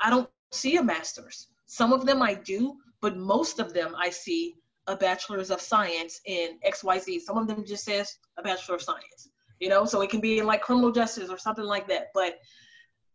I 0.00 0.10
don't 0.10 0.28
see 0.50 0.76
a 0.76 0.82
master's. 0.82 1.48
Some 1.66 1.92
of 1.92 2.06
them 2.06 2.22
I 2.22 2.34
do, 2.34 2.76
but 3.00 3.16
most 3.16 3.58
of 3.58 3.72
them 3.72 3.94
I 3.96 4.10
see 4.10 4.54
a 4.86 4.96
bachelor's 4.96 5.50
of 5.50 5.60
science 5.60 6.20
in 6.26 6.58
XYZ. 6.66 7.20
Some 7.20 7.38
of 7.38 7.46
them 7.46 7.64
just 7.64 7.84
says 7.84 8.18
a 8.36 8.42
bachelor 8.42 8.76
of 8.76 8.82
science, 8.82 9.28
you 9.60 9.68
know, 9.68 9.84
so 9.84 10.00
it 10.02 10.10
can 10.10 10.20
be 10.20 10.42
like 10.42 10.62
criminal 10.62 10.90
justice 10.90 11.30
or 11.30 11.38
something 11.38 11.64
like 11.64 11.88
that. 11.88 12.08
But 12.14 12.38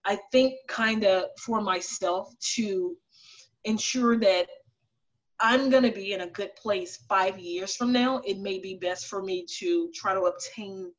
I 0.07 0.17
think 0.31 0.55
kind 0.67 1.03
of 1.03 1.25
for 1.43 1.61
myself 1.61 2.33
to 2.55 2.95
ensure 3.65 4.17
that 4.17 4.47
I'm 5.39 5.69
going 5.69 5.83
to 5.83 5.91
be 5.91 6.13
in 6.13 6.21
a 6.21 6.27
good 6.27 6.55
place 6.55 6.97
five 7.07 7.37
years 7.37 7.75
from 7.75 7.91
now, 7.91 8.21
it 8.25 8.39
may 8.39 8.57
be 8.57 8.75
best 8.75 9.07
for 9.07 9.21
me 9.21 9.45
to 9.59 9.91
try 9.93 10.13
to 10.13 10.21
obtain 10.21 10.91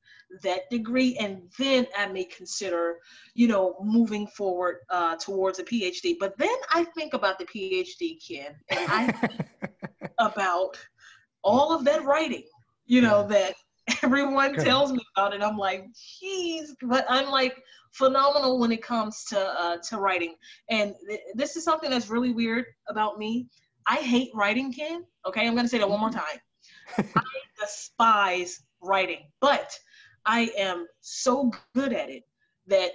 that 0.42 0.68
degree 0.70 1.16
and 1.16 1.42
then 1.58 1.86
I 1.96 2.06
may 2.06 2.24
consider, 2.24 2.98
you 3.34 3.48
know, 3.48 3.76
moving 3.82 4.26
forward 4.26 4.76
uh, 4.90 5.16
towards 5.16 5.58
a 5.58 5.64
PhD. 5.64 6.16
But 6.20 6.36
then 6.36 6.54
I 6.70 6.84
think 6.84 7.14
about 7.14 7.38
the 7.38 7.46
PhD, 7.46 8.18
Ken, 8.26 8.54
and 8.68 8.92
I 8.92 9.10
think 9.12 9.40
about 10.18 10.76
all 11.42 11.74
of 11.74 11.84
that 11.86 12.04
writing, 12.04 12.44
you 12.86 13.00
know, 13.00 13.26
that 13.28 13.54
everyone 14.02 14.54
tells 14.54 14.92
me 14.92 15.00
about 15.16 15.34
it. 15.34 15.42
I'm 15.42 15.56
like, 15.56 15.86
geez, 16.20 16.74
but 16.82 17.06
I'm 17.08 17.30
like 17.30 17.62
phenomenal 17.92 18.58
when 18.58 18.72
it 18.72 18.82
comes 18.82 19.24
to 19.26 19.38
uh, 19.38 19.78
to 19.88 19.98
writing. 19.98 20.34
And 20.70 20.94
th- 21.08 21.20
this 21.34 21.56
is 21.56 21.64
something 21.64 21.90
that's 21.90 22.08
really 22.08 22.32
weird 22.32 22.66
about 22.88 23.18
me. 23.18 23.48
I 23.86 23.96
hate 23.96 24.30
writing, 24.34 24.72
Ken. 24.72 25.04
Okay, 25.26 25.46
I'm 25.46 25.54
gonna 25.54 25.68
say 25.68 25.78
that 25.78 25.88
one 25.88 26.00
more 26.00 26.10
time. 26.10 26.38
I 26.98 27.22
despise 27.60 28.62
writing, 28.82 29.26
but 29.40 29.78
I 30.26 30.50
am 30.56 30.86
so 31.00 31.50
good 31.74 31.92
at 31.92 32.10
it 32.10 32.24
that 32.66 32.92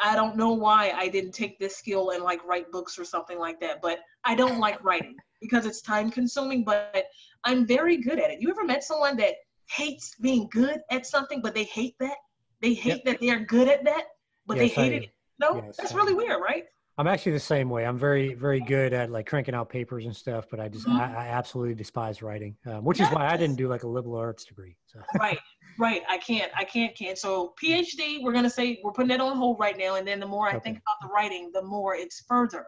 I 0.00 0.16
don't 0.16 0.36
know 0.36 0.52
why 0.52 0.92
I 0.94 1.08
didn't 1.08 1.32
take 1.32 1.58
this 1.58 1.76
skill 1.76 2.10
and 2.10 2.22
like 2.22 2.44
write 2.44 2.70
books 2.70 2.98
or 2.98 3.04
something 3.04 3.38
like 3.38 3.60
that. 3.60 3.80
But 3.80 4.00
I 4.24 4.34
don't 4.34 4.58
like 4.58 4.82
writing 4.84 5.16
because 5.40 5.66
it's 5.66 5.80
time 5.80 6.10
consuming, 6.10 6.64
but 6.64 7.06
I'm 7.44 7.66
very 7.66 7.98
good 7.98 8.18
at 8.18 8.30
it. 8.30 8.40
You 8.40 8.50
ever 8.50 8.64
met 8.64 8.82
someone 8.82 9.16
that 9.18 9.34
hates 9.68 10.14
being 10.20 10.48
good 10.50 10.80
at 10.90 11.06
something, 11.06 11.40
but 11.42 11.54
they 11.54 11.64
hate 11.64 11.96
that? 12.00 12.16
They 12.60 12.74
hate 12.74 13.02
yep. 13.04 13.04
that 13.04 13.20
they 13.20 13.30
are 13.30 13.40
good 13.40 13.68
at 13.68 13.84
that, 13.84 14.04
but 14.46 14.56
yes, 14.56 14.62
they 14.62 14.82
hate 14.82 14.92
I, 14.92 14.96
it. 15.04 15.10
No, 15.38 15.56
yes, 15.56 15.76
that's 15.76 15.92
I, 15.92 15.96
really 15.96 16.14
weird, 16.14 16.40
right? 16.40 16.64
I'm 16.96 17.08
actually 17.08 17.32
the 17.32 17.40
same 17.40 17.70
way. 17.70 17.84
I'm 17.84 17.98
very, 17.98 18.34
very 18.34 18.60
good 18.60 18.92
at 18.92 19.10
like 19.10 19.26
cranking 19.26 19.54
out 19.54 19.68
papers 19.68 20.06
and 20.06 20.14
stuff, 20.14 20.46
but 20.48 20.60
I 20.60 20.68
just, 20.68 20.86
mm-hmm. 20.86 21.00
I, 21.00 21.26
I, 21.26 21.28
absolutely 21.28 21.74
despise 21.74 22.22
writing, 22.22 22.56
um, 22.66 22.84
which 22.84 23.00
is 23.00 23.08
why 23.08 23.26
I 23.26 23.36
didn't 23.36 23.56
do 23.56 23.66
like 23.66 23.82
a 23.82 23.88
liberal 23.88 24.16
arts 24.16 24.44
degree. 24.44 24.76
So. 24.86 25.00
Right, 25.18 25.38
right. 25.76 26.02
I 26.08 26.18
can't, 26.18 26.52
I 26.56 26.62
can't, 26.62 26.96
can't. 26.96 27.18
So 27.18 27.52
PhD, 27.62 28.22
we're 28.22 28.32
gonna 28.32 28.48
say 28.48 28.80
we're 28.84 28.92
putting 28.92 29.10
it 29.10 29.20
on 29.20 29.36
hold 29.36 29.58
right 29.58 29.76
now, 29.76 29.96
and 29.96 30.06
then 30.06 30.20
the 30.20 30.26
more 30.26 30.48
I 30.48 30.58
think 30.60 30.78
about 30.78 30.96
the 31.02 31.12
writing, 31.12 31.50
the 31.52 31.62
more 31.62 31.96
it's 31.96 32.22
further, 32.28 32.64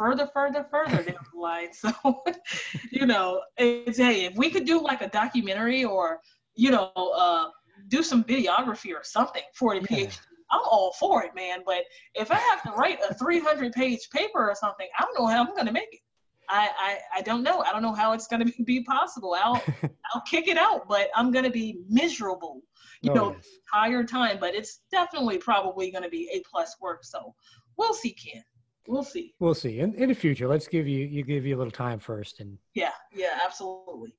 further, 0.00 0.26
further, 0.32 0.66
further 0.70 1.02
down 1.02 1.26
the 1.32 1.38
line. 1.38 1.68
So, 1.74 1.92
you 2.90 3.06
know, 3.06 3.42
it's 3.58 3.98
hey, 3.98 4.24
if 4.24 4.34
we 4.34 4.50
could 4.50 4.64
do 4.64 4.82
like 4.82 5.02
a 5.02 5.08
documentary 5.08 5.84
or, 5.84 6.20
you 6.54 6.70
know, 6.70 6.90
uh, 6.96 7.48
do 7.88 8.02
some 8.02 8.24
videography 8.24 8.94
or 8.94 9.02
something 9.04 9.42
for 9.54 9.78
the 9.78 9.86
yeah. 9.90 10.06
PhD 10.06 10.18
I'm 10.52 10.62
all 10.64 10.92
for 10.98 11.22
it, 11.22 11.34
man. 11.34 11.60
But 11.64 11.84
if 12.14 12.30
I 12.30 12.36
have 12.36 12.62
to 12.64 12.72
write 12.72 12.98
a 13.08 13.14
300 13.14 13.72
page 13.72 14.08
paper 14.12 14.50
or 14.50 14.54
something, 14.54 14.88
I 14.98 15.04
don't 15.04 15.16
know 15.18 15.26
how 15.26 15.44
I'm 15.44 15.54
going 15.54 15.66
to 15.66 15.72
make 15.72 15.92
it. 15.92 16.00
I, 16.48 16.68
I, 16.76 17.18
I 17.18 17.22
don't 17.22 17.44
know. 17.44 17.60
I 17.60 17.72
don't 17.72 17.82
know 17.82 17.94
how 17.94 18.12
it's 18.12 18.26
going 18.26 18.44
to 18.44 18.64
be 18.64 18.82
possible. 18.82 19.36
I'll 19.40 19.62
I'll 20.12 20.22
kick 20.22 20.48
it 20.48 20.56
out, 20.56 20.88
but 20.88 21.08
I'm 21.14 21.30
going 21.30 21.44
to 21.44 21.50
be 21.50 21.78
miserable, 21.88 22.62
you 23.02 23.12
oh, 23.12 23.14
know, 23.14 23.32
yes. 23.36 23.46
entire 23.72 24.02
time. 24.02 24.38
But 24.40 24.56
it's 24.56 24.80
definitely 24.90 25.38
probably 25.38 25.92
going 25.92 26.02
to 26.02 26.10
be 26.10 26.28
a 26.32 26.42
plus 26.50 26.74
work. 26.80 27.04
So 27.04 27.32
we'll 27.76 27.94
see, 27.94 28.12
Ken. 28.12 28.42
We'll 28.86 29.04
see. 29.04 29.34
We'll 29.38 29.54
see. 29.54 29.80
In 29.80 29.94
in 29.94 30.08
the 30.08 30.14
future, 30.14 30.48
let's 30.48 30.66
give 30.66 30.88
you 30.88 31.06
you 31.06 31.22
give 31.22 31.46
you 31.46 31.56
a 31.56 31.58
little 31.58 31.70
time 31.70 31.98
first, 31.98 32.40
and 32.40 32.58
yeah, 32.74 32.92
yeah, 33.12 33.38
absolutely. 33.44 34.14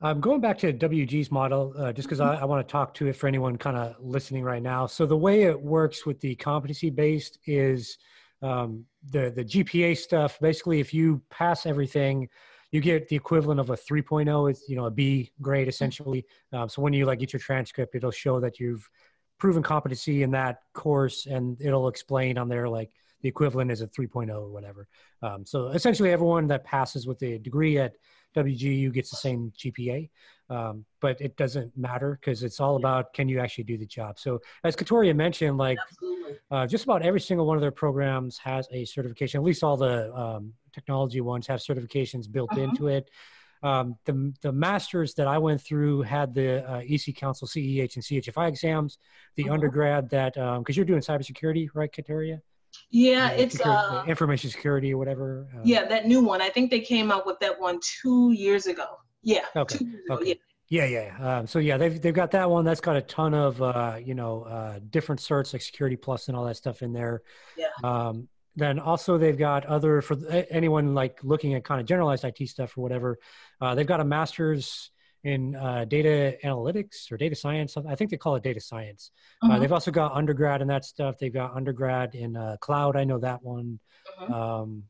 Um, 0.00 0.20
going 0.20 0.40
back 0.40 0.58
to 0.58 0.72
WGU's 0.72 1.32
model, 1.32 1.74
uh, 1.76 1.92
just 1.92 2.06
because 2.06 2.20
mm-hmm. 2.20 2.38
I, 2.38 2.42
I 2.42 2.44
want 2.44 2.66
to 2.66 2.70
talk 2.70 2.94
to 2.94 3.08
it 3.08 3.16
for 3.16 3.26
anyone 3.26 3.58
kind 3.58 3.76
of 3.76 3.96
listening 3.98 4.44
right 4.44 4.62
now. 4.62 4.86
So 4.86 5.06
the 5.06 5.16
way 5.16 5.42
it 5.42 5.60
works 5.60 6.06
with 6.06 6.20
the 6.20 6.36
competency 6.36 6.88
based 6.88 7.38
is 7.46 7.98
um, 8.40 8.84
the 9.10 9.32
the 9.34 9.44
GPA 9.44 9.96
stuff. 9.96 10.38
Basically, 10.40 10.78
if 10.78 10.94
you 10.94 11.20
pass 11.30 11.66
everything, 11.66 12.28
you 12.70 12.80
get 12.80 13.08
the 13.08 13.16
equivalent 13.16 13.58
of 13.58 13.70
a 13.70 13.76
3.0. 13.76 14.50
It's 14.50 14.68
you 14.68 14.76
know 14.76 14.86
a 14.86 14.90
B 14.90 15.32
grade 15.42 15.68
essentially. 15.68 16.24
Um, 16.52 16.68
so 16.68 16.80
when 16.80 16.92
you 16.92 17.04
like 17.04 17.18
get 17.18 17.32
your 17.32 17.40
transcript, 17.40 17.94
it'll 17.94 18.10
show 18.10 18.38
that 18.40 18.60
you've 18.60 18.88
proven 19.38 19.62
competency 19.62 20.22
in 20.22 20.30
that 20.32 20.58
course, 20.74 21.26
and 21.26 21.56
it'll 21.60 21.88
explain 21.88 22.38
on 22.38 22.48
there 22.48 22.68
like 22.68 22.90
the 23.22 23.28
equivalent 23.28 23.70
is 23.70 23.80
a 23.80 23.86
3.0 23.88 24.30
or 24.30 24.48
whatever. 24.48 24.86
Um, 25.22 25.44
so 25.44 25.68
essentially, 25.68 26.10
everyone 26.10 26.46
that 26.48 26.64
passes 26.64 27.06
with 27.06 27.22
a 27.22 27.38
degree 27.38 27.78
at 27.78 27.94
WGU 28.36 28.92
gets 28.92 29.10
the 29.10 29.16
same 29.16 29.52
GPA, 29.58 30.08
um, 30.50 30.84
but 31.00 31.20
it 31.20 31.36
doesn't 31.36 31.76
matter 31.76 32.18
because 32.20 32.42
it's 32.42 32.60
all 32.60 32.76
about 32.76 33.12
can 33.12 33.28
you 33.28 33.40
actually 33.40 33.64
do 33.64 33.76
the 33.76 33.86
job. 33.86 34.18
So 34.18 34.40
as 34.64 34.76
Katoria 34.76 35.14
mentioned, 35.14 35.58
like 35.58 35.78
uh, 36.50 36.66
just 36.66 36.84
about 36.84 37.02
every 37.02 37.20
single 37.20 37.46
one 37.46 37.56
of 37.56 37.60
their 37.60 37.70
programs 37.70 38.38
has 38.38 38.68
a 38.70 38.84
certification. 38.84 39.40
At 39.40 39.44
least 39.44 39.64
all 39.64 39.76
the 39.76 40.14
um, 40.14 40.52
technology 40.72 41.20
ones 41.20 41.46
have 41.46 41.60
certifications 41.60 42.30
built 42.30 42.52
uh-huh. 42.52 42.62
into 42.62 42.88
it. 42.88 43.10
Um, 43.62 43.96
the 44.04 44.32
the 44.40 44.52
masters 44.52 45.14
that 45.14 45.26
I 45.26 45.38
went 45.38 45.60
through 45.60 46.02
had 46.02 46.32
the 46.32 46.70
uh, 46.70 46.80
EC 46.88 47.16
Council 47.16 47.48
CEH 47.48 47.96
and 47.96 48.04
CHFI 48.04 48.48
exams. 48.48 48.98
The 49.34 49.44
uh-huh. 49.44 49.54
undergrad 49.54 50.10
that 50.10 50.34
because 50.34 50.58
um, 50.58 50.64
you're 50.68 50.84
doing 50.84 51.00
cybersecurity, 51.00 51.68
right, 51.74 51.90
Katoria? 51.92 52.40
Yeah, 52.90 53.30
it's 53.30 53.60
uh, 53.60 54.04
information 54.06 54.50
security 54.50 54.92
or 54.92 54.98
whatever. 54.98 55.48
Uh, 55.54 55.60
yeah, 55.64 55.84
that 55.86 56.06
new 56.06 56.22
one. 56.22 56.40
I 56.40 56.48
think 56.48 56.70
they 56.70 56.80
came 56.80 57.10
out 57.10 57.26
with 57.26 57.38
that 57.40 57.60
one 57.60 57.80
two 58.02 58.32
years 58.32 58.66
ago. 58.66 58.86
Yeah. 59.22 59.44
Okay. 59.56 59.76
okay. 59.76 59.86
Ago, 60.10 60.22
yeah. 60.24 60.34
Yeah, 60.70 60.84
yeah. 60.84 61.38
Um, 61.38 61.46
so 61.46 61.58
yeah, 61.58 61.78
they've 61.78 62.00
they've 62.00 62.14
got 62.14 62.30
that 62.32 62.50
one. 62.50 62.64
That's 62.64 62.80
got 62.80 62.96
a 62.96 63.00
ton 63.00 63.32
of 63.32 63.60
uh, 63.62 63.96
you 64.02 64.14
know 64.14 64.42
uh, 64.42 64.80
different 64.90 65.20
certs 65.20 65.52
like 65.52 65.62
Security 65.62 65.96
Plus 65.96 66.28
and 66.28 66.36
all 66.36 66.44
that 66.44 66.56
stuff 66.56 66.82
in 66.82 66.92
there. 66.92 67.22
Yeah. 67.56 67.68
Um, 67.82 68.28
then 68.54 68.78
also 68.78 69.16
they've 69.18 69.38
got 69.38 69.64
other 69.66 70.02
for 70.02 70.16
anyone 70.50 70.94
like 70.94 71.20
looking 71.22 71.54
at 71.54 71.64
kind 71.64 71.80
of 71.80 71.86
generalized 71.86 72.24
IT 72.24 72.48
stuff 72.48 72.76
or 72.76 72.82
whatever. 72.82 73.18
Uh, 73.60 73.74
they've 73.74 73.86
got 73.86 74.00
a 74.00 74.04
master's 74.04 74.90
in 75.28 75.54
uh, 75.56 75.84
data 75.84 76.36
analytics 76.44 77.10
or 77.12 77.16
data 77.16 77.36
science. 77.36 77.76
I 77.76 77.94
think 77.94 78.10
they 78.10 78.16
call 78.16 78.34
it 78.36 78.42
data 78.42 78.60
science. 78.60 79.12
Uh, 79.42 79.46
uh-huh. 79.46 79.56
Uh, 79.56 79.58
they've 79.60 79.72
also 79.72 79.90
got 79.90 80.12
undergrad 80.12 80.62
in 80.62 80.68
that 80.68 80.84
stuff. 80.84 81.18
They've 81.18 81.32
got 81.32 81.54
undergrad 81.54 82.14
in 82.14 82.36
uh, 82.36 82.56
cloud. 82.60 82.96
I 82.96 83.04
know 83.04 83.18
that 83.18 83.42
one. 83.42 83.78
Uh-huh. 84.20 84.60
Um, 84.62 84.84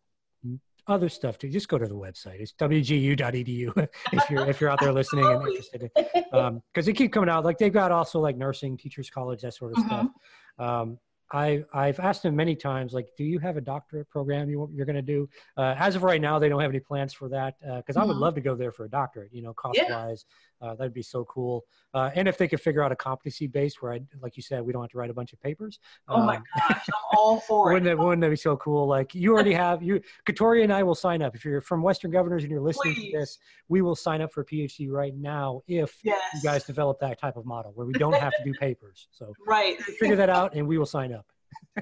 other 0.87 1.11
stuff 1.11 1.37
too. 1.37 1.51
Just 1.51 1.69
go 1.69 1.77
to 1.77 1.87
the 1.87 1.95
website. 1.95 2.41
It's 2.41 2.53
wgu.edu 2.55 3.89
if 4.13 4.31
you're 4.31 4.49
if 4.49 4.61
you're 4.61 4.71
out 4.71 4.81
there 4.81 4.93
listening 4.93 5.27
and 5.27 5.47
interested. 5.47 5.91
Because 5.95 6.25
um, 6.33 6.63
they 6.75 6.93
keep 6.95 7.13
coming 7.13 7.29
out. 7.29 7.45
Like 7.45 7.59
they've 7.59 7.73
got 7.73 7.93
also 7.93 8.21
like 8.21 8.39
nursing, 8.39 8.77
teachers 8.79 9.11
college, 9.11 9.43
that 9.43 9.55
sort 9.55 9.73
of 9.73 9.79
mm-hmm. 9.79 9.89
stuff. 9.89 10.07
Um, 10.59 10.99
I, 11.31 11.65
I've 11.73 12.01
asked 12.01 12.23
them 12.23 12.35
many 12.35 12.57
times, 12.57 12.93
like, 12.93 13.09
do 13.17 13.25
you 13.25 13.39
have 13.39 13.57
a 13.57 13.61
doctorate 13.61 14.09
program 14.09 14.49
you, 14.49 14.69
you're 14.73 14.87
going 14.87 14.97
to 14.97 15.03
do? 15.03 15.29
Uh, 15.57 15.75
as 15.79 15.95
of 15.95 16.03
right 16.03 16.21
now, 16.21 16.39
they 16.39 16.49
don't 16.49 16.61
have 16.61 16.71
any 16.71 16.81
plans 16.81 17.13
for 17.13 17.29
that 17.29 17.55
because 17.61 17.97
uh. 17.97 18.01
I 18.01 18.05
would 18.05 18.13
mm-hmm. 18.13 18.23
love 18.23 18.35
to 18.37 18.41
go 18.41 18.55
there 18.55 18.73
for 18.73 18.85
a 18.85 18.91
doctorate, 18.91 19.33
you 19.33 19.43
know, 19.43 19.53
cost 19.53 19.81
wise. 19.89 20.25
Uh, 20.61 20.75
that'd 20.75 20.93
be 20.93 21.03
so 21.03 21.25
cool. 21.25 21.65
Uh, 21.95 22.11
and 22.15 22.27
if 22.27 22.37
they 22.37 22.49
could 22.49 22.61
figure 22.61 22.83
out 22.83 22.91
a 22.93 22.97
competency 22.97 23.47
base 23.47 23.81
where 23.81 23.93
I, 23.93 24.01
like 24.21 24.37
you 24.37 24.43
said, 24.43 24.63
we 24.63 24.73
don't 24.73 24.83
have 24.83 24.91
to 24.91 24.99
write 24.99 25.11
a 25.11 25.15
bunch 25.15 25.33
of 25.33 25.41
papers. 25.41 25.79
Oh 26.09 26.23
my 26.23 26.37
um, 26.37 26.45
gosh, 26.57 26.87
I'm 26.89 26.95
all 27.19 27.41
for 27.41 27.73
wouldn't 27.73 27.87
it. 27.87 27.97
That, 27.97 27.99
wouldn't 27.99 28.21
that 28.23 28.31
be 28.31 28.37
so 28.37 28.57
cool? 28.57 28.87
Like 28.87 29.15
you 29.15 29.33
already 29.33 29.55
have, 29.65 29.83
you, 29.83 30.01
Katoria 30.27 30.65
and 30.65 30.73
I 30.73 30.83
will 30.83 30.95
sign 30.95 31.23
up. 31.23 31.35
If 31.35 31.45
you're 31.45 31.61
from 31.61 31.83
Western 31.83 32.11
Governors 32.11 32.43
and 32.43 32.51
you're 32.51 32.61
listening 32.61 32.95
Please. 32.95 33.13
to 33.13 33.19
this, 33.19 33.39
we 33.69 33.83
will 33.83 33.97
sign 33.97 34.21
up 34.21 34.33
for 34.33 34.41
a 34.41 34.45
PhD 34.45 34.91
right 34.91 35.15
now 35.15 35.63
if 35.69 35.99
yes. 36.03 36.21
you 36.35 36.43
guys 36.43 36.65
develop 36.65 36.99
that 37.01 37.21
type 37.21 37.37
of 37.37 37.47
model 37.47 37.73
where 37.75 37.87
we 37.87 37.93
don't 37.95 38.17
have 38.17 38.33
to 38.37 38.45
do 38.45 38.53
papers. 38.55 39.09
So 39.11 39.33
right. 39.47 39.81
figure 40.01 40.17
that 40.17 40.31
out 40.31 40.55
and 40.55 40.67
we 40.67 40.79
will 40.79 40.87
sign 40.87 41.13
up. 41.13 41.27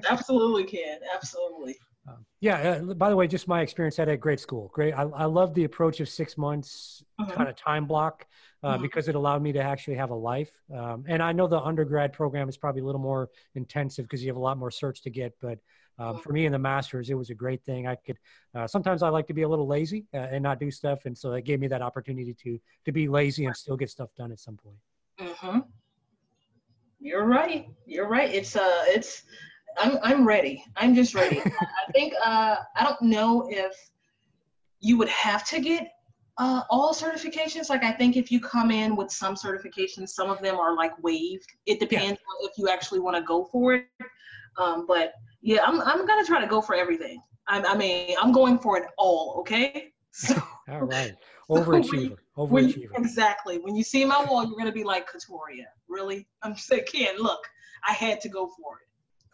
Absolutely 0.07 0.63
can. 0.63 0.99
Absolutely. 1.13 1.77
Um, 2.07 2.25
yeah. 2.39 2.79
Uh, 2.89 2.93
by 2.93 3.09
the 3.09 3.15
way, 3.15 3.27
just 3.27 3.47
my 3.47 3.61
experience 3.61 3.99
at 3.99 4.07
a 4.07 4.15
great 4.15 4.39
school. 4.39 4.71
Great. 4.73 4.93
I, 4.93 5.03
I 5.03 5.25
love 5.25 5.53
the 5.53 5.65
approach 5.65 5.99
of 5.99 6.07
six 6.07 6.37
months 6.37 7.03
mm-hmm. 7.19 7.31
kind 7.31 7.49
of 7.49 7.55
time 7.55 7.85
block 7.85 8.25
uh, 8.63 8.73
mm-hmm. 8.73 8.81
because 8.81 9.07
it 9.07 9.15
allowed 9.15 9.41
me 9.41 9.51
to 9.53 9.61
actually 9.61 9.95
have 9.95 10.09
a 10.09 10.15
life. 10.15 10.51
Um, 10.73 11.05
and 11.07 11.21
I 11.21 11.31
know 11.31 11.47
the 11.47 11.59
undergrad 11.59 12.13
program 12.13 12.49
is 12.49 12.57
probably 12.57 12.81
a 12.81 12.85
little 12.85 13.01
more 13.01 13.29
intensive 13.55 14.05
because 14.05 14.23
you 14.23 14.29
have 14.29 14.37
a 14.37 14.41
lot 14.41 14.57
more 14.57 14.69
certs 14.69 15.01
to 15.03 15.09
get. 15.09 15.35
But 15.41 15.59
um, 15.99 16.19
for 16.19 16.31
me 16.31 16.45
in 16.45 16.51
the 16.51 16.59
masters, 16.59 17.09
it 17.09 17.15
was 17.15 17.29
a 17.29 17.33
great 17.33 17.63
thing. 17.63 17.87
I 17.87 17.95
could 17.95 18.17
uh, 18.55 18.67
sometimes 18.67 19.01
I 19.01 19.09
like 19.09 19.27
to 19.27 19.33
be 19.33 19.43
a 19.43 19.49
little 19.49 19.67
lazy 19.67 20.05
uh, 20.13 20.17
and 20.17 20.43
not 20.43 20.59
do 20.59 20.69
stuff, 20.71 21.05
and 21.05 21.17
so 21.17 21.33
it 21.33 21.45
gave 21.45 21.59
me 21.59 21.67
that 21.67 21.81
opportunity 21.81 22.35
to 22.43 22.59
to 22.85 22.91
be 22.91 23.07
lazy 23.07 23.45
and 23.45 23.55
still 23.55 23.77
get 23.77 23.89
stuff 23.89 24.09
done 24.15 24.31
at 24.31 24.39
some 24.39 24.57
point. 24.57 24.77
Mm-hmm. 25.19 25.59
You're 26.99 27.25
right. 27.25 27.67
You're 27.85 28.07
right. 28.07 28.33
It's 28.33 28.55
uh, 28.55 28.83
it's 28.87 29.23
I'm 29.77 29.97
I'm 30.03 30.27
ready. 30.27 30.63
I'm 30.75 30.93
just 30.93 31.15
ready. 31.15 31.41
I 31.45 31.91
think 31.91 32.13
uh, 32.23 32.57
I 32.75 32.83
don't 32.83 33.01
know 33.01 33.47
if 33.49 33.73
you 34.79 34.97
would 34.97 35.09
have 35.09 35.47
to 35.47 35.59
get 35.59 35.91
uh, 36.37 36.61
all 36.69 36.93
certifications. 36.93 37.69
Like 37.69 37.83
I 37.83 37.91
think 37.91 38.15
if 38.15 38.31
you 38.31 38.39
come 38.39 38.71
in 38.71 38.95
with 38.95 39.11
some 39.11 39.35
certifications, 39.35 40.09
some 40.09 40.29
of 40.29 40.41
them 40.41 40.55
are 40.57 40.75
like 40.75 40.91
waived. 41.03 41.47
It 41.65 41.79
depends 41.79 42.05
yeah. 42.05 42.11
on 42.11 42.49
if 42.49 42.57
you 42.57 42.69
actually 42.69 42.99
want 42.99 43.15
to 43.17 43.23
go 43.23 43.45
for 43.45 43.73
it. 43.73 43.87
Um, 44.57 44.85
but 44.87 45.13
yeah, 45.41 45.63
I'm 45.65 45.81
I'm 45.81 46.05
gonna 46.05 46.25
try 46.25 46.41
to 46.41 46.47
go 46.47 46.61
for 46.61 46.75
everything. 46.75 47.21
I, 47.47 47.61
I 47.61 47.77
mean, 47.77 48.15
I'm 48.21 48.31
going 48.31 48.59
for 48.59 48.77
it 48.77 48.85
all. 48.97 49.37
Okay. 49.39 49.91
So, 50.11 50.33
all 50.69 50.81
right. 50.81 51.13
Overachiever. 51.51 52.15
Overachiever. 52.35 52.49
When 52.49 52.69
you, 52.69 52.89
exactly. 52.95 53.59
When 53.59 53.75
you 53.75 53.83
see 53.83 54.03
my 54.03 54.25
wall, 54.25 54.43
you're 54.43 54.57
gonna 54.57 54.71
be 54.71 54.83
like 54.83 55.07
Katoria. 55.07 55.65
Really? 55.87 56.27
I'm 56.41 56.55
saying, 56.55 56.85
Ken, 56.91 57.17
look, 57.19 57.41
I 57.87 57.91
had 57.91 58.19
to 58.21 58.29
go 58.29 58.47
for 58.47 58.79
it 58.79 58.86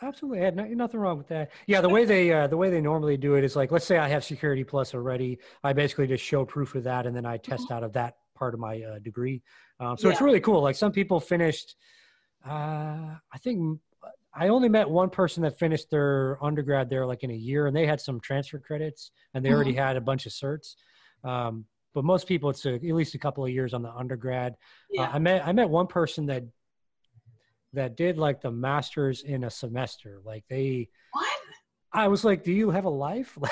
absolutely 0.04 0.40
had 0.40 0.56
no, 0.56 0.66
nothing 0.66 1.00
wrong 1.00 1.18
with 1.18 1.28
that 1.28 1.52
yeah 1.68 1.82
the 1.82 1.90
way 1.90 2.06
they 2.06 2.32
uh, 2.32 2.48
the 2.48 2.58
way 2.58 2.70
they 2.70 2.82
normally 2.82 3.18
do 3.18 3.36
it 3.36 3.44
is 3.44 3.56
like 3.56 3.72
let's 3.72 3.86
say 3.86 3.98
i 3.98 4.08
have 4.08 4.24
security 4.24 4.64
plus 4.64 4.94
already 4.94 5.38
i 5.64 5.74
basically 5.74 6.06
just 6.06 6.24
show 6.24 6.46
proof 6.46 6.76
of 6.76 6.84
that 6.84 7.06
and 7.06 7.16
then 7.16 7.26
i 7.26 7.38
test 7.38 7.66
mm-hmm. 7.66 7.74
out 7.74 7.84
of 7.84 7.94
that 7.94 8.18
part 8.36 8.54
of 8.54 8.60
my 8.60 8.82
uh, 8.82 9.00
degree 9.00 9.42
um, 9.80 9.98
so 9.98 10.08
yeah. 10.08 10.14
it's 10.14 10.22
really 10.22 10.40
cool 10.40 10.62
like 10.62 10.76
some 10.76 10.92
people 10.92 11.20
finished 11.20 11.76
uh, 12.48 13.16
i 13.32 13.38
think 13.42 13.80
i 14.34 14.50
only 14.50 14.70
met 14.70 14.90
one 14.90 15.10
person 15.10 15.44
that 15.44 15.58
finished 15.58 15.90
their 15.90 16.38
undergrad 16.44 16.90
there 16.90 17.06
like 17.06 17.24
in 17.24 17.32
a 17.32 17.36
year 17.36 17.68
and 17.68 17.76
they 17.76 17.86
had 17.86 18.02
some 18.02 18.20
transfer 18.20 18.60
credits 18.60 19.12
and 19.34 19.44
they 19.44 19.50
mm-hmm. 19.50 19.56
already 19.56 19.74
had 19.74 19.96
a 19.96 20.02
bunch 20.02 20.26
of 20.26 20.32
certs 20.32 20.76
um, 21.24 21.66
but 21.94 22.04
most 22.04 22.28
people 22.28 22.50
it's 22.50 22.66
a, 22.66 22.74
at 22.74 22.84
least 22.84 23.16
a 23.16 23.20
couple 23.20 23.46
of 23.46 23.52
years 23.52 23.74
on 23.74 23.82
the 23.82 23.92
undergrad 23.92 24.54
uh, 24.54 24.56
yeah. 24.90 25.10
i 25.14 25.20
met 25.20 25.46
i 25.48 25.52
met 25.52 25.70
one 25.70 25.88
person 25.88 26.26
that 26.26 26.44
that 27.74 27.98
did 27.98 28.18
like 28.18 28.42
the 28.42 28.52
masters 28.52 29.24
in 29.24 29.44
a 29.44 29.50
semester. 29.50 30.22
Like 30.24 30.46
they 30.50 30.90
What? 31.12 31.28
I 31.92 32.08
was 32.08 32.24
like, 32.24 32.44
"Do 32.44 32.52
you 32.52 32.72
have 32.72 32.86
a 32.86 32.90
life?" 32.90 33.38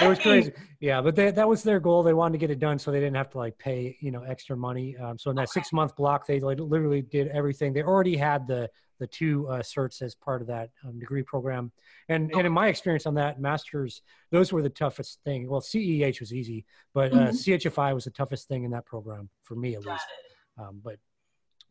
it 0.00 0.08
was 0.08 0.18
crazy. 0.18 0.52
Yeah, 0.80 1.00
but 1.00 1.16
they, 1.16 1.30
that 1.30 1.48
was 1.48 1.62
their 1.62 1.80
goal. 1.80 2.02
They 2.02 2.14
wanted 2.14 2.32
to 2.32 2.38
get 2.38 2.50
it 2.50 2.58
done, 2.58 2.78
so 2.78 2.90
they 2.90 3.00
didn't 3.00 3.16
have 3.16 3.30
to 3.30 3.38
like 3.38 3.58
pay 3.58 3.96
you 4.00 4.10
know 4.10 4.22
extra 4.22 4.56
money. 4.56 4.96
Um, 4.96 5.18
so 5.18 5.30
in 5.30 5.36
that 5.36 5.42
okay. 5.42 5.52
six 5.52 5.72
month 5.72 5.96
block, 5.96 6.26
they 6.26 6.40
like, 6.40 6.60
literally 6.60 7.02
did 7.02 7.28
everything. 7.28 7.72
They 7.72 7.82
already 7.82 8.16
had 8.16 8.46
the 8.46 8.70
the 9.00 9.06
two 9.08 9.48
uh, 9.48 9.62
certs 9.62 10.00
as 10.00 10.14
part 10.14 10.42
of 10.42 10.46
that 10.46 10.70
um, 10.86 10.98
degree 10.98 11.22
program, 11.22 11.72
and 12.08 12.30
and 12.32 12.46
in 12.46 12.52
my 12.52 12.68
experience 12.68 13.06
on 13.06 13.14
that 13.14 13.40
masters, 13.40 14.02
those 14.30 14.52
were 14.52 14.62
the 14.62 14.70
toughest 14.70 15.18
thing. 15.24 15.48
Well, 15.48 15.60
CEH 15.60 16.20
was 16.20 16.32
easy, 16.32 16.64
but 16.94 17.12
uh, 17.12 17.16
mm-hmm. 17.16 17.30
CHFI 17.30 17.94
was 17.94 18.04
the 18.04 18.10
toughest 18.10 18.48
thing 18.48 18.64
in 18.64 18.70
that 18.70 18.86
program 18.86 19.28
for 19.42 19.56
me 19.56 19.74
at 19.74 19.82
Got 19.82 19.92
least. 19.92 20.06
Um, 20.58 20.80
but 20.84 20.98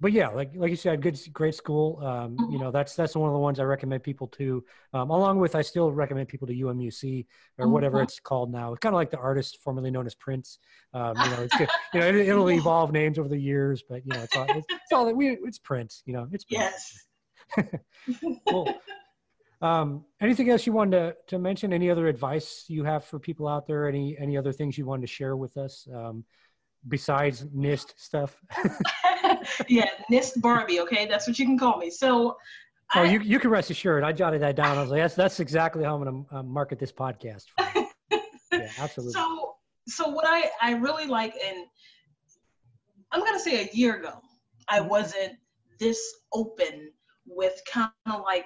but 0.01 0.11
yeah, 0.11 0.29
like 0.29 0.51
like 0.55 0.71
you 0.71 0.75
said, 0.75 0.99
good 0.99 1.19
great 1.31 1.53
school. 1.53 1.99
Um, 2.03 2.35
you 2.39 2.45
mm-hmm. 2.45 2.57
know, 2.57 2.71
that's 2.71 2.95
that's 2.95 3.15
one 3.15 3.29
of 3.29 3.33
the 3.33 3.39
ones 3.39 3.59
I 3.59 3.63
recommend 3.63 4.01
people 4.01 4.27
to. 4.29 4.65
Um, 4.93 5.11
along 5.11 5.39
with, 5.39 5.53
I 5.53 5.61
still 5.61 5.91
recommend 5.91 6.27
people 6.27 6.47
to 6.47 6.53
UMUC 6.53 7.27
or 7.59 7.67
whatever 7.67 7.97
mm-hmm. 7.97 8.05
it's 8.05 8.19
called 8.19 8.51
now. 8.51 8.73
It's 8.73 8.79
kind 8.79 8.95
of 8.95 8.97
like 8.97 9.11
the 9.11 9.19
artist 9.19 9.59
formerly 9.63 9.91
known 9.91 10.07
as 10.07 10.15
Prince. 10.15 10.57
Um, 10.95 11.13
you 11.23 11.29
know, 11.29 11.43
it's 11.43 11.59
you 11.93 11.99
know 11.99 12.07
it, 12.07 12.33
will 12.33 12.49
evolve 12.49 12.91
names 12.91 13.19
over 13.19 13.29
the 13.29 13.37
years, 13.37 13.83
but 13.87 14.01
you 14.03 14.13
know, 14.13 14.23
it's 14.23 14.35
all 14.35 14.45
it's, 14.49 14.65
it's 14.69 14.91
all 14.91 15.13
we 15.13 15.37
it's 15.43 15.59
Prince. 15.59 16.01
You 16.07 16.13
know, 16.13 16.27
it's 16.31 16.45
Prince. 16.45 17.05
yes. 17.55 17.69
cool. 18.49 18.73
Um, 19.61 20.05
anything 20.19 20.49
else 20.49 20.65
you 20.65 20.73
wanted 20.73 20.97
to, 20.97 21.15
to 21.27 21.37
mention? 21.37 21.73
Any 21.73 21.91
other 21.91 22.07
advice 22.07 22.65
you 22.67 22.83
have 22.83 23.05
for 23.05 23.19
people 23.19 23.47
out 23.47 23.67
there? 23.67 23.87
Any 23.87 24.17
any 24.17 24.35
other 24.35 24.51
things 24.51 24.79
you 24.79 24.87
wanted 24.87 25.01
to 25.01 25.13
share 25.13 25.37
with 25.37 25.57
us 25.57 25.87
um, 25.93 26.23
besides 26.87 27.45
NIST 27.45 27.93
stuff? 27.97 28.41
yeah, 29.67 29.89
NIST 30.11 30.41
Barbie. 30.41 30.79
Okay, 30.81 31.05
that's 31.05 31.27
what 31.27 31.37
you 31.39 31.45
can 31.45 31.57
call 31.57 31.77
me. 31.77 31.89
So. 31.89 32.37
Oh, 32.93 33.01
I, 33.01 33.05
you 33.05 33.21
you 33.21 33.39
can 33.39 33.49
rest 33.49 33.69
assured. 33.69 34.03
I 34.03 34.11
jotted 34.11 34.41
that 34.41 34.55
down. 34.55 34.77
I 34.77 34.81
was 34.81 34.89
like, 34.89 35.01
that's 35.01 35.15
that's 35.15 35.39
exactly 35.39 35.83
how 35.83 35.95
I'm 35.95 36.03
going 36.03 36.25
to 36.25 36.35
uh, 36.35 36.43
market 36.43 36.77
this 36.77 36.91
podcast. 36.91 37.45
yeah, 38.51 38.69
absolutely. 38.79 39.13
So 39.13 39.55
so 39.87 40.09
what 40.09 40.25
I 40.27 40.49
I 40.61 40.73
really 40.73 41.07
like, 41.07 41.33
and 41.33 41.65
I'm 43.11 43.21
going 43.21 43.33
to 43.33 43.39
say 43.39 43.63
a 43.63 43.69
year 43.73 43.97
ago, 43.97 44.19
I 44.67 44.79
mm-hmm. 44.79 44.89
wasn't 44.89 45.33
this 45.79 46.01
open 46.33 46.91
with 47.25 47.61
kind 47.71 47.91
of 48.07 48.21
like 48.21 48.45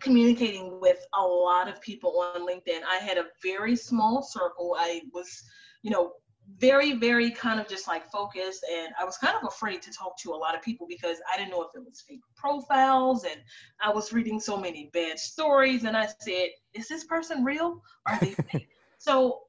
communicating 0.00 0.80
with 0.80 0.98
a 1.18 1.22
lot 1.22 1.68
of 1.68 1.80
people 1.80 2.20
on 2.34 2.46
LinkedIn. 2.46 2.80
I 2.88 2.96
had 2.96 3.18
a 3.18 3.26
very 3.42 3.76
small 3.76 4.22
circle. 4.22 4.76
I 4.78 5.02
was, 5.12 5.42
you 5.82 5.90
know, 5.90 6.12
very, 6.58 6.94
very 6.94 7.30
kind 7.30 7.60
of 7.60 7.68
just 7.68 7.86
like 7.86 8.10
focused. 8.10 8.64
And 8.72 8.88
I 9.00 9.04
was 9.04 9.18
kind 9.18 9.36
of 9.36 9.46
afraid 9.46 9.82
to 9.82 9.92
talk 9.92 10.16
to 10.18 10.30
a 10.30 10.36
lot 10.36 10.54
of 10.54 10.62
people 10.62 10.86
because 10.88 11.18
I 11.32 11.36
didn't 11.36 11.50
know 11.50 11.62
if 11.62 11.70
it 11.74 11.84
was 11.84 12.00
fake 12.00 12.20
profiles. 12.36 13.24
And 13.24 13.40
I 13.80 13.90
was 13.90 14.12
reading 14.12 14.40
so 14.40 14.56
many 14.56 14.90
bad 14.92 15.18
stories. 15.18 15.84
And 15.84 15.96
I 15.96 16.08
said, 16.20 16.48
is 16.74 16.88
this 16.88 17.04
person 17.04 17.44
real? 17.44 17.82
Are 18.06 18.18
they 18.20 18.34
fake? 18.52 18.68
so, 18.98 19.40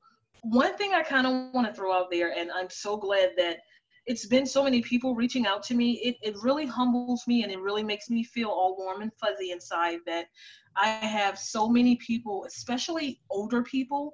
one 0.41 0.77
thing 0.77 0.93
I 0.93 1.01
kind 1.01 1.27
of 1.27 1.53
want 1.53 1.67
to 1.67 1.73
throw 1.73 1.91
out 1.91 2.11
there, 2.11 2.31
and 2.37 2.51
I'm 2.51 2.69
so 2.69 2.95
glad 2.95 3.31
that 3.37 3.57
it's 4.05 4.25
been 4.25 4.45
so 4.45 4.63
many 4.63 4.81
people 4.81 5.13
reaching 5.13 5.45
out 5.45 5.61
to 5.63 5.73
me. 5.73 5.99
It, 6.03 6.15
it 6.21 6.35
really 6.41 6.65
humbles 6.65 7.23
me 7.27 7.43
and 7.43 7.51
it 7.51 7.59
really 7.59 7.83
makes 7.83 8.09
me 8.09 8.23
feel 8.23 8.47
all 8.47 8.77
warm 8.77 9.01
and 9.01 9.11
fuzzy 9.15 9.51
inside 9.51 9.99
that 10.05 10.27
I 10.77 10.87
have 10.87 11.37
so 11.37 11.67
many 11.67 11.97
people, 11.97 12.45
especially 12.45 13.19
older 13.29 13.63
people, 13.63 14.13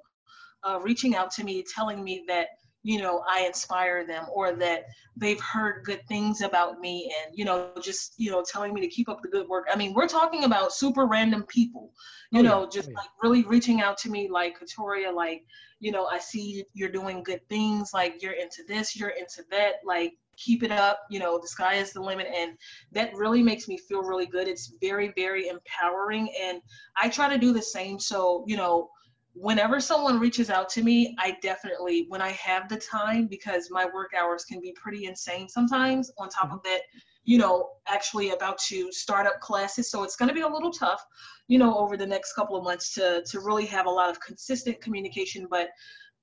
uh, 0.64 0.80
reaching 0.82 1.14
out 1.14 1.30
to 1.32 1.44
me 1.44 1.62
telling 1.62 2.02
me 2.02 2.24
that 2.26 2.48
you 2.84 2.98
know 2.98 3.24
i 3.28 3.44
inspire 3.44 4.06
them 4.06 4.26
or 4.32 4.52
that 4.52 4.84
they've 5.16 5.40
heard 5.40 5.84
good 5.84 6.06
things 6.06 6.42
about 6.42 6.78
me 6.78 7.12
and 7.24 7.36
you 7.36 7.44
know 7.44 7.70
just 7.80 8.14
you 8.18 8.30
know 8.30 8.44
telling 8.46 8.72
me 8.72 8.80
to 8.80 8.86
keep 8.86 9.08
up 9.08 9.20
the 9.22 9.28
good 9.28 9.48
work 9.48 9.66
i 9.72 9.76
mean 9.76 9.92
we're 9.94 10.06
talking 10.06 10.44
about 10.44 10.72
super 10.72 11.06
random 11.06 11.42
people 11.44 11.90
you 12.30 12.40
oh, 12.40 12.42
know 12.42 12.60
yeah. 12.62 12.68
just 12.70 12.90
oh, 12.90 12.92
yeah. 12.94 13.08
really 13.22 13.42
reaching 13.44 13.80
out 13.80 13.98
to 13.98 14.10
me 14.10 14.28
like 14.30 14.56
katoria 14.60 15.12
like 15.12 15.44
you 15.80 15.90
know 15.90 16.06
i 16.06 16.18
see 16.18 16.64
you're 16.74 16.90
doing 16.90 17.22
good 17.24 17.40
things 17.48 17.90
like 17.92 18.22
you're 18.22 18.32
into 18.32 18.62
this 18.68 18.94
you're 18.94 19.10
into 19.10 19.42
that 19.50 19.76
like 19.84 20.12
keep 20.36 20.62
it 20.62 20.70
up 20.70 21.00
you 21.10 21.18
know 21.18 21.38
the 21.40 21.48
sky 21.48 21.74
is 21.74 21.92
the 21.92 22.00
limit 22.00 22.26
and 22.34 22.52
that 22.92 23.14
really 23.14 23.42
makes 23.42 23.66
me 23.66 23.78
feel 23.78 24.02
really 24.02 24.26
good 24.26 24.48
it's 24.48 24.74
very 24.80 25.12
very 25.16 25.48
empowering 25.48 26.28
and 26.42 26.60
i 26.96 27.08
try 27.08 27.28
to 27.28 27.38
do 27.38 27.52
the 27.52 27.62
same 27.62 27.98
so 27.98 28.44
you 28.46 28.56
know 28.56 28.90
whenever 29.34 29.80
someone 29.80 30.20
reaches 30.20 30.48
out 30.48 30.68
to 30.70 30.82
me, 30.82 31.14
I 31.18 31.36
definitely, 31.42 32.06
when 32.08 32.22
I 32.22 32.30
have 32.30 32.68
the 32.68 32.76
time, 32.76 33.26
because 33.26 33.68
my 33.70 33.84
work 33.84 34.12
hours 34.18 34.44
can 34.44 34.60
be 34.60 34.72
pretty 34.80 35.06
insane 35.06 35.48
sometimes, 35.48 36.10
on 36.18 36.28
top 36.28 36.46
mm-hmm. 36.46 36.54
of 36.54 36.62
that, 36.62 36.80
you 37.24 37.38
know, 37.38 37.70
actually 37.88 38.30
about 38.30 38.58
to 38.68 38.92
start 38.92 39.26
up 39.26 39.40
classes. 39.40 39.90
So 39.90 40.04
it's 40.04 40.16
going 40.16 40.28
to 40.28 40.34
be 40.34 40.42
a 40.42 40.48
little 40.48 40.70
tough, 40.70 41.04
you 41.48 41.58
know, 41.58 41.76
over 41.76 41.96
the 41.96 42.06
next 42.06 42.34
couple 42.34 42.56
of 42.56 42.64
months 42.64 42.94
to, 42.94 43.22
to 43.30 43.40
really 43.40 43.66
have 43.66 43.86
a 43.86 43.90
lot 43.90 44.10
of 44.10 44.20
consistent 44.20 44.80
communication. 44.80 45.46
But 45.50 45.68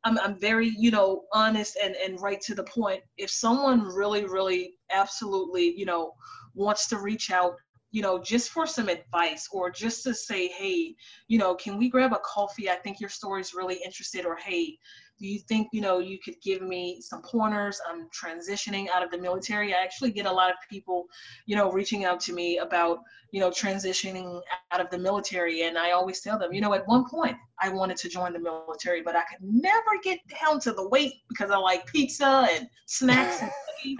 I'm, 0.03 0.17
I'm 0.19 0.39
very, 0.39 0.69
you 0.77 0.91
know, 0.91 1.23
honest 1.33 1.77
and, 1.83 1.95
and 1.95 2.21
right 2.21 2.39
to 2.41 2.55
the 2.55 2.63
point. 2.63 3.01
If 3.17 3.29
someone 3.29 3.81
really, 3.81 4.25
really, 4.25 4.75
absolutely, 4.91 5.77
you 5.77 5.85
know, 5.85 6.13
wants 6.53 6.87
to 6.89 6.97
reach 6.97 7.31
out 7.31 7.55
you 7.91 8.01
know, 8.01 8.21
just 8.21 8.49
for 8.49 8.65
some 8.65 8.89
advice 8.89 9.47
or 9.51 9.69
just 9.69 10.03
to 10.03 10.13
say, 10.13 10.47
hey, 10.47 10.95
you 11.27 11.37
know, 11.37 11.55
can 11.55 11.77
we 11.77 11.89
grab 11.89 12.13
a 12.13 12.19
coffee? 12.23 12.69
I 12.69 12.75
think 12.75 12.99
your 12.99 13.09
story 13.09 13.41
is 13.41 13.53
really 13.53 13.79
interested, 13.83 14.25
or 14.25 14.37
hey, 14.37 14.77
do 15.21 15.27
you 15.27 15.39
think 15.39 15.67
you 15.71 15.81
know 15.81 15.99
you 15.99 16.17
could 16.23 16.35
give 16.41 16.61
me 16.61 16.99
some 16.99 17.21
pointers 17.21 17.79
i'm 17.87 18.07
transitioning 18.09 18.87
out 18.89 19.03
of 19.03 19.11
the 19.11 19.17
military? 19.17 19.73
I 19.73 19.81
actually 19.81 20.11
get 20.11 20.25
a 20.25 20.31
lot 20.31 20.49
of 20.49 20.55
people 20.69 21.05
you 21.45 21.55
know 21.55 21.71
reaching 21.71 22.03
out 22.05 22.19
to 22.21 22.33
me 22.33 22.57
about 22.57 22.99
you 23.31 23.39
know 23.39 23.49
transitioning 23.49 24.41
out 24.71 24.81
of 24.81 24.89
the 24.89 24.97
military 24.97 25.63
and 25.63 25.77
i 25.77 25.91
always 25.91 26.19
tell 26.21 26.37
them 26.37 26.51
you 26.51 26.61
know 26.61 26.73
at 26.73 26.87
one 26.87 27.07
point 27.09 27.37
i 27.61 27.69
wanted 27.69 27.97
to 27.97 28.09
join 28.09 28.33
the 28.33 28.39
military 28.39 29.01
but 29.01 29.15
i 29.15 29.21
could 29.21 29.39
never 29.41 29.91
get 30.03 30.19
down 30.41 30.59
to 30.59 30.73
the 30.73 30.89
weight 30.89 31.13
because 31.29 31.51
i 31.51 31.57
like 31.57 31.85
pizza 31.85 32.47
and 32.51 32.67
snacks 32.87 33.41
and 33.41 33.51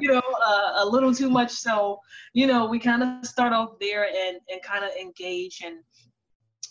you 0.00 0.12
know 0.12 0.22
uh, 0.46 0.72
a 0.78 0.86
little 0.86 1.14
too 1.14 1.30
much. 1.30 1.50
So 1.50 2.00
you 2.32 2.46
know 2.46 2.66
we 2.66 2.78
kind 2.78 3.02
of 3.02 3.26
start 3.26 3.52
off 3.52 3.78
there 3.80 4.04
and 4.04 4.38
and 4.50 4.62
kind 4.62 4.84
of 4.84 4.90
engage 5.00 5.62
and 5.64 5.76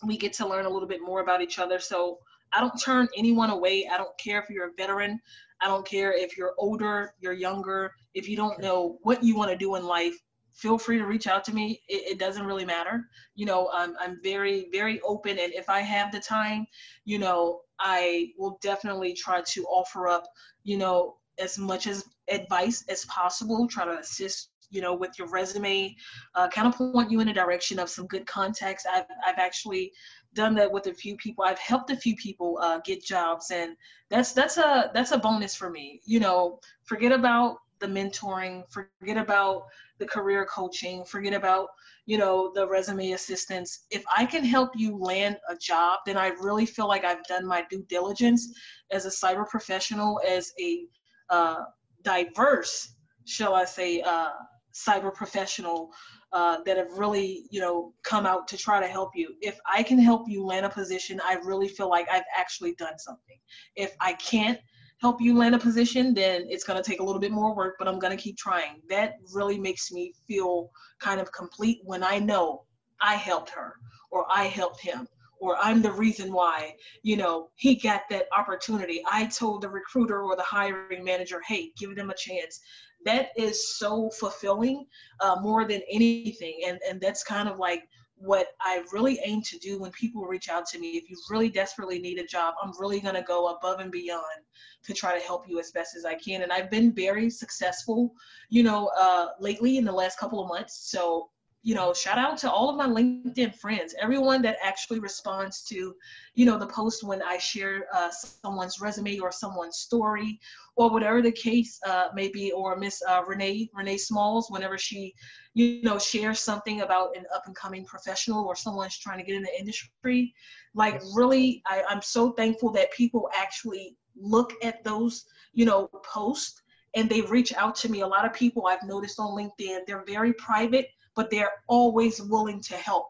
we 0.05 0.17
get 0.17 0.33
to 0.33 0.47
learn 0.47 0.65
a 0.65 0.69
little 0.69 0.87
bit 0.87 1.01
more 1.01 1.21
about 1.21 1.41
each 1.41 1.59
other. 1.59 1.79
So 1.79 2.19
I 2.53 2.59
don't 2.59 2.77
turn 2.77 3.07
anyone 3.17 3.49
away. 3.49 3.87
I 3.91 3.97
don't 3.97 4.17
care 4.17 4.39
if 4.39 4.49
you're 4.49 4.67
a 4.67 4.73
veteran. 4.77 5.19
I 5.61 5.67
don't 5.67 5.85
care 5.85 6.11
if 6.11 6.37
you're 6.37 6.53
older, 6.57 7.13
you're 7.19 7.33
younger. 7.33 7.91
If 8.13 8.27
you 8.27 8.35
don't 8.35 8.59
know 8.59 8.97
what 9.03 9.23
you 9.23 9.35
want 9.35 9.51
to 9.51 9.57
do 9.57 9.75
in 9.75 9.85
life, 9.85 10.15
feel 10.53 10.77
free 10.77 10.97
to 10.97 11.05
reach 11.05 11.27
out 11.27 11.43
to 11.45 11.53
me. 11.53 11.81
It, 11.87 12.13
it, 12.13 12.19
doesn't 12.19 12.45
really 12.45 12.65
matter. 12.65 13.05
You 13.35 13.45
know, 13.45 13.69
I'm, 13.73 13.95
I'm 13.99 14.19
very, 14.21 14.67
very 14.71 14.99
open. 15.01 15.39
And 15.39 15.53
if 15.53 15.69
I 15.69 15.81
have 15.81 16.11
the 16.11 16.19
time, 16.19 16.65
you 17.05 17.19
know, 17.19 17.61
I 17.79 18.31
will 18.37 18.57
definitely 18.61 19.13
try 19.13 19.41
to 19.41 19.63
offer 19.65 20.07
up, 20.07 20.25
you 20.63 20.77
know, 20.77 21.15
as 21.39 21.57
much 21.57 21.87
as 21.87 22.05
advice 22.27 22.83
as 22.89 23.05
possible, 23.05 23.67
try 23.67 23.85
to 23.85 23.99
assist 23.99 24.49
you 24.71 24.81
know, 24.81 24.93
with 24.93 25.19
your 25.19 25.27
resume, 25.27 25.93
uh, 26.33 26.47
kind 26.47 26.65
of 26.65 26.75
point 26.75 27.11
you 27.11 27.19
in 27.19 27.27
a 27.27 27.33
direction 27.33 27.77
of 27.77 27.89
some 27.89 28.07
good 28.07 28.25
contacts. 28.25 28.85
I've, 28.91 29.03
I've 29.27 29.37
actually 29.37 29.91
done 30.34 30.55
that 30.55 30.71
with 30.71 30.88
a 30.88 30.93
few 30.93 31.15
people. 31.17 31.43
I've 31.43 31.59
helped 31.59 31.91
a 31.91 31.95
few 31.95 32.15
people 32.15 32.59
uh, 32.61 32.79
get 32.86 33.03
jobs, 33.03 33.51
and 33.51 33.75
that's 34.09 34.34
that's 34.34 34.57
a 34.57 34.91
that's 34.93 35.11
a 35.11 35.17
bonus 35.17 35.55
for 35.55 35.69
me. 35.69 36.01
You 36.05 36.19
know, 36.19 36.59
forget 36.84 37.11
about 37.11 37.57
the 37.79 37.88
mentoring, 37.88 38.63
forget 38.69 39.17
about 39.17 39.63
the 39.99 40.05
career 40.05 40.45
coaching, 40.45 41.03
forget 41.03 41.34
about 41.34 41.67
you 42.05 42.17
know 42.17 42.51
the 42.53 42.67
resume 42.67 43.11
assistance. 43.11 43.86
If 43.91 44.03
I 44.15 44.25
can 44.25 44.43
help 44.43 44.71
you 44.75 44.97
land 44.97 45.38
a 45.49 45.55
job, 45.55 45.99
then 46.05 46.17
I 46.17 46.29
really 46.39 46.65
feel 46.65 46.88
like 46.88 47.03
I've 47.03 47.23
done 47.25 47.45
my 47.45 47.65
due 47.69 47.86
diligence 47.89 48.53
as 48.91 49.05
a 49.05 49.09
cyber 49.09 49.47
professional, 49.47 50.21
as 50.27 50.51
a 50.59 50.86
uh, 51.29 51.63
diverse, 52.03 52.95
shall 53.25 53.55
I 53.55 53.65
say, 53.65 54.01
uh, 54.01 54.32
cyber 54.73 55.13
professional 55.13 55.91
uh, 56.34 56.57
that 56.65 56.77
have 56.77 56.91
really, 56.97 57.45
you 57.49 57.59
know, 57.59 57.93
come 58.03 58.25
out 58.25 58.47
to 58.47 58.57
try 58.57 58.79
to 58.79 58.88
help 58.88 59.11
you. 59.15 59.36
If 59.41 59.59
I 59.71 59.84
can 59.84 59.99
help 59.99 60.29
you 60.29 60.45
land 60.45 60.65
a 60.65 60.69
position, 60.69 61.19
I 61.23 61.34
really 61.43 61.67
feel 61.67 61.89
like 61.89 62.07
I've 62.09 62.23
actually 62.38 62.75
done 62.75 62.97
something. 62.97 63.38
If 63.75 63.93
I 63.99 64.13
can't 64.13 64.59
help 65.01 65.19
you 65.19 65.36
land 65.36 65.55
a 65.55 65.59
position, 65.59 66.13
then 66.13 66.45
it's 66.47 66.63
going 66.63 66.82
to 66.82 66.88
take 66.88 66.99
a 66.99 67.03
little 67.03 67.19
bit 67.19 67.32
more 67.32 67.55
work, 67.55 67.75
but 67.79 67.88
I'm 67.88 67.99
going 67.99 68.15
to 68.15 68.21
keep 68.21 68.38
trying. 68.38 68.82
That 68.89 69.15
really 69.34 69.59
makes 69.59 69.91
me 69.91 70.13
feel 70.27 70.69
kind 70.99 71.19
of 71.19 71.32
complete 71.32 71.79
when 71.84 72.03
I 72.03 72.19
know 72.19 72.65
I 73.01 73.15
helped 73.15 73.49
her 73.49 73.73
or 74.11 74.25
I 74.32 74.43
helped 74.43 74.82
him 74.82 75.07
or 75.41 75.57
I'm 75.57 75.81
the 75.81 75.91
reason 75.91 76.31
why, 76.31 76.75
you 77.03 77.17
know, 77.17 77.49
he 77.55 77.75
got 77.75 78.03
that 78.09 78.27
opportunity. 78.37 79.03
I 79.11 79.25
told 79.25 79.63
the 79.63 79.69
recruiter 79.69 80.21
or 80.21 80.35
the 80.35 80.43
hiring 80.43 81.03
manager, 81.03 81.41
hey, 81.47 81.71
give 81.77 81.95
them 81.95 82.11
a 82.11 82.15
chance 82.15 82.61
that 83.03 83.29
is 83.35 83.77
so 83.77 84.09
fulfilling 84.11 84.85
uh, 85.19 85.37
more 85.41 85.65
than 85.65 85.81
anything 85.91 86.61
and 86.67 86.79
and 86.87 87.01
that's 87.01 87.23
kind 87.23 87.49
of 87.49 87.57
like 87.57 87.83
what 88.21 88.49
I 88.61 88.83
really 88.91 89.19
aim 89.25 89.41
to 89.41 89.57
do 89.57 89.79
when 89.79 89.89
people 89.91 90.23
reach 90.25 90.47
out 90.47 90.67
to 90.67 90.79
me. 90.79 90.91
If 90.91 91.09
you 91.09 91.17
really 91.31 91.49
desperately 91.49 91.97
need 91.97 92.19
a 92.19 92.25
job, 92.25 92.53
I'm 92.61 92.71
really 92.79 92.99
going 92.99 93.15
to 93.15 93.23
go 93.23 93.47
above 93.47 93.79
and 93.79 93.91
beyond 93.91 94.45
to 94.83 94.93
try 94.93 95.17
to 95.17 95.25
help 95.25 95.49
you 95.49 95.59
as 95.59 95.71
best 95.71 95.95
as 95.95 96.05
I 96.05 96.13
can. 96.15 96.43
And 96.43 96.53
I've 96.53 96.69
been 96.69 96.93
very 96.93 97.31
successful, 97.31 98.13
you 98.49 98.61
know, 98.61 98.91
uh, 98.99 99.29
lately 99.39 99.77
in 99.77 99.85
the 99.85 99.91
last 99.91 100.19
couple 100.19 100.39
of 100.39 100.47
months. 100.47 100.91
So 100.91 101.31
you 101.64 101.76
know, 101.76 101.93
shout 101.93 102.18
out 102.18 102.38
to 102.39 102.51
all 102.51 102.70
of 102.70 102.76
my 102.76 102.88
LinkedIn 102.88 103.55
friends, 103.55 103.93
everyone 104.01 104.41
that 104.41 104.57
actually 104.64 104.99
responds 104.99 105.64
to, 105.66 105.93
you 106.34 106.45
know, 106.45 106.57
the 106.57 106.66
post 106.66 107.03
when 107.03 107.22
I 107.22 107.38
share 107.38 107.86
uh, 107.93 108.09
someone's 108.09 108.82
resume 108.82 109.20
or 109.20 109.32
someone's 109.32 109.78
story 109.78 110.39
or 110.76 110.89
whatever 110.89 111.22
the 111.22 111.32
case 111.32 111.80
uh, 111.86 112.07
may 112.16 112.30
be, 112.30 112.51
or 112.51 112.78
Miss 112.78 113.01
uh, 113.07 113.22
Renee, 113.28 113.70
Renee 113.76 113.97
Smalls, 113.97 114.49
whenever 114.49 114.78
she, 114.78 115.14
you 115.53 115.84
know, 115.84 115.99
shares 115.99 116.39
something 116.39 116.82
about 116.82 117.16
an 117.16 117.26
up 117.36 117.43
and 117.45 117.55
coming 117.55 117.86
professional 117.86 118.45
or 118.45 118.55
someone's 118.55 118.97
trying 118.97 119.20
to 119.20 119.24
get 119.24 119.36
in 119.36 119.43
the 119.43 119.59
industry. 119.59 120.34
Like, 120.74 120.95
yes. 120.95 121.14
really, 121.16 121.62
I, 121.68 121.84
I'm 121.88 122.01
so 122.01 122.32
thankful 122.32 122.72
that 122.72 122.91
people 122.93 123.30
actually 123.38 123.95
look 124.16 124.53
at 124.64 124.84
those, 124.84 125.26
you 125.53 125.66
know, 125.66 125.89
posts 126.12 126.59
and 126.95 127.07
they 127.07 127.22
reach 127.22 127.53
out 127.53 127.76
to 127.76 127.89
me. 127.89 128.01
A 128.01 128.07
lot 128.07 128.26
of 128.26 128.34
people 128.34 128.66
I've 128.66 128.84
noticed 128.84 129.20
on 129.20 129.38
LinkedIn, 129.38 129.82
they're 129.86 130.03
very 130.05 130.34
private 130.34 130.88
but 131.16 131.30
they're 131.30 131.51
always 131.68 132.22
willing 132.22 132.62
to 132.62 132.76
help. 132.76 133.07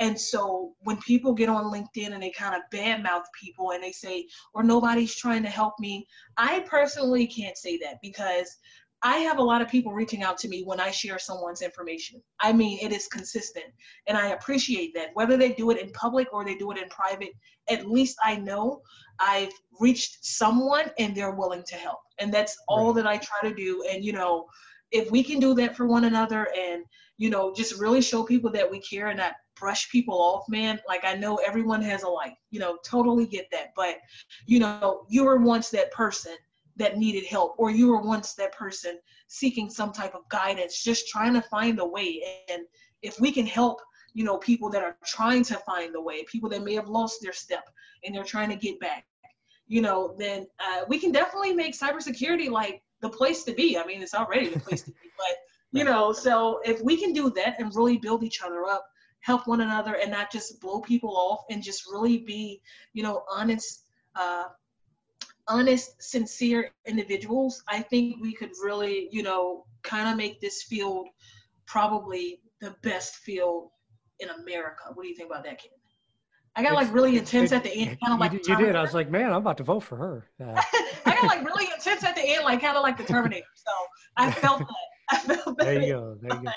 And 0.00 0.18
so 0.18 0.74
when 0.80 0.96
people 0.98 1.34
get 1.34 1.48
on 1.48 1.72
LinkedIn 1.72 2.12
and 2.12 2.22
they 2.22 2.30
kind 2.30 2.54
of 2.54 2.62
badmouth 2.72 3.24
people 3.40 3.70
and 3.70 3.82
they 3.82 3.92
say, 3.92 4.26
or 4.52 4.62
nobody's 4.62 5.14
trying 5.14 5.42
to 5.44 5.48
help 5.48 5.74
me, 5.78 6.06
I 6.36 6.60
personally 6.68 7.26
can't 7.26 7.56
say 7.56 7.78
that 7.78 7.98
because 8.02 8.56
I 9.02 9.18
have 9.18 9.38
a 9.38 9.42
lot 9.42 9.60
of 9.60 9.68
people 9.68 9.92
reaching 9.92 10.22
out 10.22 10.38
to 10.38 10.48
me 10.48 10.62
when 10.64 10.80
I 10.80 10.90
share 10.90 11.18
someone's 11.18 11.60
information. 11.60 12.22
I 12.40 12.54
mean, 12.54 12.78
it 12.80 12.90
is 12.90 13.06
consistent 13.06 13.66
and 14.06 14.16
I 14.16 14.28
appreciate 14.28 14.94
that. 14.94 15.10
Whether 15.12 15.36
they 15.36 15.52
do 15.52 15.70
it 15.70 15.78
in 15.78 15.90
public 15.90 16.32
or 16.32 16.42
they 16.42 16.54
do 16.56 16.72
it 16.72 16.78
in 16.78 16.88
private, 16.88 17.32
at 17.68 17.86
least 17.86 18.16
I 18.24 18.36
know 18.36 18.80
I've 19.20 19.52
reached 19.78 20.24
someone 20.24 20.90
and 20.98 21.14
they're 21.14 21.34
willing 21.34 21.64
to 21.66 21.74
help. 21.76 21.98
And 22.18 22.32
that's 22.32 22.56
all 22.66 22.94
that 22.94 23.06
I 23.06 23.18
try 23.18 23.48
to 23.48 23.54
do. 23.54 23.84
And, 23.90 24.02
you 24.02 24.14
know, 24.14 24.46
if 24.90 25.10
we 25.10 25.22
can 25.22 25.38
do 25.38 25.54
that 25.54 25.76
for 25.76 25.86
one 25.86 26.04
another 26.04 26.48
and 26.58 26.84
you 27.16 27.30
know 27.30 27.52
just 27.54 27.78
really 27.80 28.00
show 28.00 28.22
people 28.22 28.50
that 28.50 28.70
we 28.70 28.80
care 28.80 29.08
and 29.08 29.18
not 29.18 29.34
brush 29.58 29.90
people 29.90 30.20
off 30.20 30.44
man. 30.48 30.80
Like 30.88 31.04
i 31.04 31.14
know 31.14 31.36
everyone 31.36 31.82
has 31.82 32.02
a 32.02 32.08
life 32.08 32.36
you 32.50 32.60
know 32.60 32.78
totally 32.84 33.26
get 33.26 33.46
that. 33.52 33.72
But 33.76 33.96
you 34.46 34.58
know 34.58 35.06
you 35.08 35.24
were 35.24 35.38
once 35.38 35.70
that 35.70 35.92
person 35.92 36.34
that 36.76 36.96
needed 36.96 37.24
help 37.24 37.54
or 37.58 37.70
you 37.70 37.88
were 37.88 38.02
once 38.02 38.34
that 38.34 38.52
person 38.52 38.98
seeking 39.28 39.70
some 39.70 39.92
type 39.92 40.14
of 40.14 40.28
guidance 40.28 40.82
just 40.82 41.08
trying 41.08 41.34
to 41.34 41.42
find 41.42 41.78
a 41.78 41.86
way. 41.86 42.20
And 42.50 42.62
if 43.02 43.20
we 43.20 43.30
can 43.30 43.46
help 43.46 43.80
you 44.12 44.24
know 44.24 44.38
people 44.38 44.70
that 44.70 44.82
are 44.82 44.96
trying 45.04 45.44
to 45.44 45.56
find 45.58 45.94
the 45.94 46.02
way 46.02 46.24
people 46.24 46.48
that 46.50 46.62
may 46.62 46.74
have 46.74 46.88
lost 46.88 47.20
their 47.22 47.32
step 47.32 47.64
and 48.04 48.14
they're 48.14 48.22
trying 48.22 48.48
to 48.48 48.56
get 48.56 48.78
back 48.78 49.04
you 49.66 49.80
know 49.80 50.14
then 50.18 50.46
uh, 50.60 50.82
we 50.88 51.00
can 51.00 51.10
definitely 51.10 51.52
make 51.52 51.76
cybersecurity 51.76 52.48
like 52.48 52.80
the 53.04 53.10
place 53.10 53.44
to 53.44 53.52
be. 53.52 53.78
I 53.78 53.86
mean, 53.86 54.02
it's 54.02 54.14
already 54.14 54.48
the 54.48 54.58
place 54.58 54.82
to 54.82 54.90
be, 54.90 55.08
but 55.18 55.36
you 55.74 55.82
know, 55.82 56.12
so 56.12 56.60
if 56.64 56.80
we 56.80 56.96
can 56.96 57.12
do 57.12 57.30
that 57.30 57.56
and 57.58 57.74
really 57.74 57.98
build 57.98 58.22
each 58.22 58.42
other 58.42 58.64
up, 58.64 58.86
help 59.20 59.48
one 59.48 59.60
another, 59.60 59.96
and 59.96 60.08
not 60.08 60.30
just 60.30 60.60
blow 60.60 60.80
people 60.80 61.16
off, 61.16 61.40
and 61.50 61.62
just 61.62 61.90
really 61.90 62.18
be, 62.18 62.62
you 62.92 63.02
know, 63.02 63.24
honest, 63.28 63.82
uh, 64.14 64.44
honest, 65.48 66.00
sincere 66.00 66.70
individuals, 66.86 67.60
I 67.66 67.82
think 67.82 68.22
we 68.22 68.32
could 68.32 68.52
really, 68.62 69.08
you 69.10 69.24
know, 69.24 69.66
kind 69.82 70.08
of 70.08 70.16
make 70.16 70.40
this 70.40 70.62
field 70.62 71.08
probably 71.66 72.40
the 72.60 72.76
best 72.82 73.16
field 73.16 73.70
in 74.20 74.28
America. 74.30 74.84
What 74.94 75.02
do 75.02 75.08
you 75.08 75.16
think 75.16 75.28
about 75.28 75.42
that, 75.42 75.60
Ken? 75.60 75.72
I 76.54 76.62
got 76.62 76.74
like 76.74 76.94
really 76.94 77.18
intense 77.18 77.50
it, 77.50 77.56
at 77.56 77.64
the 77.64 77.72
end, 77.72 77.98
kind 78.00 78.14
of 78.14 78.20
like 78.20 78.32
you, 78.32 78.40
you 78.46 78.56
did. 78.56 78.76
I 78.76 78.82
was 78.82 78.94
like, 78.94 79.10
man, 79.10 79.30
I'm 79.30 79.38
about 79.38 79.56
to 79.56 79.64
vote 79.64 79.80
for 79.80 79.96
her. 79.96 80.28
Uh, 80.40 80.60
I 81.06 81.20
got 81.20 81.24
like 81.24 81.44
really 81.44 81.66
intense 81.72 82.04
at 82.04 82.14
the 82.14 82.22
end, 82.22 82.44
like 82.44 82.60
kind 82.60 82.76
of 82.76 82.82
like 82.82 82.96
the 82.96 83.04
Terminator. 83.04 83.46
So 83.54 83.72
I 84.16 84.30
felt 84.30 84.60
that. 84.60 84.68
I 85.10 85.18
felt 85.18 85.58
that. 85.58 85.64
There 85.64 85.82
you 85.82 85.92
go. 85.92 86.18
There 86.20 86.36
you 86.36 86.44
go. 86.44 86.50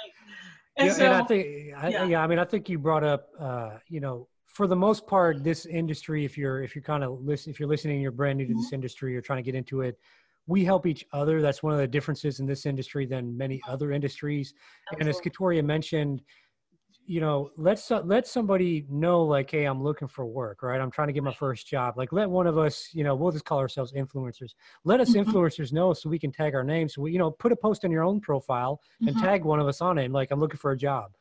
and, 0.78 0.88
yeah, 0.88 0.94
so, 0.94 1.06
and 1.06 1.14
I 1.14 1.24
think, 1.24 1.48
I, 1.78 1.90
yeah. 1.90 2.04
yeah, 2.06 2.24
I 2.24 2.28
mean, 2.28 2.40
I 2.40 2.46
think 2.46 2.70
you 2.70 2.80
brought 2.80 3.04
up, 3.04 3.30
uh, 3.40 3.72
you 3.88 4.00
know, 4.00 4.28
for 4.46 4.66
the 4.66 4.76
most 4.76 5.06
part, 5.06 5.44
this 5.44 5.68
industry, 5.68 6.26
if 6.26 6.36
you're 6.36 6.64
if 6.64 6.76
you're 6.76 6.84
kind 6.84 7.04
of 7.04 7.22
listen, 7.22 7.52
if 7.52 7.60
you're 7.60 7.70
listening, 7.70 8.02
you're 8.02 8.12
brand 8.12 8.40
new 8.40 8.46
to 8.46 8.54
mm-hmm. 8.54 8.62
this 8.62 8.74
industry, 8.74 9.12
you're 9.12 9.22
trying 9.22 9.38
to 9.38 9.44
get 9.44 9.54
into 9.54 9.82
it. 9.82 10.00
We 10.48 10.66
help 10.66 10.88
each 10.88 11.06
other. 11.14 11.42
That's 11.42 11.62
one 11.62 11.74
of 11.74 11.80
the 11.80 11.88
differences 11.88 12.40
in 12.40 12.48
this 12.48 12.66
industry 12.66 13.06
than 13.06 13.38
many 13.38 13.62
other 13.68 13.92
industries. 13.92 14.54
Absolutely. 14.92 15.02
And 15.02 15.10
as 15.10 15.22
Katoria 15.22 15.64
mentioned, 15.64 16.22
you 17.10 17.22
know, 17.22 17.52
let 17.56 17.82
let 18.04 18.28
somebody 18.28 18.86
know 18.90 19.24
like, 19.24 19.50
hey, 19.52 19.64
I'm 19.64 19.82
looking 19.82 20.10
for 20.10 20.26
work, 20.26 20.62
right? 20.62 20.80
I'm 20.80 20.92
trying 20.92 21.08
to 21.08 21.14
get 21.14 21.24
my 21.24 21.34
first 21.34 21.66
job. 21.66 21.98
Like, 21.98 22.12
let 22.12 22.30
one 22.30 22.48
of 22.48 22.58
us, 22.58 22.90
you 22.94 23.04
know, 23.06 23.16
we'll 23.16 23.32
just 23.32 23.46
call 23.46 23.60
ourselves 23.60 23.94
influencers. 23.94 24.52
Let 24.84 25.00
us 25.00 25.12
mm-hmm. 25.12 25.32
influencers 25.32 25.72
know 25.72 25.94
so 25.94 26.10
we 26.10 26.20
can 26.20 26.34
tag 26.34 26.54
our 26.54 26.66
names. 26.66 26.96
So 26.96 27.02
we, 27.04 27.14
you 27.14 27.18
know, 27.18 27.32
put 27.32 27.54
a 27.54 27.56
post 27.56 27.86
on 27.86 27.92
your 27.92 28.04
own 28.04 28.20
profile 28.20 28.82
and 29.00 29.12
mm-hmm. 29.12 29.24
tag 29.24 29.46
one 29.46 29.62
of 29.62 29.68
us 29.68 29.80
on 29.80 29.98
it. 29.98 30.06
And, 30.06 30.14
Like, 30.14 30.32
I'm 30.32 30.42
looking 30.42 30.60
for 30.60 30.72
a 30.72 30.78
job, 30.78 31.14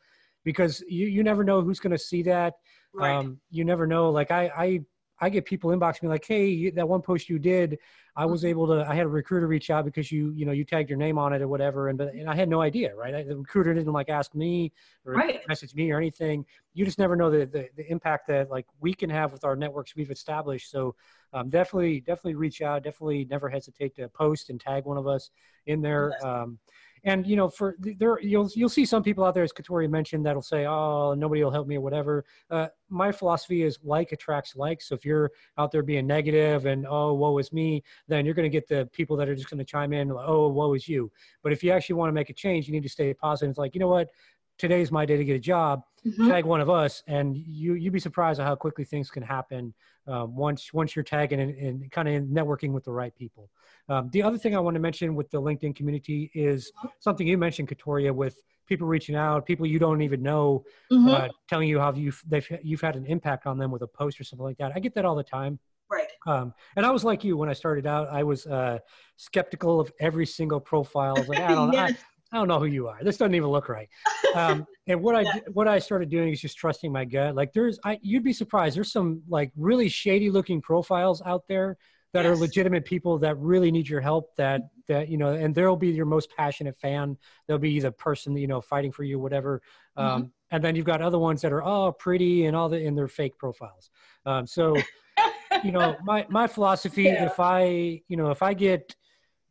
because 0.45 0.83
you 0.89 1.07
you 1.07 1.23
never 1.23 1.45
know 1.45 1.63
who's 1.63 1.79
going 1.79 1.93
to 1.93 1.99
see 1.99 2.23
that. 2.25 2.55
Right. 2.93 3.15
Um, 3.15 3.39
you 3.51 3.65
never 3.65 3.87
know. 3.87 4.11
Like, 4.11 4.33
I 4.33 4.51
I 4.57 4.81
I 5.21 5.29
get 5.31 5.45
people 5.45 5.71
inbox 5.71 6.03
me 6.03 6.09
like, 6.09 6.25
"Hey, 6.27 6.71
that 6.71 6.89
one 6.89 7.03
post 7.03 7.29
you 7.29 7.39
did, 7.39 7.79
I 8.17 8.27
was 8.27 8.45
Mhm. 8.45 8.47
able 8.47 8.67
to. 8.69 8.87
I 8.89 8.95
had 8.95 9.07
a 9.07 9.09
recruiter 9.09 9.47
reach 9.47 9.71
out 9.71 9.85
because 9.85 10.11
you, 10.11 10.33
you 10.35 10.47
know, 10.47 10.53
you 10.53 10.65
tagged 10.65 10.89
your 10.91 10.99
name 10.99 11.19
on 11.19 11.33
it 11.33 11.43
or 11.43 11.49
whatever, 11.49 11.89
and 11.89 11.99
but 11.99 12.09
and 12.15 12.29
I 12.29 12.35
had 12.35 12.49
no 12.49 12.61
idea, 12.61 12.95
right? 12.95 13.15
I, 13.15 13.23
the 13.25 13.37
recruiter 13.37 13.75
didn't 13.75 13.93
like 13.93 14.09
ask 14.09 14.35
me 14.35 14.73
or 15.05 15.17
Right. 15.17 15.41
message 15.47 15.75
me 15.75 15.91
or 15.91 15.99
anything. 15.99 16.45
You 16.75 16.85
just 16.85 16.99
never 16.99 17.17
know 17.17 17.31
the, 17.31 17.47
the 17.47 17.69
the 17.77 17.91
impact 17.91 18.27
that 18.29 18.51
like 18.51 18.67
we 18.81 18.95
can 18.95 19.11
have 19.11 19.33
with 19.33 19.45
our 19.45 19.57
networks 19.57 19.95
we've 19.97 20.11
established. 20.11 20.71
So 20.71 20.95
um, 21.33 21.51
definitely, 21.51 22.01
definitely 22.01 22.35
reach 22.35 22.63
out. 22.63 22.83
Definitely 22.83 23.27
never 23.27 23.49
hesitate 23.49 23.95
to 23.97 24.09
post 24.09 24.51
and 24.51 24.61
tag 24.61 24.85
one 24.85 24.97
of 24.97 25.07
us 25.07 25.31
in 25.67 25.83
there. 25.83 26.15
Yes. 26.15 26.25
Um, 26.25 26.59
and 27.07 27.25
you 27.25 27.37
know, 27.37 27.49
for 27.49 27.77
there, 27.79 28.21
you'll 28.21 28.51
you'll 28.57 28.69
see 28.69 28.85
some 28.85 29.01
people 29.01 29.25
out 29.25 29.33
there, 29.33 29.45
as 29.45 29.53
Katoria 29.53 29.89
mentioned, 29.89 30.27
that'll 30.27 30.43
say, 30.43 30.67
"Oh, 30.67 31.15
nobody 31.15 31.43
will 31.43 31.53
help 31.53 31.69
me" 31.69 31.77
or 31.77 31.81
whatever. 31.81 32.25
Uh, 32.51 32.67
my 32.89 33.13
philosophy 33.13 33.63
is 33.63 33.79
like 33.85 34.11
attracts 34.11 34.57
like. 34.57 34.83
So 34.83 34.97
if 34.97 35.05
you're 35.05 35.31
out 35.57 35.71
there 35.71 35.85
being 35.85 36.07
negative 36.09 36.67
and 36.67 36.85
oh, 36.89 37.15
woe 37.15 37.39
is 37.39 37.53
me, 37.53 37.85
then 38.09 38.25
you're 38.25 38.35
going 38.35 38.51
to 38.51 38.51
get 38.51 38.67
the 38.67 38.89
people 38.93 39.17
that 39.19 39.29
are 39.29 39.37
just 39.37 39.49
going 39.49 39.59
to 39.59 39.65
chime 39.65 39.93
in, 39.93 40.11
oh, 40.11 40.49
woe 40.49 40.75
is 40.75 40.89
you. 40.89 41.11
But 41.45 41.53
if 41.53 41.63
you 41.63 41.71
actually 41.71 41.95
want 41.95 42.09
to 42.09 42.13
make 42.13 42.29
a 42.29 42.35
change, 42.35 42.67
you 42.67 42.73
need 42.73 42.83
to 42.83 42.89
stay 42.89 43.15
positive. 43.15 43.51
It's 43.51 43.59
like, 43.59 43.75
you 43.75 43.81
know 43.81 43.89
what? 43.89 44.11
Today's 44.59 44.91
my 44.91 45.05
day 45.05 45.17
to 45.17 45.25
get 45.25 45.37
a 45.37 45.41
job. 45.41 45.83
Mhm. 46.07 46.29
Tag 46.29 46.45
one 46.45 46.61
of 46.61 46.71
us, 46.71 47.03
and 47.09 47.37
you 47.37 47.75
you'd 47.75 47.93
be 47.93 47.99
surprised 48.01 48.41
at 48.41 48.47
how 48.47 48.55
quickly 48.55 48.85
things 48.85 49.11
can 49.11 49.23
happen 49.23 49.75
um, 50.07 50.35
once 50.37 50.73
once 50.73 50.95
you're 50.95 51.03
tagging 51.03 51.41
and, 51.41 51.55
and 51.57 51.91
kind 51.91 52.09
of 52.09 52.23
networking 52.25 52.73
with 52.73 52.85
the 52.85 52.93
right 52.93 53.15
people. 53.17 53.51
Um, 53.89 54.09
the 54.13 54.23
other 54.23 54.39
thing 54.39 54.57
I 54.57 54.61
want 54.61 54.75
to 54.75 54.81
mention 54.81 55.15
with 55.15 55.29
the 55.31 55.41
LinkedIn 55.43 55.75
community 55.75 56.31
is 56.33 56.71
something 57.01 57.27
you 57.27 57.37
mentioned, 57.37 57.69
Katoria, 57.69 58.15
with 58.15 58.37
people 58.67 58.87
reaching 58.87 59.15
out, 59.17 59.45
people 59.47 59.67
you 59.67 59.79
don't 59.79 60.01
even 60.01 60.23
know, 60.23 60.65
Mhm. 60.91 61.13
uh, 61.13 61.29
telling 61.49 61.69
you 61.69 61.79
how 61.81 61.93
you've 61.93 62.23
they've, 62.27 62.49
you've 62.63 62.81
had 62.81 62.97
an 62.97 63.05
impact 63.07 63.47
on 63.47 63.59
them 63.59 63.71
with 63.71 63.83
a 63.83 63.87
post 63.87 64.19
or 64.21 64.25
something 64.25 64.45
like 64.45 64.59
that. 64.59 64.73
I 64.75 64.79
get 64.79 64.95
that 64.95 65.05
all 65.05 65.17
the 65.17 65.25
time. 65.25 65.59
Right. 65.91 66.09
Um, 66.27 66.55
and 66.77 66.87
I 66.87 66.91
was 66.91 67.05
like 67.05 67.23
you 67.25 67.37
when 67.37 67.49
I 67.49 67.53
started 67.53 67.87
out. 67.87 68.09
I 68.09 68.23
was 68.23 68.47
uh, 68.47 68.79
skeptical 69.17 69.81
of 69.81 69.93
every 70.01 70.27
single 70.27 70.61
profile. 70.61 71.17
I 71.17 71.19
was 71.21 71.29
like, 71.29 71.39
I 71.41 71.49
don't, 71.55 71.73
Yes. 71.73 71.95
I 72.33 72.37
don't 72.39 72.49
know 72.49 72.59
who 72.59 72.67
you 72.67 72.89
are. 72.89 72.99
This 73.03 73.17
doesn't 73.17 73.35
even 73.35 73.49
look 73.51 73.69
right. 73.69 73.89
Um, 74.35 74.67
and 74.89 75.01
what 75.01 75.15
I 75.15 75.21
Yeah. 75.23 75.41
what 75.53 75.69
I 75.69 75.79
started 75.79 76.09
doing 76.11 76.33
is 76.33 76.41
just 76.41 76.57
trusting 76.57 76.91
my 76.93 77.05
gut. 77.05 77.35
Like 77.35 77.53
there's, 77.53 77.79
I 77.85 77.99
you'd 78.03 78.25
be 78.25 78.33
surprised. 78.33 78.77
There's 78.77 78.93
some 78.93 79.23
like 79.29 79.53
really 79.57 79.89
shady 79.89 80.31
looking 80.31 80.61
profiles 80.61 81.23
out 81.25 81.45
there 81.49 81.77
that 82.13 82.25
are 82.27 82.37
legitimate 82.37 82.85
people 82.85 83.19
that 83.19 83.37
really 83.39 83.71
need 83.71 83.89
your 83.89 84.01
help. 84.01 84.35
That 84.37 84.63
that 84.89 85.09
you 85.09 85.19
know, 85.19 85.29
and 85.35 85.55
they'll 85.55 85.77
be 85.77 85.89
your 85.89 86.07
most 86.07 86.31
passionate 86.37 86.77
fan. 86.79 87.17
They'll 87.47 87.59
be 87.59 87.79
the 87.81 87.93
person 87.93 88.37
you 88.37 88.47
know 88.49 88.61
fighting 88.61 88.93
for 88.93 89.05
you, 89.05 89.19
whatever. 89.19 89.63
Um, 89.97 90.07
Mm-hmm. 90.07 90.27
And 90.53 90.63
then 90.63 90.77
you've 90.77 90.87
got 90.87 91.03
other 91.03 91.19
ones 91.19 91.43
that 91.43 91.53
are 91.53 91.65
oh 91.65 91.91
pretty 91.91 92.47
and 92.47 92.55
all 92.57 92.69
the 92.69 92.79
in 92.79 92.95
their 92.95 93.09
fake 93.09 93.37
profiles. 93.37 93.91
Um, 94.27 94.47
so 94.47 94.77
you 95.65 95.73
know 95.73 95.97
my 96.05 96.25
my 96.29 96.47
philosophy 96.47 97.05
Yeah. 97.05 97.25
if 97.27 97.41
i 97.41 98.01
you 98.09 98.17
know 98.17 98.31
if 98.31 98.43
i 98.43 98.53
get 98.53 98.95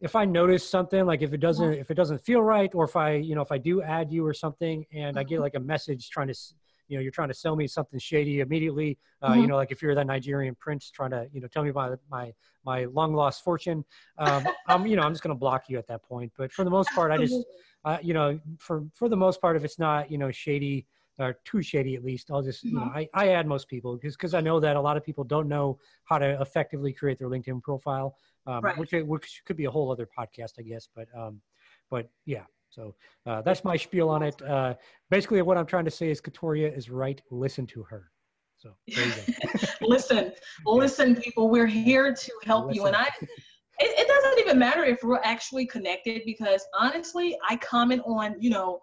if 0.01 0.15
i 0.15 0.25
notice 0.25 0.67
something 0.67 1.05
like 1.05 1.21
if 1.21 1.33
it 1.33 1.39
doesn't 1.39 1.73
if 1.73 1.89
it 1.89 1.95
doesn't 1.95 2.19
feel 2.19 2.41
right 2.41 2.71
or 2.73 2.85
if 2.85 2.95
i 2.95 3.13
you 3.13 3.35
know 3.35 3.41
if 3.41 3.51
i 3.51 3.57
do 3.57 3.81
add 3.81 4.11
you 4.11 4.25
or 4.25 4.33
something 4.33 4.85
and 4.93 5.17
i 5.17 5.23
get 5.23 5.37
Mhm. 5.37 5.41
like 5.41 5.55
a 5.55 5.59
message 5.59 6.09
trying 6.09 6.27
to 6.27 6.35
you 6.87 6.97
know 6.97 7.01
you're 7.01 7.11
trying 7.11 7.27
to 7.29 7.33
sell 7.33 7.55
me 7.55 7.65
something 7.67 7.99
shady 7.99 8.41
immediately 8.41 8.97
uh, 9.23 9.33
you 9.33 9.43
Mhm. 9.43 9.49
know 9.49 9.55
like 9.55 9.71
if 9.71 9.81
you're 9.81 9.95
that 9.95 10.05
nigerian 10.05 10.53
prince 10.55 10.91
trying 10.91 11.11
to 11.11 11.27
you 11.31 11.41
know 11.41 11.47
tell 11.47 11.63
me 11.63 11.69
about 11.69 11.97
my 12.09 12.33
my 12.65 12.85
long 12.85 13.13
lost 13.13 13.43
fortune 13.43 13.83
um 14.17 14.45
i'm 14.67 14.85
you 14.85 14.95
know 14.95 15.03
i'm 15.03 15.13
just 15.13 15.23
going 15.23 15.33
to 15.33 15.39
block 15.39 15.69
you 15.69 15.77
at 15.77 15.87
that 15.87 16.03
point 16.03 16.31
but 16.37 16.51
for 16.51 16.63
the 16.63 16.69
most 16.69 16.93
part 16.93 17.11
i 17.11 17.17
just 17.17 17.45
uh, 17.85 17.99
you 18.01 18.13
know, 18.13 18.39
for 18.57 18.83
for 18.95 19.07
the 19.07 19.15
most 19.15 19.39
part, 19.39 19.55
if 19.55 19.63
it's 19.63 19.77
not 19.79 20.11
you 20.11 20.17
know 20.17 20.31
shady 20.31 20.87
or 21.17 21.39
too 21.45 21.61
shady, 21.61 21.95
at 21.95 22.03
least 22.03 22.29
I'll 22.31 22.41
just 22.41 22.63
you 22.63 22.73
know 22.73 22.81
Mhm. 22.81 22.95
I, 22.95 23.09
I 23.13 23.29
add 23.29 23.47
most 23.47 23.67
people 23.67 23.95
because 23.95 24.15
because 24.15 24.33
I 24.33 24.41
know 24.41 24.59
that 24.59 24.75
a 24.75 24.81
lot 24.81 24.97
of 24.97 25.03
people 25.03 25.23
don't 25.23 25.47
know 25.47 25.79
how 26.03 26.17
to 26.17 26.39
effectively 26.41 26.91
create 26.93 27.17
their 27.19 27.29
LinkedIn 27.29 27.61
profile, 27.61 28.17
um, 28.45 28.61
Right. 28.63 28.77
which 28.77 28.91
which 28.91 29.41
could 29.45 29.57
be 29.57 29.65
a 29.65 29.71
whole 29.71 29.91
other 29.91 30.07
podcast, 30.17 30.53
I 30.59 30.63
guess. 30.63 30.87
But 30.93 31.07
um, 31.15 31.41
but 31.89 32.09
yeah, 32.25 32.45
so 32.69 32.95
uh, 33.25 33.41
that's 33.41 33.63
my 33.63 33.77
spiel 33.77 34.09
on 34.09 34.23
it. 34.23 34.41
Uh, 34.41 34.75
basically, 35.09 35.41
what 35.41 35.57
I'm 35.57 35.65
trying 35.65 35.85
to 35.85 35.91
say 35.91 36.09
is 36.09 36.19
Katoria 36.21 36.75
is 36.75 36.89
right. 36.89 37.21
Listen 37.31 37.65
to 37.67 37.83
her. 37.83 38.11
So 38.57 38.75
listen, 39.81 40.31
listen, 40.65 41.15
people, 41.15 41.49
we're 41.49 41.67
here 41.67 42.13
to 42.13 42.31
help 42.45 42.73
you. 42.73 42.85
And 42.85 42.95
I, 42.95 43.05
it, 43.79 43.99
it 43.99 44.07
doesn't 44.07 44.39
even 44.39 44.57
matter 44.57 44.83
if 44.83 45.03
we're 45.03 45.21
actually 45.23 45.65
connected 45.65 46.23
because 46.25 46.65
honestly, 46.77 47.37
I 47.47 47.57
comment 47.57 48.01
on, 48.05 48.35
you 48.39 48.49
know, 48.49 48.79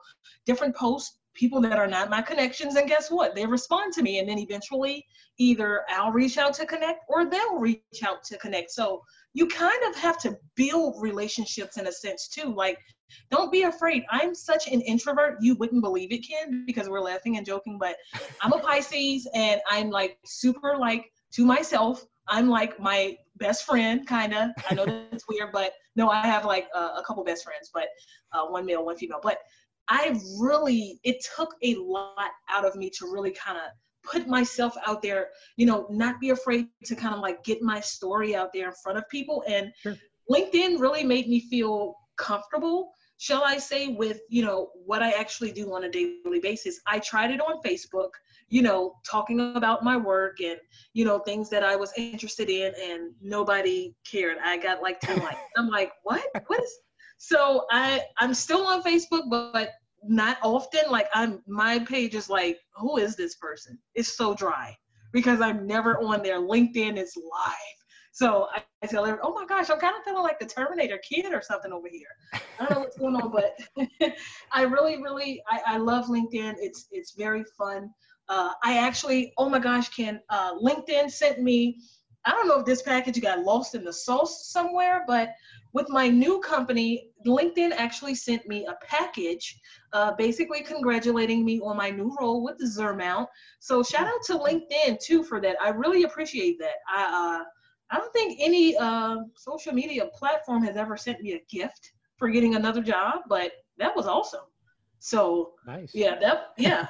different 0.46 0.76
posts, 0.76 1.18
people 1.34 1.60
that 1.62 1.78
are 1.78 1.86
not 1.86 2.10
my 2.10 2.22
connections, 2.22 2.76
and 2.76 2.88
guess 2.88 3.10
what? 3.10 3.34
They 3.34 3.46
respond 3.46 3.92
to 3.94 4.02
me, 4.02 4.18
and 4.18 4.28
then 4.28 4.38
eventually 4.38 5.06
either 5.38 5.82
I'll 5.88 6.12
reach 6.12 6.38
out 6.38 6.54
to 6.54 6.66
connect 6.66 7.04
or 7.08 7.24
they'll 7.24 7.58
reach 7.58 8.02
out 8.04 8.22
to 8.24 8.38
connect. 8.38 8.70
So 8.70 9.02
you 9.34 9.46
kind 9.46 9.82
of 9.88 9.96
have 9.96 10.18
to 10.20 10.36
build 10.56 11.00
relationships 11.00 11.78
in 11.78 11.86
a 11.86 11.92
sense 11.92 12.28
too. 12.28 12.54
Like, 12.54 12.78
don't 13.30 13.52
be 13.52 13.62
afraid. 13.62 14.04
I'm 14.10 14.34
such 14.34 14.68
an 14.68 14.80
introvert, 14.82 15.38
you 15.40 15.54
wouldn't 15.56 15.82
believe 15.82 16.12
it, 16.12 16.26
Ken, 16.26 16.64
because 16.66 16.88
we're 16.88 17.00
laughing 17.00 17.36
and 17.36 17.46
joking, 17.46 17.78
but 17.78 17.96
I'm 18.42 18.52
a 18.52 18.58
Pisces 18.58 19.28
and 19.34 19.60
I'm 19.70 19.90
like 19.90 20.18
super 20.24 20.76
like 20.76 21.10
to 21.32 21.44
myself. 21.44 22.04
I'm 22.28 22.48
like 22.48 22.78
my 22.78 23.16
best 23.36 23.64
friend, 23.64 24.06
kind 24.06 24.34
of. 24.34 24.50
I 24.70 24.74
know 24.74 24.84
that's 24.84 25.24
weird, 25.28 25.50
but 25.52 25.72
no, 25.96 26.08
I 26.08 26.26
have 26.26 26.44
like 26.44 26.68
uh, 26.74 26.90
a 26.96 27.02
couple 27.06 27.24
best 27.24 27.44
friends, 27.44 27.70
but 27.72 27.88
uh, 28.32 28.46
one 28.46 28.64
male, 28.64 28.84
one 28.84 28.96
female. 28.96 29.20
But 29.22 29.38
I 29.88 30.20
really, 30.38 31.00
it 31.04 31.24
took 31.36 31.54
a 31.62 31.74
lot 31.76 32.30
out 32.48 32.64
of 32.64 32.74
me 32.76 32.90
to 32.90 33.06
really 33.06 33.32
kind 33.32 33.58
of 33.58 33.64
put 34.02 34.26
myself 34.26 34.74
out 34.86 35.02
there, 35.02 35.28
you 35.56 35.66
know, 35.66 35.86
not 35.90 36.20
be 36.20 36.30
afraid 36.30 36.68
to 36.84 36.96
kind 36.96 37.14
of 37.14 37.20
like 37.20 37.42
get 37.44 37.62
my 37.62 37.80
story 37.80 38.34
out 38.34 38.50
there 38.52 38.68
in 38.68 38.74
front 38.82 38.98
of 38.98 39.08
people. 39.08 39.44
And 39.46 39.72
Sure. 39.82 39.96
LinkedIn 40.30 40.80
really 40.80 41.04
made 41.04 41.28
me 41.28 41.40
feel 41.40 41.94
comfortable, 42.16 42.92
shall 43.18 43.44
I 43.44 43.58
say, 43.58 43.88
with, 43.88 44.20
you 44.28 44.44
know, 44.44 44.70
what 44.86 45.02
I 45.02 45.12
actually 45.12 45.52
do 45.52 45.72
on 45.74 45.84
a 45.84 45.90
daily 45.90 46.40
basis. 46.40 46.80
I 46.86 46.98
tried 46.98 47.30
it 47.30 47.40
on 47.40 47.60
Facebook, 47.62 48.10
you 48.48 48.62
know, 48.62 48.94
talking 49.08 49.54
about 49.56 49.84
my 49.84 49.96
work 49.96 50.40
and, 50.40 50.58
you 50.92 51.04
know, 51.04 51.18
things 51.18 51.48
that 51.50 51.64
I 51.64 51.76
was 51.76 51.92
interested 51.96 52.50
in 52.50 52.72
and 52.80 53.12
nobody 53.20 53.94
cared. 54.04 54.38
I 54.42 54.58
got 54.58 54.82
like 54.82 55.00
10 55.00 55.18
likes. 55.20 55.38
I'm 55.56 55.68
like, 55.68 55.92
what? 56.02 56.24
What 56.46 56.62
is 56.62 56.78
so 57.22 57.66
I 57.70 58.02
I'm 58.18 58.34
still 58.34 58.66
on 58.66 58.82
Facebook, 58.82 59.30
but 59.30 59.70
not 60.02 60.38
often. 60.42 60.90
Like 60.90 61.06
I'm 61.14 61.40
my 61.46 61.78
page 61.78 62.16
is 62.16 62.28
like, 62.28 62.58
who 62.74 62.96
is 62.96 63.14
this 63.14 63.36
person? 63.36 63.78
It's 63.94 64.16
so 64.16 64.34
dry 64.34 64.76
because 65.12 65.40
I'm 65.40 65.64
never 65.64 66.02
on 66.02 66.24
there. 66.24 66.40
LinkedIn 66.40 66.98
is 66.98 67.16
live. 67.16 67.78
So 68.10 68.48
I, 68.52 68.64
I 68.82 68.88
tell 68.88 69.04
her, 69.04 69.20
oh 69.22 69.32
my 69.32 69.46
gosh, 69.46 69.70
I'm 69.70 69.78
kind 69.78 69.94
of 69.96 70.02
feeling 70.02 70.24
like 70.24 70.40
the 70.40 70.46
Terminator 70.46 70.98
kid 70.98 71.32
or 71.32 71.40
something 71.42 71.72
over 71.72 71.86
here. 71.88 72.08
I 72.58 72.64
don't 72.64 72.72
know 72.72 72.80
what's 72.80 72.98
going 72.98 73.14
on, 73.14 73.30
but 73.30 73.56
I 74.52 74.62
really, 74.62 75.00
really, 75.00 75.44
I, 75.48 75.60
I 75.74 75.76
love 75.76 76.06
LinkedIn. 76.06 76.56
It's 76.58 76.88
it's 76.90 77.12
very 77.12 77.44
fun. 77.56 77.88
Uh, 78.28 78.50
I 78.64 78.78
actually, 78.78 79.32
oh 79.38 79.48
my 79.48 79.60
gosh, 79.60 79.90
Ken, 79.90 80.20
uh, 80.28 80.56
LinkedIn 80.56 81.08
sent 81.08 81.40
me. 81.40 81.78
I 82.24 82.32
don't 82.32 82.48
know 82.48 82.58
if 82.58 82.66
this 82.66 82.82
package 82.82 83.20
got 83.20 83.40
lost 83.40 83.76
in 83.76 83.84
the 83.84 83.92
sauce 83.92 84.50
somewhere, 84.50 85.04
but 85.06 85.30
with 85.72 85.88
my 85.88 86.08
new 86.08 86.40
company, 86.40 87.10
LinkedIn 87.24 87.72
actually 87.72 88.14
sent 88.14 88.46
me 88.48 88.66
a 88.66 88.76
package, 88.84 89.58
uh, 89.92 90.12
basically 90.16 90.62
congratulating 90.62 91.44
me 91.44 91.60
on 91.60 91.76
my 91.76 91.90
new 91.90 92.14
role 92.20 92.42
with 92.42 92.58
the 92.58 92.66
Zermount. 92.66 93.26
So 93.60 93.82
shout 93.82 94.06
out 94.06 94.22
to 94.26 94.38
LinkedIn 94.38 94.98
too 95.00 95.22
for 95.22 95.40
that. 95.40 95.56
I 95.60 95.70
really 95.70 96.04
appreciate 96.04 96.58
that. 96.60 96.76
I 96.88 97.40
uh, 97.40 97.44
I 97.92 97.98
don't 97.98 98.12
think 98.12 98.38
any 98.40 98.76
uh, 98.76 99.16
social 99.36 99.74
media 99.74 100.06
platform 100.14 100.64
has 100.64 100.76
ever 100.76 100.96
sent 100.96 101.20
me 101.20 101.34
a 101.34 101.42
gift 101.50 101.92
for 102.16 102.30
getting 102.30 102.54
another 102.54 102.82
job, 102.82 103.20
but 103.28 103.52
that 103.76 103.94
was 103.94 104.06
awesome. 104.06 104.46
So 104.98 105.52
nice. 105.66 105.90
yeah, 105.94 106.18
that 106.20 106.52
yeah. 106.56 106.86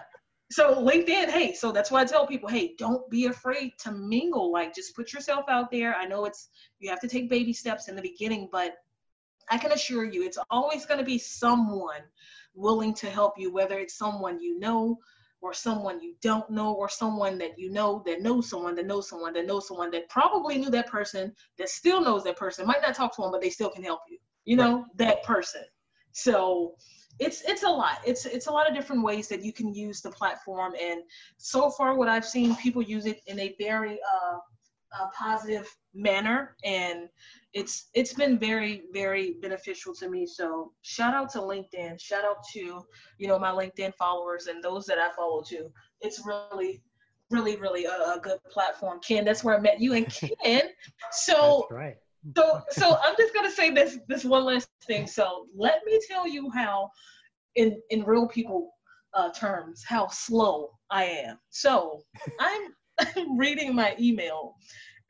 So 0.52 0.74
LinkedIn, 0.84 1.30
hey, 1.30 1.54
so 1.54 1.72
that's 1.72 1.90
why 1.90 2.02
I 2.02 2.04
tell 2.04 2.26
people, 2.26 2.46
hey, 2.46 2.74
don't 2.78 3.08
be 3.08 3.24
afraid 3.24 3.72
to 3.80 3.90
mingle. 3.90 4.52
Like 4.52 4.74
just 4.74 4.94
put 4.94 5.12
yourself 5.12 5.46
out 5.48 5.70
there. 5.70 5.94
I 5.94 6.04
know 6.04 6.26
it's 6.26 6.50
you 6.78 6.90
have 6.90 7.00
to 7.00 7.08
take 7.08 7.30
baby 7.30 7.54
steps 7.54 7.88
in 7.88 7.96
the 7.96 8.02
beginning, 8.02 8.50
but 8.52 8.74
I 9.52 9.58
can 9.58 9.72
assure 9.72 10.04
you 10.04 10.24
it's 10.24 10.38
always 10.48 10.86
going 10.86 10.98
to 10.98 11.04
be 11.04 11.18
someone 11.18 12.00
willing 12.54 12.94
to 12.94 13.10
help 13.10 13.34
you, 13.36 13.52
whether 13.52 13.78
it's 13.78 13.98
someone 13.98 14.40
you 14.40 14.58
know 14.58 14.98
or 15.42 15.52
someone 15.52 16.00
you 16.00 16.14
don't 16.22 16.48
know 16.48 16.72
or 16.72 16.88
someone 16.88 17.36
that 17.36 17.58
you 17.58 17.70
know 17.70 18.02
that 18.06 18.22
knows 18.22 18.48
someone 18.48 18.74
that 18.76 18.86
knows 18.86 19.10
someone 19.10 19.34
that 19.34 19.46
knows 19.46 19.68
someone 19.68 19.90
that 19.90 20.08
probably 20.08 20.56
knew 20.56 20.70
that 20.70 20.86
person 20.86 21.34
that 21.58 21.68
still 21.68 22.00
knows 22.00 22.24
that 22.24 22.36
person 22.36 22.66
might 22.66 22.80
not 22.80 22.94
talk 22.94 23.14
to 23.14 23.20
them 23.20 23.30
but 23.30 23.42
they 23.42 23.50
still 23.50 23.68
can 23.68 23.82
help 23.82 24.00
you 24.08 24.16
you 24.46 24.56
know 24.56 24.86
that 24.96 25.22
person. 25.22 25.64
So 26.12 26.76
it's 27.18 27.42
it's 27.42 27.62
a 27.62 27.68
lot. 27.68 27.98
It's 28.06 28.24
it's 28.24 28.46
a 28.46 28.52
lot 28.52 28.68
of 28.68 28.74
different 28.74 29.02
ways 29.02 29.28
that 29.28 29.44
you 29.44 29.52
can 29.52 29.74
use 29.74 30.00
the 30.00 30.10
platform 30.10 30.72
and 30.82 31.02
so 31.36 31.70
far 31.70 31.94
what 31.94 32.08
i've 32.08 32.24
seen 32.24 32.56
people 32.56 32.82
use 32.82 33.04
it 33.06 33.20
in 33.26 33.38
a 33.38 33.54
very 33.58 33.98
uh, 34.14 34.38
uh, 34.98 35.06
positive 35.16 35.68
manner 35.94 36.56
and 36.64 37.08
it's 37.52 37.90
it's 37.94 38.14
been 38.14 38.38
very 38.38 38.82
very 38.92 39.36
beneficial 39.42 39.94
to 39.94 40.08
me 40.08 40.26
so 40.26 40.72
shout 40.82 41.14
out 41.14 41.30
to 41.30 41.38
linkedin 41.38 42.00
shout 42.00 42.24
out 42.24 42.38
to 42.52 42.82
you 43.18 43.28
know 43.28 43.38
my 43.38 43.50
linkedin 43.50 43.92
followers 43.94 44.46
and 44.46 44.62
those 44.64 44.86
that 44.86 44.98
i 44.98 45.10
follow 45.14 45.42
too 45.42 45.70
it's 46.00 46.26
really 46.26 46.82
really, 47.32 47.56
really 47.56 47.86
a, 47.86 47.90
a, 47.90 48.20
good 48.22 48.38
platform, 48.50 49.00
Ken. 49.00 49.24
That's 49.24 49.42
where 49.42 49.56
I 49.56 49.60
met 49.60 49.80
you 49.80 49.94
and 49.94 50.06
Ken. 50.44 50.62
So, 51.10 51.66
right. 51.70 51.96
so, 52.36 52.60
so 52.70 52.98
I'm 53.02 53.14
just 53.18 53.34
gonna 53.34 53.50
say 53.50 53.70
this 53.70 53.98
this 54.06 54.24
one 54.24 54.44
last 54.44 54.68
thing. 54.86 55.06
So 55.06 55.46
let 55.56 55.80
me 55.84 55.98
tell 56.08 56.28
you 56.28 56.50
how, 56.50 56.90
in 57.56 57.80
in 57.90 58.04
real 58.04 58.28
people 58.28 58.70
uh, 59.14 59.30
terms, 59.32 59.82
how 59.86 60.08
slow 60.08 60.70
I 60.90 61.04
am. 61.04 61.38
So 61.50 62.02
I'm 62.38 62.74
reading 63.36 63.74
my 63.74 63.94
email, 63.98 64.56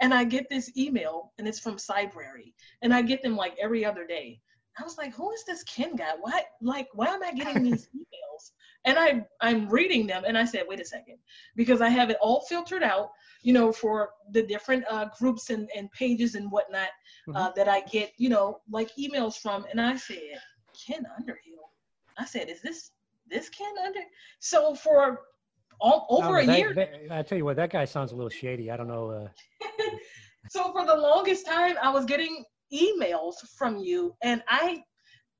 and 0.01 0.13
I 0.13 0.25
get 0.25 0.49
this 0.49 0.71
email, 0.77 1.33
and 1.39 1.47
it's 1.47 1.61
from 1.61 1.77
Cybrary, 1.77 2.53
and 2.83 2.93
I 2.93 3.03
get 3.03 3.23
them 3.23 3.37
like 3.37 3.57
every 3.61 3.85
other 3.85 4.07
day. 4.07 4.41
I 4.79 4.85
was 4.85 4.97
like, 4.97 5.15
who 5.15 5.31
is 5.33 5.45
this 5.45 5.63
Ken 5.65 5.97
guy? 5.97 6.13
Why, 6.21 6.43
like, 6.63 6.89
why 6.95 7.07
am 7.07 7.23
I 7.23 7.33
getting 7.33 7.63
these 7.71 7.89
emails? 7.95 8.51
And 8.85 8.99
I, 8.99 9.25
I'm 9.41 9.69
reading 9.69 10.07
them, 10.07 10.25
and 10.27 10.37
I 10.37 10.45
said, 10.45 10.65
wait 10.67 10.81
a 10.81 10.85
second, 10.85 11.19
because 11.55 11.81
I 11.81 11.89
have 11.89 12.11
it 12.11 12.17
all 12.21 12.41
filtered 12.49 12.83
out, 12.83 13.11
you 13.43 13.53
know, 13.53 13.71
for 13.71 14.11
the 14.33 14.43
different 14.43 14.85
uh, 14.91 15.07
groups 15.19 15.51
and, 15.51 15.69
and 15.77 15.91
pages 15.93 16.35
and 16.35 16.51
whatnot 16.51 16.89
uh, 17.29 17.33
mm-hmm. 17.33 17.49
that 17.55 17.69
I 17.69 17.83
get, 17.83 18.13
you 18.17 18.29
know, 18.29 18.61
like 18.71 18.91
emails 18.97 19.37
from. 19.37 19.67
And 19.71 19.81
I 19.81 19.97
said, 19.97 20.41
Ken 20.87 21.07
Underhill. 21.17 21.71
I 22.19 22.25
said, 22.25 22.49
is 22.49 22.61
this 22.63 22.91
this 23.29 23.49
Ken 23.49 23.73
Under? 23.85 24.01
So 24.41 24.75
for 24.75 25.21
all, 25.83 26.07
over 26.09 26.39
a 26.39 26.47
that, 26.47 26.59
year. 26.59 26.75
That, 26.75 26.93
I 27.11 27.23
tell 27.23 27.37
you 27.37 27.45
what, 27.45 27.57
that 27.57 27.71
guy 27.71 27.85
sounds 27.85 28.13
a 28.13 28.15
little 28.15 28.31
shady. 28.31 28.71
I 28.71 28.77
don't 28.77 28.89
know. 28.89 29.11
Uh... 29.11 29.29
so 30.51 30.73
for 30.73 30.87
the 30.87 30.97
longest 30.97 31.47
time, 31.47 31.77
I 31.83 31.91
was 31.91 32.05
getting 32.05 32.45
emails 32.73 33.35
from 33.57 33.79
you, 33.79 34.15
and 34.23 34.43
I 34.49 34.83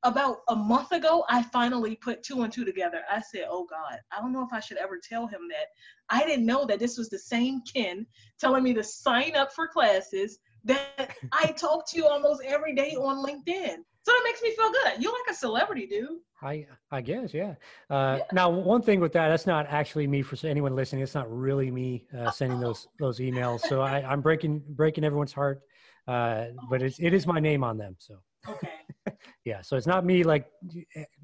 about 0.05 0.39
a 0.49 0.57
month 0.57 0.91
ago, 0.91 1.25
I 1.29 1.45
finally 1.45 1.95
put 1.95 2.25
two 2.25 2.43
and 2.43 2.53
two 2.53 2.65
together. 2.65 3.03
I 3.09 3.21
said, 3.21 3.47
Oh 3.49 3.67
God, 3.71 3.99
I 4.11 4.21
don't 4.21 4.33
know 4.33 4.43
if 4.43 4.53
I 4.53 4.59
should 4.59 4.79
ever 4.79 4.99
tell 5.01 5.29
him 5.29 5.43
that. 5.51 5.67
I 6.09 6.27
didn't 6.27 6.45
know 6.45 6.67
that 6.67 6.81
this 6.81 6.99
was 6.99 7.09
the 7.09 7.21
same 7.21 7.63
Ken 7.73 8.05
telling 8.41 8.65
me 8.65 8.75
to 8.75 8.83
sign 8.83 9.37
up 9.37 9.53
for 9.53 9.69
classes 9.69 10.39
that 10.65 11.15
I 11.33 11.53
talk 11.53 11.89
to 11.91 11.97
you 11.97 12.07
almost 12.07 12.43
every 12.45 12.75
day 12.75 12.97
on 12.97 13.25
LinkedIn. 13.25 13.77
So 14.05 14.13
that 14.13 14.23
makes 14.25 14.43
me 14.43 14.51
feel 14.51 14.71
good. 14.71 15.03
You're 15.03 15.13
like 15.13 15.31
a 15.31 15.35
celebrity, 15.35 15.87
dude. 15.87 16.19
I 16.43 16.67
I 16.91 17.01
guess, 17.01 17.33
yeah. 17.33 17.55
Uh, 17.89 18.17
yeah. 18.19 18.25
Now, 18.33 18.51
one 18.51 18.83
thing 18.83 18.99
with 18.99 19.13
that, 19.13 19.29
that's 19.29 19.47
not 19.47 19.67
actually 19.69 20.07
me 20.09 20.23
for 20.23 20.45
anyone 20.47 20.75
listening. 20.75 21.03
It's 21.03 21.15
not 21.15 21.31
really 21.31 21.71
me 21.71 22.07
uh, 22.19 22.31
sending 22.31 22.59
those 22.59 22.89
those 22.99 23.21
emails. 23.21 23.61
So 23.61 23.81
I, 23.81 24.03
I'm 24.03 24.21
breaking 24.21 24.63
breaking 24.75 25.05
everyone's 25.05 25.33
heart 25.33 25.63
uh, 26.09 26.47
but 26.69 26.83
it's, 26.83 26.99
it 26.99 27.15
is 27.15 27.27
my 27.27 27.39
name 27.39 27.63
on 27.63 27.79
them. 27.79 27.97
So, 27.99 28.19
okay. 28.49 28.81
yeah. 29.45 29.63
So 29.63 29.77
it's 29.77 29.87
not 29.87 30.05
me 30.05 30.25
like 30.25 30.47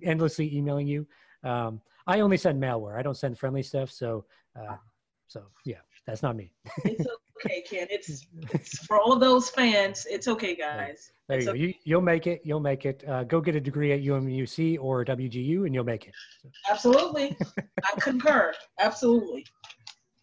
endlessly 0.02 0.54
emailing 0.54 0.86
you. 0.86 1.06
Um, 1.44 1.80
I 2.06 2.20
only 2.20 2.36
send 2.36 2.62
malware. 2.62 2.96
I 2.96 3.02
don't 3.02 3.16
send 3.16 3.38
friendly 3.38 3.62
stuff. 3.62 3.90
So, 3.90 4.24
uh, 4.58 4.76
so 5.26 5.42
yeah, 5.64 5.78
that's 6.06 6.22
not 6.22 6.36
me. 6.36 6.52
it's 6.84 7.06
okay, 7.44 7.62
Ken. 7.62 7.86
It's, 7.90 8.26
it's 8.52 8.78
for 8.86 8.98
all 8.98 9.12
of 9.12 9.20
those 9.20 9.50
fans. 9.50 10.06
It's 10.08 10.28
okay, 10.28 10.54
guys. 10.54 11.12
There 11.28 11.40
you 11.40 11.46
go. 11.46 11.52
You, 11.52 11.96
will 11.96 12.02
make 12.02 12.26
it. 12.26 12.40
You'll 12.44 12.60
make 12.60 12.86
it. 12.86 13.04
Uh, 13.06 13.24
go 13.24 13.40
get 13.40 13.54
a 13.54 13.60
degree 13.60 13.92
at 13.92 14.00
UMUC 14.00 14.78
or 14.80 15.04
WGU, 15.04 15.66
and 15.66 15.74
you'll 15.74 15.84
make 15.84 16.06
it. 16.06 16.14
Absolutely, 16.70 17.36
I 17.84 18.00
concur. 18.00 18.54
Absolutely. 18.78 19.44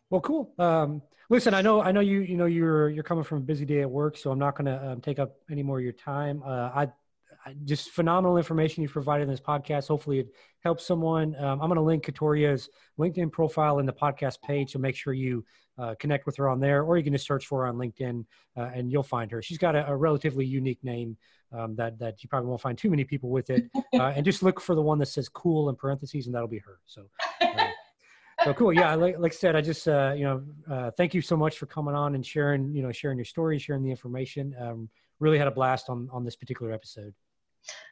Well, 0.09 0.21
cool. 0.21 0.53
Um, 0.57 1.01
listen, 1.29 1.53
I 1.53 1.61
know, 1.61 1.81
I 1.81 1.91
know 1.91 1.99
you, 1.99 2.21
you 2.21 2.37
know, 2.37 2.45
you're, 2.45 2.89
you're 2.89 3.03
coming 3.03 3.23
from 3.23 3.39
a 3.39 3.41
busy 3.41 3.65
day 3.65 3.81
at 3.81 3.89
work, 3.89 4.17
so 4.17 4.31
I'm 4.31 4.39
not 4.39 4.55
going 4.55 4.65
to 4.65 4.91
um, 4.91 5.01
take 5.01 5.19
up 5.19 5.35
any 5.49 5.63
more 5.63 5.77
of 5.77 5.83
your 5.83 5.93
time. 5.93 6.41
Uh, 6.45 6.69
I, 6.73 6.87
just 7.63 7.91
phenomenal 7.91 8.37
information 8.37 8.81
you've 8.81 8.91
provided 8.91 9.23
in 9.23 9.29
this 9.29 9.39
podcast. 9.39 9.87
Hopefully 9.87 10.19
it 10.19 10.29
helps 10.63 10.85
someone. 10.85 11.35
Um, 11.35 11.61
I'm 11.61 11.69
going 11.69 11.75
to 11.75 11.81
link 11.81 12.05
Katoria's 12.05 12.69
LinkedIn 12.99 13.31
profile 13.31 13.79
in 13.79 13.85
the 13.85 13.93
podcast 13.93 14.41
page. 14.41 14.71
So 14.71 14.79
make 14.79 14.95
sure 14.95 15.13
you 15.13 15.45
uh, 15.77 15.95
connect 15.99 16.25
with 16.25 16.37
her 16.37 16.49
on 16.49 16.59
there, 16.59 16.83
or 16.83 16.97
you 16.97 17.03
can 17.03 17.13
just 17.13 17.27
search 17.27 17.45
for 17.45 17.61
her 17.61 17.67
on 17.67 17.75
LinkedIn 17.75 18.25
uh, 18.57 18.69
and 18.73 18.91
you'll 18.91 19.03
find 19.03 19.29
her. 19.31 19.41
She's 19.41 19.57
got 19.57 19.75
a, 19.75 19.87
a 19.87 19.95
relatively 19.95 20.45
unique 20.45 20.83
name 20.83 21.17
um, 21.51 21.75
that, 21.75 21.99
that 21.99 22.23
you 22.23 22.29
probably 22.29 22.49
won't 22.49 22.61
find 22.61 22.77
too 22.77 22.89
many 22.89 23.03
people 23.03 23.29
with 23.29 23.49
it. 23.49 23.65
Uh, 23.95 24.11
and 24.13 24.25
just 24.25 24.43
look 24.43 24.59
for 24.59 24.75
the 24.75 24.81
one 24.81 24.99
that 24.99 25.05
says 25.05 25.29
cool 25.29 25.69
in 25.69 25.75
parentheses 25.75 26.25
and 26.25 26.35
that'll 26.35 26.49
be 26.49 26.59
her. 26.59 26.79
So 26.85 27.09
uh, 27.39 27.67
so 28.43 28.53
cool. 28.53 28.73
Yeah, 28.73 28.93
like, 28.95 29.17
like 29.17 29.31
I 29.31 29.35
said, 29.35 29.55
I 29.55 29.61
just 29.61 29.87
uh, 29.87 30.13
you 30.17 30.25
know 30.25 30.43
uh, 30.69 30.91
thank 30.91 31.13
you 31.13 31.21
so 31.21 31.37
much 31.37 31.57
for 31.57 31.65
coming 31.65 31.95
on 31.95 32.13
and 32.15 32.25
sharing 32.25 32.75
you 32.75 32.83
know 32.83 32.91
sharing 32.91 33.17
your 33.17 33.25
story, 33.25 33.57
sharing 33.57 33.83
the 33.83 33.89
information. 33.89 34.53
Um, 34.59 34.89
really 35.19 35.37
had 35.37 35.47
a 35.47 35.51
blast 35.51 35.89
on 35.89 36.09
on 36.11 36.25
this 36.25 36.35
particular 36.35 36.73
episode. 36.73 37.13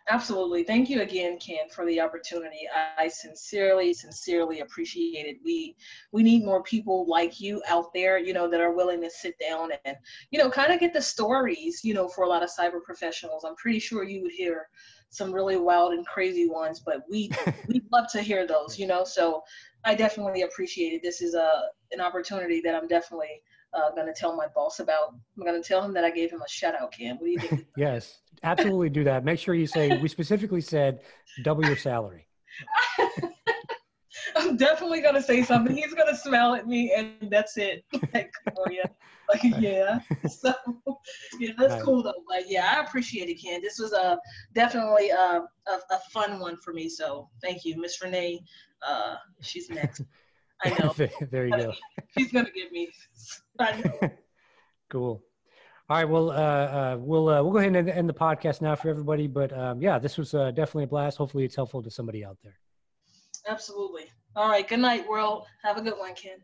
Absolutely. 0.09 0.63
Thank 0.63 0.89
you 0.89 1.01
again, 1.01 1.39
Ken, 1.39 1.69
for 1.74 1.86
the 1.86 2.01
opportunity. 2.01 2.67
I 2.97 3.07
sincerely, 3.07 3.93
sincerely 3.93 4.59
appreciate 4.59 5.26
it. 5.26 5.38
We 5.43 5.78
we 6.11 6.24
need 6.24 6.43
more 6.43 6.61
people 6.63 7.05
like 7.07 7.39
you 7.39 7.61
out 7.67 7.93
there, 7.93 8.17
you 8.17 8.34
know, 8.34 8.49
that 8.49 8.59
are 8.59 8.74
willing 8.74 9.01
to 9.01 9.09
sit 9.09 9.36
down 9.39 9.71
and, 9.86 9.95
you 10.32 10.39
know, 10.39 10.49
kind 10.49 10.74
of 10.74 10.80
get 10.82 10.93
the 10.93 11.01
stories, 11.01 11.82
you 11.86 11.93
know, 11.93 12.09
for 12.09 12.26
a 12.26 12.28
lot 12.30 12.43
of 12.43 12.49
cyber 12.49 12.84
professionals. 12.84 13.45
I'm 13.45 13.55
pretty 13.55 13.80
sure 13.80 14.03
you 14.03 14.21
would 14.24 14.32
hear 14.34 14.67
some 15.09 15.32
really 15.32 15.57
wild 15.57 15.93
and 15.93 16.05
crazy 16.05 16.49
ones, 16.49 16.82
but 16.86 17.03
we 17.09 17.32
we 17.67 17.82
love 17.93 18.05
to 18.11 18.21
hear 18.21 18.45
those, 18.45 18.78
you 18.78 18.88
know. 18.88 19.05
So 19.05 19.41
I 19.86 19.95
definitely 19.95 20.41
appreciate 20.41 20.93
it. 20.93 21.01
This 21.01 21.21
is 21.21 21.34
a 21.34 21.63
an 21.93 22.01
opportunity 22.01 22.59
that 22.61 22.76
I'm 22.76 22.88
definitely 22.88 23.41
uh, 23.74 23.91
going 23.91 24.07
to 24.07 24.13
tell 24.13 24.36
my 24.36 24.47
boss 24.47 24.80
about. 24.80 25.15
I'm 25.38 25.43
going 25.45 25.61
to 25.61 25.67
tell 25.67 25.84
him 25.84 25.93
that 25.93 26.03
I 26.03 26.11
gave 26.11 26.32
him 26.32 26.41
a 26.41 26.49
shout 26.49 26.76
out, 26.76 26.91
Ken. 26.91 27.17
What 27.17 27.26
do 27.26 27.32
you 27.32 27.39
think? 27.39 27.65
yes, 27.78 28.19
absolutely 28.43 28.89
do 28.89 29.03
that. 29.05 29.24
Make 29.24 29.39
sure 29.39 29.55
you 29.55 29.67
say, 29.67 29.97
we 29.97 30.07
specifically 30.07 30.61
said 30.61 30.99
double 31.43 31.65
your 31.65 31.78
salary. 31.78 32.28
I'm 34.36 34.57
definitely 34.57 35.01
going 35.01 35.15
to 35.15 35.21
say 35.21 35.43
something. 35.43 35.76
He's 35.76 35.93
going 35.93 36.07
to 36.07 36.15
smile 36.15 36.55
at 36.55 36.67
me, 36.67 36.93
and 36.95 37.32
that's 37.32 37.57
it. 37.57 37.84
Like, 38.13 38.32
oh, 38.57 38.69
yeah. 38.69 38.86
Like, 39.30 39.41
yeah. 39.59 39.99
So, 40.30 40.53
yeah, 41.39 41.51
that's 41.57 41.74
right. 41.74 41.84
cool, 41.84 42.03
though. 42.03 42.13
Like, 42.30 42.45
yeah, 42.47 42.76
I 42.76 42.84
appreciate 42.84 43.30
it, 43.30 43.41
Ken. 43.41 43.61
This 43.61 43.80
was 43.80 43.91
a, 43.93 44.19
definitely 44.53 45.09
a, 45.09 45.41
a, 45.67 45.71
a 45.71 45.99
fun 46.11 46.39
one 46.39 46.57
for 46.63 46.74
me. 46.74 46.89
So, 46.89 47.30
thank 47.41 47.65
you, 47.65 47.80
Miss 47.80 48.01
Renee. 48.01 48.43
Uh, 48.86 49.15
she's 49.41 49.69
next. 49.69 50.01
I 50.64 50.70
know. 50.80 50.93
there 51.32 51.47
you 51.47 51.57
go. 51.57 51.74
She's 52.18 52.32
gonna 52.32 52.49
give 52.51 52.72
me. 52.72 52.89
Cool. 54.89 55.24
All 55.89 55.97
right. 55.97 56.05
Well, 56.07 56.30
uh, 56.30 56.34
uh, 56.36 56.97
we'll 56.99 57.28
uh, 57.28 57.41
we'll 57.41 57.51
go 57.51 57.57
ahead 57.57 57.76
and 57.76 57.89
end 57.89 58.07
the 58.07 58.14
podcast 58.14 58.61
now 58.61 58.76
for 58.76 58.89
everybody. 58.89 59.26
But 59.26 59.51
um, 59.57 59.82
yeah, 59.82 59.97
this 59.97 60.20
was 60.20 60.36
uh, 60.36 60.51
definitely 60.51 60.84
a 60.84 60.88
blast. 60.88 61.18
Hopefully, 61.18 61.45
it's 61.45 61.55
helpful 61.55 61.82
to 61.82 61.89
somebody 61.89 62.24
out 62.24 62.38
there. 62.43 62.59
Absolutely. 63.47 64.03
All 64.36 64.47
right. 64.47 64.68
Good 64.68 64.80
night, 64.80 65.07
world. 65.07 65.47
Have 65.64 65.78
a 65.78 65.82
good 65.82 65.97
one, 65.97 66.14
Ken. 66.14 66.38